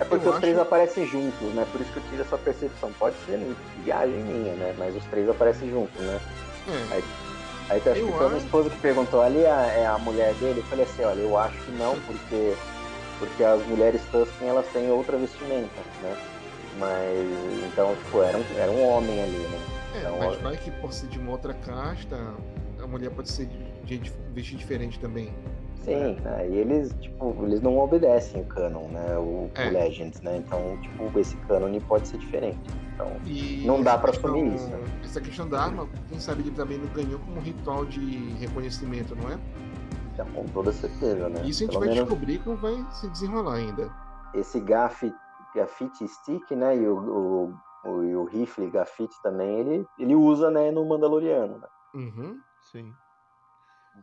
[0.00, 1.66] É porque Eu os três acho- aparecem juntos, né?
[1.70, 2.92] Por isso que eu tive essa percepção.
[2.98, 3.38] Pode ser
[3.84, 4.74] viagem minha, né?
[4.78, 6.20] Mas os três aparecem juntos, né?
[6.66, 7.02] É,
[7.70, 9.96] Aí até acho Eu que foi a minha esposa que perguntou ali a, é a
[9.98, 10.60] mulher dele.
[10.60, 12.54] Eu falei assim, olha, eu acho que não, porque,
[13.18, 16.16] porque as mulheres Tusken elas têm outra vestimenta, né?
[16.78, 19.58] Mas então, tipo, era um, era um homem ali, né?
[19.94, 22.16] é, Então, mas vai que por ser de uma outra casta,
[22.82, 25.28] a mulher pode ser de de vestir diferente também.
[25.84, 26.48] Sim, né?
[26.50, 29.18] E eles, tipo, eles não obedecem o canon, né?
[29.18, 29.68] O, É.
[29.68, 30.38] Legends, né?
[30.38, 32.58] Então, tipo, esse canon pode ser diferente.
[32.94, 34.70] Então, E Não dá pra questão- assumir isso.
[35.04, 38.00] Essa questão da arma, quem sabe ele também não ganhou como ritual de
[38.40, 39.38] reconhecimento, não é?
[40.16, 41.42] Já com toda certeza, né?
[41.44, 43.90] Isso a gente Pelo vai menos descobrir como vai se desenrolar ainda.
[44.34, 45.12] esse Gaff,
[45.54, 46.76] Gaffit Stick, né?
[46.76, 47.54] E o, o,
[47.88, 51.66] o, e o rifle Gaffit também, ele, ele usa, né, no Mandaloriano, né?
[51.94, 52.38] Uhum.
[52.72, 52.92] Sim.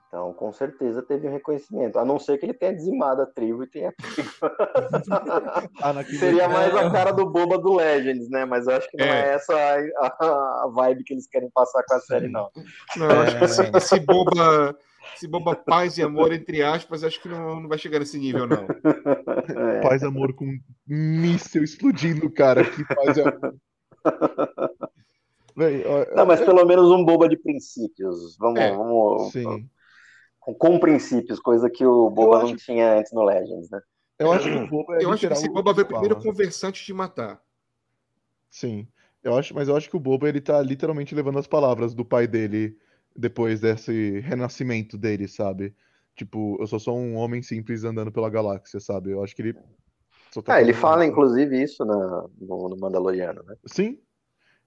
[0.08, 2.00] Então, com certeza teve um reconhecimento.
[2.00, 3.94] A não ser que ele tenha dizimado a tribo e tenha
[5.84, 8.46] Anakin Seria mais a cara do boba do Legends, né?
[8.46, 9.34] Mas eu acho que não é, É.
[9.34, 12.50] essa a, a- vibe que eles querem passar com a série, não.
[12.96, 13.46] Não, eu acho que É.
[13.46, 14.76] esse, esse boba.
[15.16, 18.48] Esse boba paz e amor, entre aspas, acho que não, não vai chegar nesse nível,
[18.48, 18.66] não.
[19.58, 19.82] É.
[19.82, 22.64] Paz amor com um míssel explodindo, cara.
[22.64, 23.56] Que paz é amor.
[25.56, 28.38] Véi, ó, Não, mas pelo menos um boba de princípios.
[28.38, 29.70] Vamos, É, vamos Sim.
[30.40, 33.80] com, com princípios, coisa que o boba Eu não acho- tinha antes no Legends, né?
[34.18, 36.86] Eu acho que o Boba é Eu acho que esse o boba veio primeiro conversante
[36.86, 37.42] de matar.
[38.52, 38.88] Sim.
[39.24, 42.06] Eu acho, mas eu acho que o Boba ele tá literalmente levando as palavras do
[42.06, 42.78] pai dele
[43.16, 45.76] depois desse renascimento dele, sabe?
[46.16, 49.12] Tipo, eu sou só um homem simples andando pela galáxia, sabe?
[49.12, 49.54] Eu acho que ele
[50.44, 51.12] tá Ah, ele fala, isso.
[51.12, 53.56] inclusive, isso na- no, no Mandaloriano, né?
[53.66, 54.00] Sim.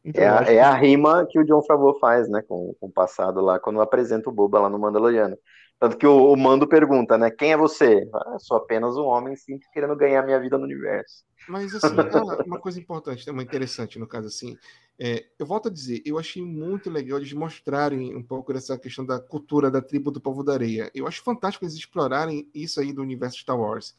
[0.04, 2.86] Então, É a, é que- a rima que o John Favreau faz, né, com, com
[2.86, 5.36] o passado lá, quando apresenta o Boba lá no Mandaloriano.
[5.80, 8.08] Tanto que o, o Mando pergunta, né, quem é você?
[8.14, 11.24] Ah, sou apenas um homem simples querendo ganhar minha vida no universo.
[11.46, 14.58] Mas, assim, ah, uma coisa importante, uma interessante no caso, assim,
[14.98, 19.04] é, eu volto a dizer, eu achei muito legal eles mostrarem um pouco dessa questão
[19.04, 20.90] da cultura da tribo do povo da areia.
[20.94, 23.94] Eu acho fantástico eles explorarem isso aí do universo Star Wars.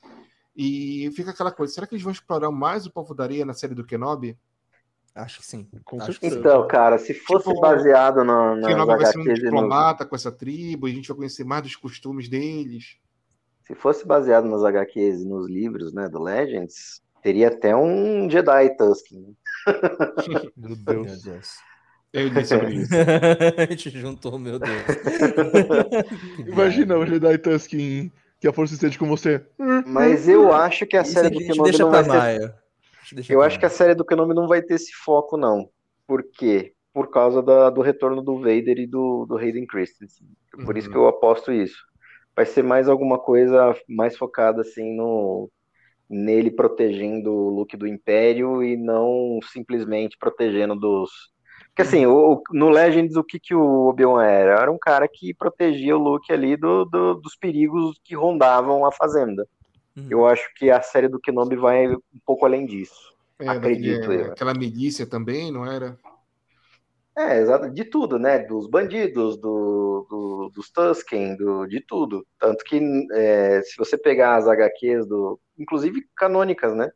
[0.56, 3.54] E fica aquela coisa, será que eles vão explorar mais o povo da areia na
[3.54, 4.38] série do Kenobi?
[5.16, 5.68] Acho que sim.
[5.86, 6.36] Com Acho que certeza.
[6.36, 6.40] sim.
[6.42, 10.06] Então, cara, se fosse Tipo, baseado no, nas Kenobi vai ser um e no, diplomata
[10.06, 12.98] com essa tribo, e a gente vai conhecer mais dos costumes deles.
[13.66, 18.76] se fosse baseado nas HQs e nos livros, né, do Legends, teria até um Jedi
[18.78, 19.36] Tusken.
[20.58, 21.24] Meu Meu Deus.
[21.24, 21.50] Deus.
[22.14, 22.94] Eu li sobre isso.
[23.58, 24.84] a gente juntou, meu Deus.
[26.48, 27.06] Imagina o.
[27.06, 29.46] Jedi Tusken que a força esteja com você.
[29.86, 32.56] Mas eu acho que a Isso série do gente Kenobi não vai ser Maia.
[33.14, 35.70] Deixa Eu pra acho que a série do Kenobi não vai ter esse foco, não.
[36.08, 36.74] Por quê?
[36.94, 40.28] Por causa da- do retorno do Vader e do, do Hayden Christensen.
[40.66, 40.94] Por isso Uhum.
[40.94, 41.78] que eu aposto isso.
[42.36, 45.50] Vai ser mais alguma coisa mais focada assim no
[46.10, 51.10] nele protegendo o Luke do Império e não simplesmente protegendo dos.
[51.70, 54.62] Porque assim, o- o- no Legends, o que, que o Obi-Wan era?
[54.62, 58.92] Era um cara que protegia o Luke ali do, do- dos perigos que rondavam a
[58.92, 59.48] fazenda.
[59.96, 60.08] Uhum.
[60.10, 63.14] Eu acho que a série do Kenobi vai um pouco além disso.
[63.40, 64.32] É, Acredito daquele- eu.
[64.32, 65.98] Aquela milícia também, não era?
[67.18, 68.40] É, exato, de tudo, né?
[68.40, 72.26] Dos bandidos, do, do- dos Tusken, do, de tudo.
[72.38, 72.82] Tanto que
[73.14, 75.40] é, se você pegar as HQs do.
[75.58, 76.92] Inclusive canônicas, né?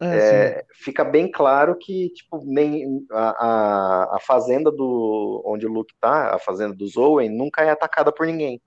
[0.00, 5.42] É, É, fica bem claro que, tipo, nem a, a, a fazenda do.
[5.44, 8.62] onde o Luke tá, a fazenda dos Owen, nunca é atacada por ninguém.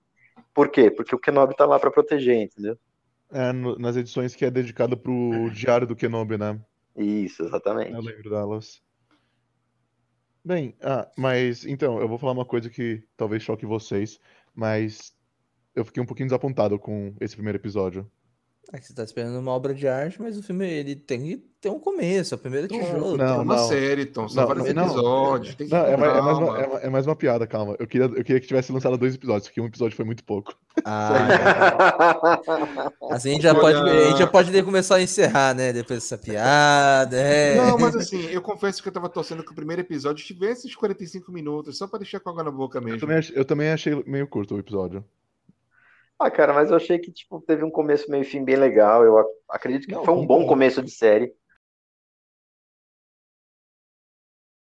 [0.54, 0.92] Por quê?
[0.92, 2.78] Porque o Kenobi tá lá pra proteger, entendeu?
[3.34, 6.60] É, no- nas edições que é dedicado pro Diário do Kenobi, né?
[6.96, 7.92] Isso, exatamente.
[7.92, 8.80] Eu lembro delas.
[10.44, 14.20] Bem, ah, mas então, eu vou falar uma coisa que talvez choque vocês,
[14.54, 15.16] mas
[15.74, 18.08] eu fiquei um pouquinho desapontado com esse primeiro episódio.
[18.72, 21.36] É que você tá esperando uma obra de arte, mas o filme ele tem que
[21.60, 23.16] ter um começo, é o primeiro tijolo.
[23.16, 23.68] não, é uma não.
[23.68, 24.28] série, Tom.
[24.28, 24.84] São Não, vários não.
[24.86, 25.54] episódios.
[25.54, 27.76] tem que Não, é mais, é mais uma, é é mais uma piada, calma.
[27.78, 30.54] Eu queria, eu queria que tivesse lançado dois episódios, porque um episódio foi muito pouco.
[30.84, 32.40] Ah,
[33.12, 35.72] assim a gente já pode, a gente já pode começar a encerrar, né?
[35.72, 37.16] Depois dessa piada.
[37.16, 37.54] É.
[37.56, 40.74] Não, mas assim, eu confesso que eu tava torcendo que o primeiro episódio tivesse uns
[40.74, 43.00] 45 minutos, só pra deixar com água na boca Eu mesmo.
[43.00, 45.04] também, ach- eu também achei meio curto o episódio.
[46.24, 49.04] Ah, cara, mas eu achei que tipo, teve um começo, meio fim bem legal.
[49.04, 51.34] Eu ac- acredito que Não, foi um bom começo de série.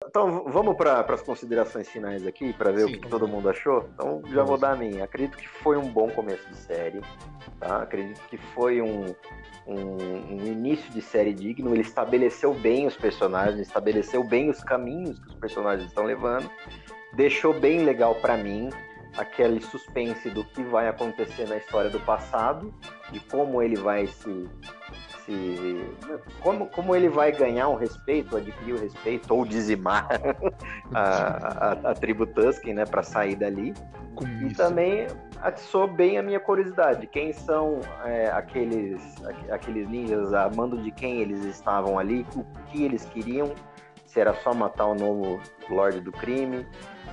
[0.05, 3.89] Então vamos para as considerações finais aqui, para ver Sim, o que todo mundo achou.
[3.95, 5.05] Então já vou dar a minha.
[5.05, 7.01] Acredito que foi um bom começo de série.
[7.61, 7.83] Tá?
[7.83, 9.15] Acredito que foi um,
[9.65, 9.97] um,
[10.33, 11.73] um início de série digno.
[11.73, 16.51] Ele estabeleceu bem os personagens, estabeleceu bem os caminhos que os personagens estão levando.
[17.15, 18.69] Deixou bem legal para mim
[19.17, 22.73] aquele suspense do que vai acontecer na história do passado,
[23.11, 24.49] de como ele vai se.
[25.27, 25.85] se
[26.41, 30.09] como, como ele vai ganhar um respeito, adquirir o respeito, ou dizimar
[30.95, 33.75] a, a, a tribo Tusken, né, para sair dali.
[34.15, 34.57] Com E isso.
[34.57, 35.07] também
[35.41, 37.07] atiçou bem a minha curiosidade.
[37.07, 42.45] Quem são é, aqueles, aqu- aqueles ninjas, a mando de quem eles estavam ali, o
[42.69, 43.53] que eles queriam,
[44.05, 45.41] se era só matar o novo
[45.71, 46.67] Lorde do Crime.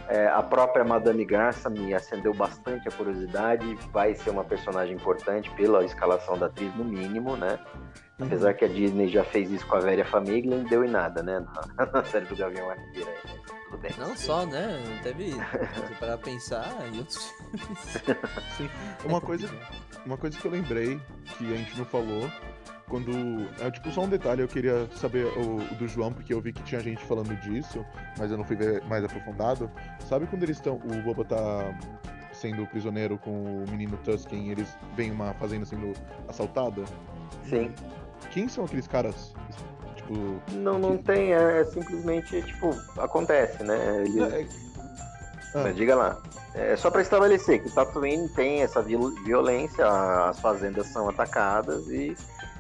[0.10, 5.52] É, a própria Madame Garça me acendeu bastante a curiosidade, vai ser uma personagem importante
[5.52, 7.60] pela escalação da atriz, no mínimo, né?
[8.20, 10.90] Apesar que a Disney já fez isso com a velha família e não deu em
[10.90, 11.40] nada, né?
[11.78, 13.40] Na, na série do Gavião Arqueiro aí, né?
[13.66, 13.92] Tudo bem.
[14.00, 14.82] Não só, né?
[15.04, 15.36] Teve.
[16.00, 17.80] Para pensar em outros filmes.
[18.58, 18.70] Sim.
[19.06, 19.48] Uma coisa,
[20.06, 21.00] uma coisa que eu lembrei,
[21.38, 22.30] que a gente não falou,
[22.90, 23.12] quando.
[23.62, 26.52] É tipo só um detalhe, eu queria saber o, o do João, porque eu vi
[26.52, 27.86] que tinha gente falando disso,
[28.18, 29.72] mas eu não fui ver mais aprofundado.
[30.08, 30.76] Sabe quando eles estão.
[30.76, 31.74] O Boba tá
[32.34, 33.32] sendo prisioneiro com
[33.64, 35.94] o menino Tusken e eles veem uma fazenda sendo
[36.28, 36.84] assaltada?
[37.48, 37.72] Sim.
[38.32, 39.34] Quem são aqueles caras?
[39.96, 40.42] Tipo.
[40.54, 44.04] Não, não tem, é, é simplesmente, tipo, acontece, né?
[44.06, 44.48] Ele, É, é-
[45.56, 45.72] Ah.
[45.72, 46.22] Diga lá.
[46.54, 49.84] É só para estabelecer que Tatooine tem essa viol- violência,
[50.28, 52.16] as fazendas são atacadas e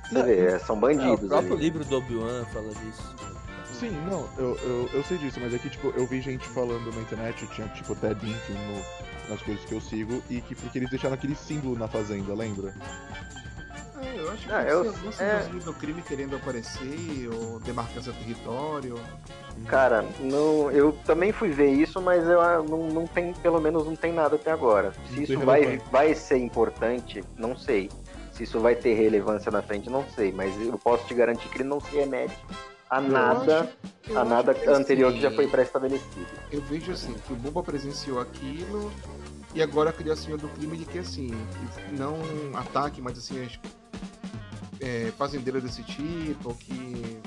[0.09, 1.27] você vê, é, são É, o bandidos.
[1.27, 1.61] próprio ali.
[1.63, 3.15] livro do Obi-Wan fala disso.
[3.71, 6.93] Sim, não, eu, eu, eu sei disso, mas é que, tipo, eu vi gente falando
[6.93, 10.79] na internet, tinha, tipo, até link no- nas coisas que eu sigo, e que porque
[10.79, 12.73] eles deixaram aquele símbolo na fazenda, lembra?
[14.01, 15.43] É, eu acho que Ah, eu- algum é.
[15.63, 18.95] do crime querendo aparecer, ou demarcar seu território.
[19.67, 23.85] Cara, não, eu também fui ver isso, mas eu ah, não, não tem, pelo menos
[23.85, 24.93] não tem nada até agora.
[25.13, 27.89] Se isso vai, vai ser importante, não sei.
[28.39, 30.31] Se isso vai ter relevância na frente, não sei.
[30.31, 32.33] Mas eu posso te garantir que ele não se remete
[32.89, 33.69] a nada, acho-
[34.07, 36.25] eu a nada que, anterior que já assim, foi pré-estabelecido.
[36.49, 38.89] Eu vejo assim, que o Boba presenciou aquilo
[39.53, 41.31] e agora a criação do crime de que assim,
[41.91, 42.15] não
[42.57, 43.59] ataque, mas assim, as
[44.79, 47.19] é, fazendeiras desse tipo, que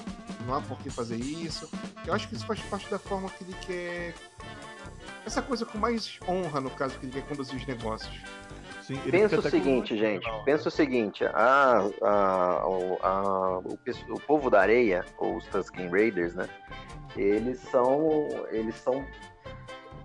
[0.47, 1.69] não há por que fazer isso.
[2.07, 4.15] Eu acho que isso faz parte da forma que ele quer.
[5.27, 8.19] Essa coisa com mais honra, no caso, que ele quer conduzir os negócios.
[8.83, 10.29] Sim, Pensa o seguinte, gente.
[10.45, 11.25] Pensa o seguinte.
[11.25, 13.79] A, a- o- a- o,
[14.15, 16.49] o povo da areia, ou os Tusken Raiders, né?
[17.17, 18.29] Eles são.
[18.51, 19.05] Eles são.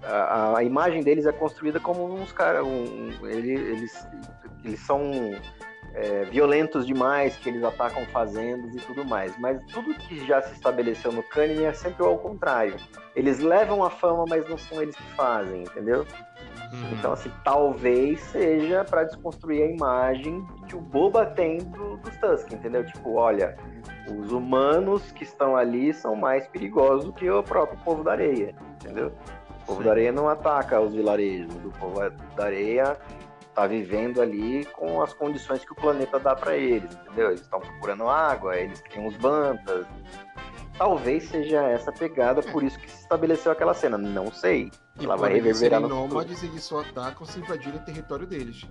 [0.04, 2.66] A, imagem deles é construída como uns caras.
[2.66, 4.08] Um, ele- eles,
[4.64, 5.12] eles são
[5.96, 9.36] é, violentos demais, que eles atacam fazendas e tudo mais.
[9.40, 12.76] Mas tudo que já se estabeleceu no Cânone é sempre ao contrário.
[13.16, 16.06] Eles levam a fama, mas não são eles que fazem, entendeu?
[16.92, 22.52] Então, assim, talvez seja para desconstruir a imagem que o Boba tem do, dos Tusk,
[22.52, 22.86] entendeu?
[22.86, 23.56] Tipo, olha,
[24.10, 28.56] os humanos que estão ali são mais perigosos do que o próprio povo da areia,
[28.82, 29.12] entendeu?
[29.62, 29.86] O povo Sim.
[29.86, 32.00] da areia não ataca os vilarejos, o povo
[32.36, 32.98] da areia
[33.58, 37.30] tá vivendo ali com as condições que o planeta dá para eles, entendeu?
[37.30, 39.88] Eles estão procurando água, eles criam os bantas.
[40.78, 43.98] Talvez seja essa pegada, por isso que se estabeleceu aquela cena.
[43.98, 44.72] Não sei.
[45.00, 46.08] E Ela vai reverberar no futuro.
[46.10, 48.64] nômades, eles só atacam se invadirem o território deles.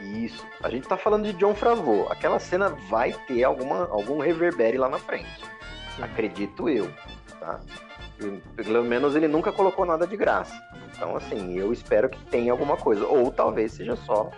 [0.00, 0.44] Isso.
[0.62, 2.10] A gente tá falando de John Favreau.
[2.10, 5.44] Aquela cena vai ter alguma, algum reverbere lá na frente.
[6.00, 6.90] Acredito eu,
[7.40, 7.60] tá?
[8.56, 10.54] Pelo menos ele nunca colocou nada de graça.
[10.94, 13.06] Então, assim, eu espero que tenha alguma coisa.
[13.06, 14.30] Ou talvez seja só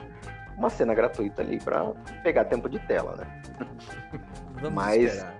[0.56, 1.92] uma cena gratuita ali pra
[2.24, 3.42] pegar tempo de tela, né?
[4.60, 5.38] Vamos Mas- esperar.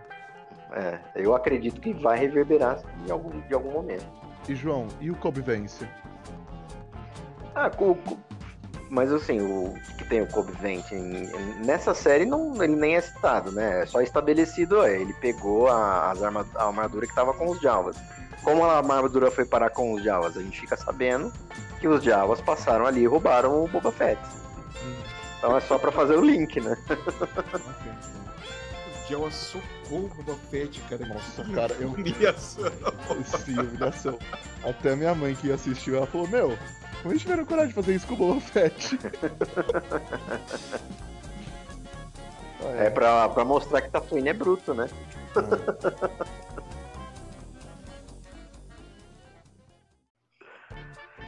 [0.72, 4.04] É, eu acredito que vai reverberar em algum, de algum momento.
[4.48, 5.86] E João, e o Kobe Vence?
[7.54, 7.96] Ah, co-
[8.90, 11.28] mas assim, o que tem o Kobe Vent em-
[11.64, 13.82] nessa série não, ele nem é citado, né?
[13.82, 17.60] É só estabelecido, é, ele pegou a, as arma, a armadura que tava com os
[17.60, 17.96] Javas.
[18.44, 21.32] Como a armadura foi parar com os Javas, a gente fica sabendo
[21.80, 24.20] que os Javas passaram ali e roubaram o Boba Fett.
[25.38, 26.76] Então é só pra fazer o link, né?
[26.88, 28.17] O
[29.09, 31.06] Jawa socou o Boba Fett, cara.
[31.06, 32.64] Nossa, cara, eu- humilhação.
[33.44, 34.18] Sim, humilhação.
[34.64, 36.59] Até minha mãe que assistiu, ela falou, meu,
[37.02, 38.98] como eles tiveram coragem de fazer isso com o Boba Fett?
[42.60, 44.89] Ah, É pra, pra mostrar que Tatooine é bruto, né?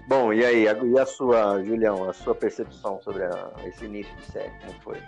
[0.08, 4.24] Bom, e aí, e a sua, Julião, a sua percepção sobre a- esse início de
[4.32, 4.98] série, como foi?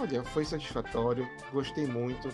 [0.00, 2.28] Olha, foi satisfatório, gostei muito.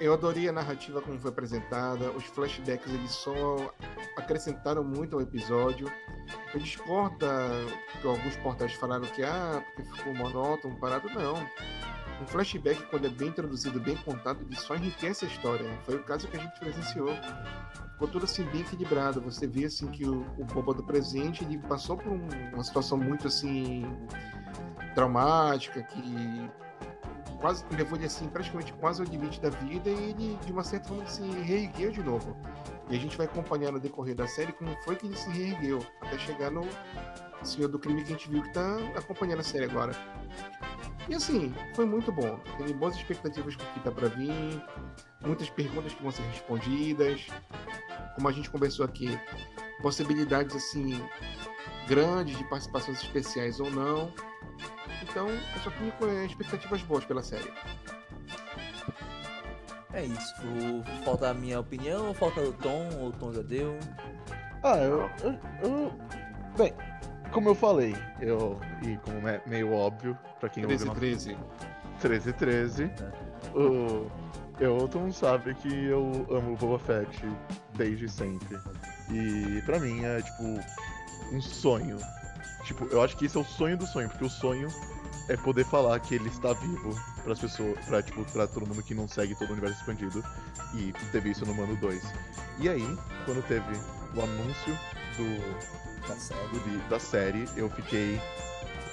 [0.00, 3.72] Eu adorei a narrativa como foi apresentada, os flashbacks eles só
[4.16, 5.90] acrescentaram muito ao episódio.
[6.52, 7.16] Eu discordo
[8.00, 11.36] que alguns portais falaram que ah, porque ficou monótono, parado, não.
[12.20, 15.66] Um flashback, quando é bem introduzido, bem contado, ele só enriquece a história.
[15.84, 17.10] Foi o caso que a gente presenciou.
[17.92, 19.20] Ficou tudo assim bem equilibrado.
[19.20, 22.98] Você vê assim que o, o Boba do presente ele passou por um- uma situação
[22.98, 23.84] muito assim
[24.94, 26.50] traumática que
[27.40, 30.88] quase levou ele assim praticamente quase ao limite da vida e ele de uma certa
[30.88, 32.36] forma se reergueu de novo.
[32.88, 35.84] E a gente vai acompanhar no decorrer da série como foi que ele se reergueu
[36.02, 36.66] até chegar no
[37.42, 39.92] Senhor do Crime que a gente viu que tá acompanhando a série agora.
[41.08, 42.38] E assim, foi muito bom.
[42.56, 44.62] Tem boas expectativas com o que tá pra vir,
[45.20, 47.26] muitas perguntas que vão ser respondidas.
[48.14, 49.18] Como a gente conversou aqui,
[49.82, 50.98] possibilidades assim
[51.88, 54.12] grandes de participações especiais ou não.
[55.02, 57.52] Então, eu só tenho eh, expectativas boas pela série.
[59.92, 60.34] É isso.
[61.04, 63.78] Falta a minha opinião, ou falta o Tom, ou o Tom já deu.
[64.62, 65.92] Ah, eu, eu, eu-
[66.56, 66.72] Bem,
[67.32, 68.58] como eu falei, eu.
[68.82, 71.36] E como é meio óbvio, pra quem ouve 13 nosso 13.
[72.00, 72.90] 13 13,
[73.54, 74.10] o
[74.60, 77.24] Elton sabe que eu amo o Boba Fett
[77.74, 78.58] desde sempre.
[79.10, 80.42] E pra mim é tipo
[81.32, 81.98] um sonho.
[82.64, 84.68] Tipo, eu acho que esse é o sonho do sonho, porque o sonho
[85.28, 88.94] é poder falar que ele está vivo pras pessoas, pra, tipo, pra todo mundo que
[88.94, 90.22] não segue todo o universo expandido
[90.74, 92.02] e teve isso no Mano 2.
[92.58, 93.72] E aí, quando teve
[94.14, 94.78] o anúncio
[95.16, 96.50] do Tá certo.
[96.50, 98.20] do da série, eu fiquei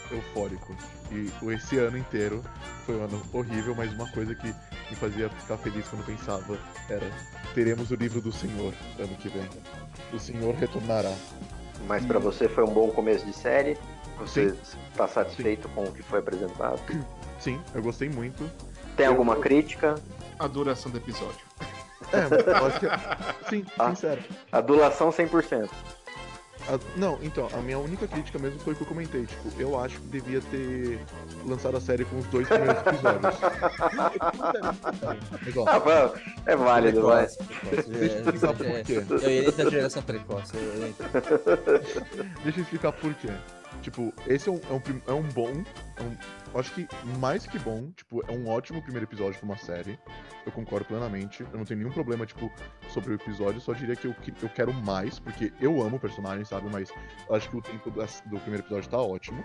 [0.10, 0.76] eufórico.
[1.12, 2.44] E esse ano inteiro
[2.86, 6.58] foi um ano horrível, mas uma coisa que me fazia ficar feliz quando pensava
[6.90, 7.12] era:
[7.54, 9.48] teremos o livro do Senhor ano que vem.
[10.14, 11.14] O Senhor retornará.
[11.88, 13.78] Mas pra você foi um bom começo de série?
[14.20, 14.58] Você Sim.
[14.92, 16.80] está satisfeito com o que foi apresentado?
[17.40, 18.50] Sim, eu gostei muito.
[18.96, 19.96] Tem Eu- alguma crítica?
[20.38, 21.40] A duração do episódio.
[22.14, 23.50] É, eu acho que.
[23.50, 23.90] Sim, Ah.
[23.90, 24.22] sincero.
[24.52, 25.70] Adulação 100%.
[26.70, 29.26] A- não, então, a minha única crítica mesmo foi o que eu comentei.
[29.26, 31.00] Tipo, eu acho que devia ter
[31.46, 33.36] lançado a série com os dois primeiros episódios.
[35.46, 36.14] Mas, ó, Ah,
[36.46, 37.26] é válido, vai.
[37.28, 37.90] Precoce, precoce.
[37.90, 39.04] Deixa eu explicar por É, quê.
[39.10, 40.52] Eu ia da geração precoce.
[40.56, 42.32] eu entendo.
[42.44, 43.30] Deixa eu explicar por quê.
[43.82, 45.64] Tipo, esse é um, é um, é um bom.
[45.98, 46.18] é um-
[46.60, 46.88] acho que
[47.20, 49.98] mais que bom, tipo, é um ótimo primeiro episódio pra uma série.
[50.46, 51.42] Eu concordo plenamente.
[51.52, 52.52] Eu não tenho nenhum problema, tipo,
[52.90, 53.62] sobre o episódio.
[53.62, 56.68] Só diria que eu, que- eu quero mais, porque eu amo o personagem, sabe?
[56.72, 56.92] Mas
[57.30, 59.44] eu acho que o tempo das- do primeiro episódio tá ótimo.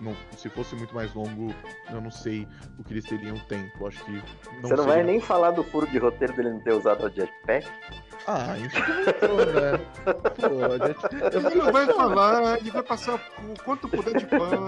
[0.00, 1.54] Não, se fosse muito mais longo,
[1.90, 2.48] eu não sei
[2.78, 3.86] o que eles teriam tempo.
[3.86, 4.12] Acho que.
[4.60, 7.08] Não Você não vai nem falar do furo de roteiro dele não ter usado a
[7.10, 7.68] jetpack?
[8.26, 9.78] Ah, isso comentou, né?
[10.40, 11.36] Pô, a gente...
[11.48, 14.66] Ele não vai falar, ele vai passar o quanto puder de pano.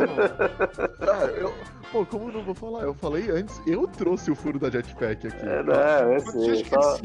[1.01, 1.55] Ah, eu...
[1.93, 2.83] Pô, como eu não vou falar?
[2.83, 5.47] Eu falei antes, eu trouxe o furo da jetpack aqui.
[5.47, 6.65] É, não, eu Eu tinha sei.
[6.65, 6.97] Só,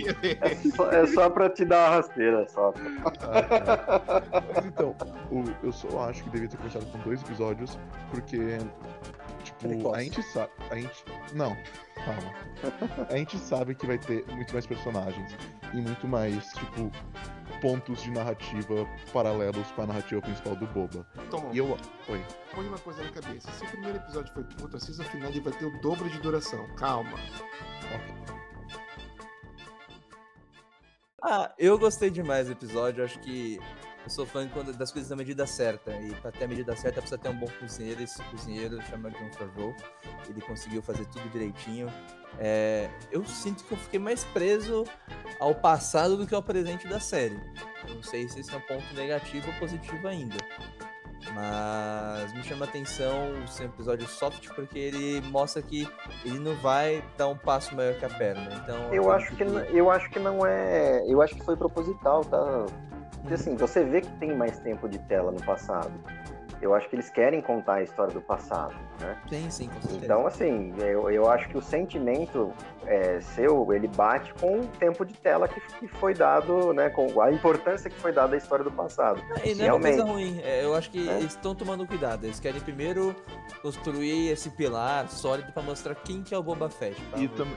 [0.41, 2.73] é, só, é só pra te dar uma rasteira, só.
[3.05, 4.23] Ah, tá.
[4.55, 4.95] Mas então,
[5.31, 7.77] o- eu só acho que devia ter começado com dois episódios,
[8.09, 8.57] porque,
[9.43, 10.49] tipo, a gente sabe.
[10.71, 11.05] A gente.
[11.33, 11.55] Não,
[11.95, 13.05] calma.
[13.09, 15.37] A gente sabe que vai ter muito mais personagens
[15.73, 16.91] e muito mais, tipo,
[17.61, 21.05] pontos de narrativa paralelos com a narrativa principal do Boba.
[21.29, 21.77] Tom, E eu.
[22.07, 22.25] Oi.
[22.53, 23.51] põe uma coisa na cabeça.
[23.51, 26.19] Se o primeiro episódio foi curto, assista o final ele vai ter o dobro de
[26.19, 26.67] duração.
[26.75, 27.17] Calma.
[31.21, 33.03] Ah, eu gostei demais do episódio.
[33.03, 33.59] Acho que
[34.09, 35.91] eu sou fã quando- das coisas na medida certa.
[35.91, 38.01] E pra ter a medida certa precisa ter um bom cozinheiro.
[38.01, 39.75] Esse cozinheiro chama John Favreau.
[40.27, 41.87] Ele conseguiu fazer tudo direitinho.
[42.39, 44.83] É, eu sinto que eu fiquei mais preso
[45.39, 47.39] ao passado do que ao presente da série.
[47.87, 50.37] Não sei se esse é um ponto negativo ou positivo ainda.
[51.35, 55.87] Mas me chama a atenção um episódio soft porque ele mostra que
[56.25, 58.49] ele não vai dar um passo maior que a perna.
[58.63, 61.03] Então, Eu acho que, n- eu acho que não é.
[61.07, 62.65] Eu acho que foi proposital, tá?
[63.21, 65.91] Porque assim, você vê que tem mais tempo de tela no passado.
[66.61, 69.15] eu acho que eles querem contar a história do passado, né?
[69.29, 70.03] Sim, sim, com certeza.
[70.05, 72.51] Então, assim, eu, eu acho que o sentimento
[72.85, 76.89] é, seu, ele bate com o tempo de tela que, que foi dado, né?
[76.89, 79.21] Com a importância que foi dada à história do passado.
[79.45, 80.31] E não é uma coisa Realmente.
[80.33, 80.41] ruim.
[80.43, 81.13] É, eu acho que É.
[81.19, 82.25] eles estão tomando cuidado.
[82.25, 83.15] Eles querem primeiro
[83.61, 87.01] construir esse pilar sólido pra mostrar quem que é o Boba Fett.
[87.15, 87.47] E, tam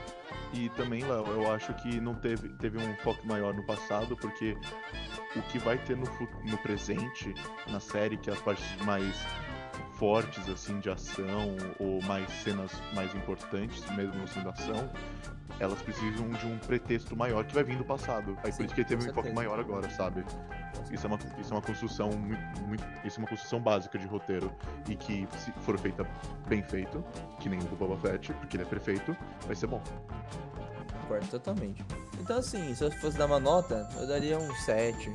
[0.53, 4.55] e também, Léo, eu acho que não teve, teve um foco maior no passado, porque
[5.35, 6.05] o que vai ter no,
[6.45, 7.33] no presente,
[7.67, 9.15] na série, que é as partes mais
[9.93, 14.91] fortes, assim, de ação, ou mais cenas mais importantes, mesmo sendo ação,
[15.59, 18.37] elas precisam de um pretexto maior que vai vir do passado.
[18.43, 20.23] Aí Sim, por isso que ele teve um enfoque maior agora, sabe?
[20.91, 24.05] Isso é uma, isso é uma construção muito, muito- isso é uma construção básica de
[24.07, 24.51] roteiro
[24.89, 26.05] e que se for feita
[26.47, 27.03] bem feito,
[27.39, 29.15] que nem o do Boba Fett, porque ele é perfeito,
[29.45, 29.81] vai ser bom.
[31.01, 31.83] Concordo totalmente.
[32.19, 35.11] Então, assim, se eu fosse dar uma nota, eu daria um 7.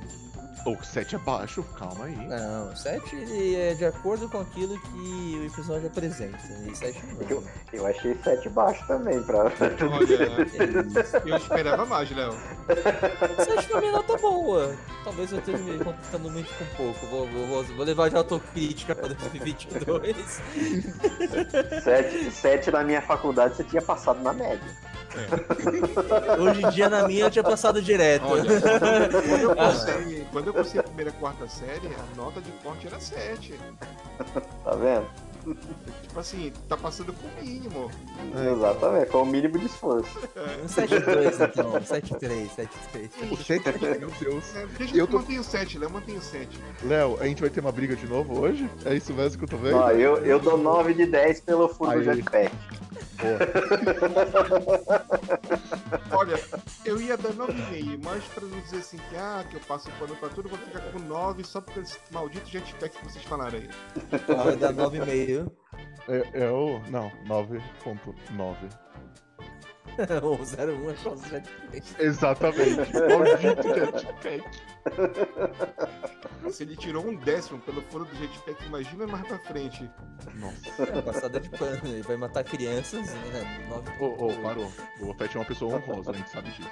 [0.64, 2.16] Ou 7 é baixo, calma aí.
[2.28, 6.38] Não, 7 ele é de acordo com aquilo que o episódio apresenta.
[6.66, 7.42] E 7 não.
[7.72, 9.44] Eu achei sete baixo também, pra.
[9.44, 9.50] Olha,
[11.26, 12.32] eu esperava mais, Léo.
[13.44, 14.76] 7 pra mim é nota boa.
[15.04, 17.06] Talvez eu esteja me contentando muito com pouco.
[17.06, 20.42] Vou, vou, vou, vou levar de autocrítica pra 2022.
[21.82, 24.76] sete, sete na minha faculdade você tinha passado na média.
[26.40, 28.24] Hoje em dia, na minha, eu tinha passado direto.
[28.26, 32.50] Olha, quando eu cursei, quando eu cursei a primeira e quarta série, a nota de
[32.62, 33.54] corte era 7.
[34.64, 35.06] Tá vendo?
[36.02, 37.90] Tipo assim, tá passando com o mínimo.
[38.54, 40.18] Exatamente, com o mínimo de esforço.
[40.62, 41.72] Um 7-2, então.
[41.80, 42.48] 7-3,
[42.92, 43.32] 7-3.
[43.32, 44.56] O 7 meu Deus.
[44.56, 46.58] É, deixa Eu eu tô- mantenho 7, Léo, mantenho 7.
[46.82, 48.68] Léo, a gente vai ter uma briga de novo hoje?
[48.84, 49.76] É isso mesmo que eu tô vendo?
[49.78, 52.54] Ó, eu, eu dou 9 de 10 pelo furo do jetpack.
[56.12, 56.38] Olha,
[56.84, 60.16] eu ia dar 9,5, mas pra não dizer assim que, ah, que eu passo pano
[60.16, 63.58] pra tudo, eu vou ficar com 9 só porque esse maldito jetpack que vocês falaram
[63.58, 63.68] aí.
[64.26, 65.50] Vai dar 9,5.
[66.08, 66.80] É, é o.
[66.88, 68.70] Não, 9.9.
[70.22, 72.00] Ou 0,1 é só 7,3.
[72.00, 72.92] Exatamente.
[72.92, 74.44] Maldito jetpack.
[76.52, 79.90] Se ele tirou um décimo pelo furo do jetpack, imagina mais pra frente.
[80.36, 80.82] Nossa.
[80.82, 81.80] É, passada de pano.
[81.84, 83.66] Ele vai matar crianças, né?
[83.68, 84.72] 9 Ô, ô, parou.
[85.00, 86.70] O Boba Fett é uma pessoa honrosa, a gente sabe disso.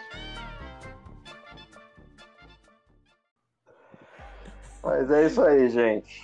[4.83, 6.23] Mas é isso aí, gente.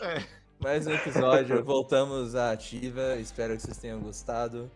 [0.61, 3.17] Mais um episódio, voltamos à ativa.
[3.17, 4.71] Espero que vocês tenham gostado.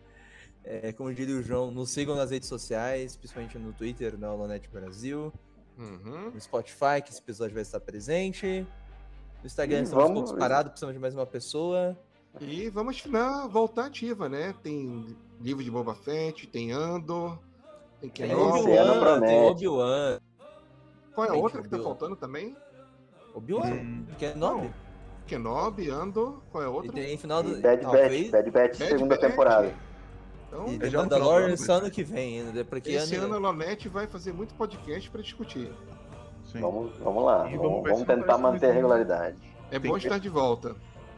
[0.69, 4.67] É, como diria o João, nos sigam nas redes sociais, principalmente no Twitter, na Holonet
[4.69, 5.31] Brasil,
[5.77, 6.31] Uhum.
[6.33, 8.67] no Spotify, que esse episódio vai estar presente.
[9.41, 11.97] No Instagram E estamos vamos- poucos parados, precisamos de mais uma pessoa.
[12.41, 14.53] E vamos na voltar ativa, né?
[14.61, 15.05] Tem
[15.39, 17.39] livro de Boba Fett, tem Andor,
[18.01, 18.63] tem Kenobi.
[19.25, 20.19] tem Obi-Wan.
[21.15, 22.55] Qual é a outra que tá faltando também?
[23.33, 24.03] Obi-Wan?
[24.19, 24.39] Kenobi?
[24.65, 24.73] Não.
[25.25, 26.91] Kenobi, Andor, qual é a E outra?
[26.91, 27.57] tem final do.
[27.57, 29.73] E Bad Batch, Bad Batch, segunda temporada.
[30.63, 33.25] Então, E É The já no Mandalorian só ano que vem ainda, porque esse ano...
[33.35, 35.71] ano a Lonete vai fazer muito podcast pra discutir.
[36.51, 36.61] Sim.
[36.61, 39.37] Vamos, vamos lá, E vamos, vamos tentar manter a regularidade.
[39.69, 40.75] É Tem bom que- estar de volta.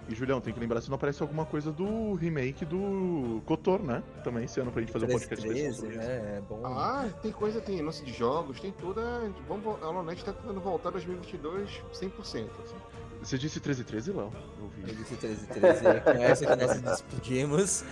[0.07, 4.01] E Julião, tem que lembrar se não aparece alguma coisa do remake do Kotor, né?
[4.23, 5.99] Também esse ano pra gente fazer um podcast especial 13, sobre isso.
[5.99, 6.37] né?
[6.37, 6.61] É bom.
[6.65, 8.99] Ah, tem coisa, tem lance de jogos, tem tudo.
[8.99, 12.09] é, Vamos, a Lonete tá tentando voltar 2022 100%.
[12.19, 12.47] Assim.
[13.21, 14.31] Você disse 1313, Léo?
[14.33, 14.95] Eu Eu ouvi.
[14.95, 15.87] disse 13, 13.
[15.87, 17.83] É com essa que nós nos despedimos.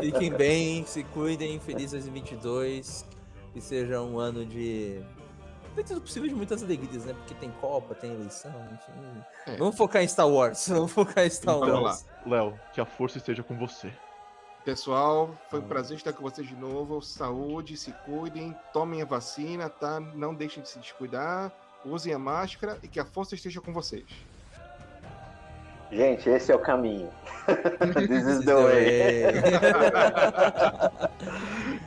[0.00, 1.58] Fiquem bem, se cuidem.
[1.60, 3.04] Feliz 2022.
[3.52, 5.00] Que seja um ano de.
[5.76, 7.14] Dentro do possível de muitas alegrias, né?
[7.14, 9.22] Porque tem Copa, tem eleição, enfim.
[9.46, 9.56] É.
[9.56, 10.68] Vamos focar em Star Wars.
[10.68, 12.04] Vamos focar em Star Vamos Wars.
[12.26, 13.90] Léo, que a força esteja com você.
[14.64, 17.00] Pessoal, foi um prazer estar com vocês de novo.
[17.02, 19.98] Saúde, se cuidem, tomem a vacina, tá?
[19.98, 21.50] Não deixem de se descuidar,
[21.84, 24.04] usem a máscara e que a força esteja com vocês.
[25.92, 27.10] Gente, esse é o caminho.
[28.08, 29.24] This is the Então, way.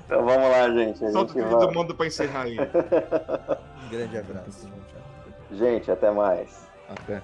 [0.05, 1.03] Então vamos lá, gente.
[1.03, 1.73] A Solta o gente, vídeo do vai...
[1.75, 2.57] mundo pra encerrar aí.
[2.59, 4.69] Um grande abraço.
[4.69, 5.57] Tchau.
[5.57, 6.67] gente, até mais.
[6.87, 7.19] Até.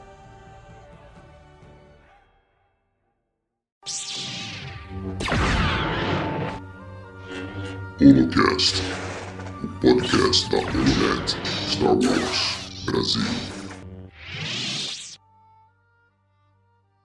[8.02, 8.82] Holocast,
[9.64, 13.60] o podcast da Holonet Star Wars Brasil.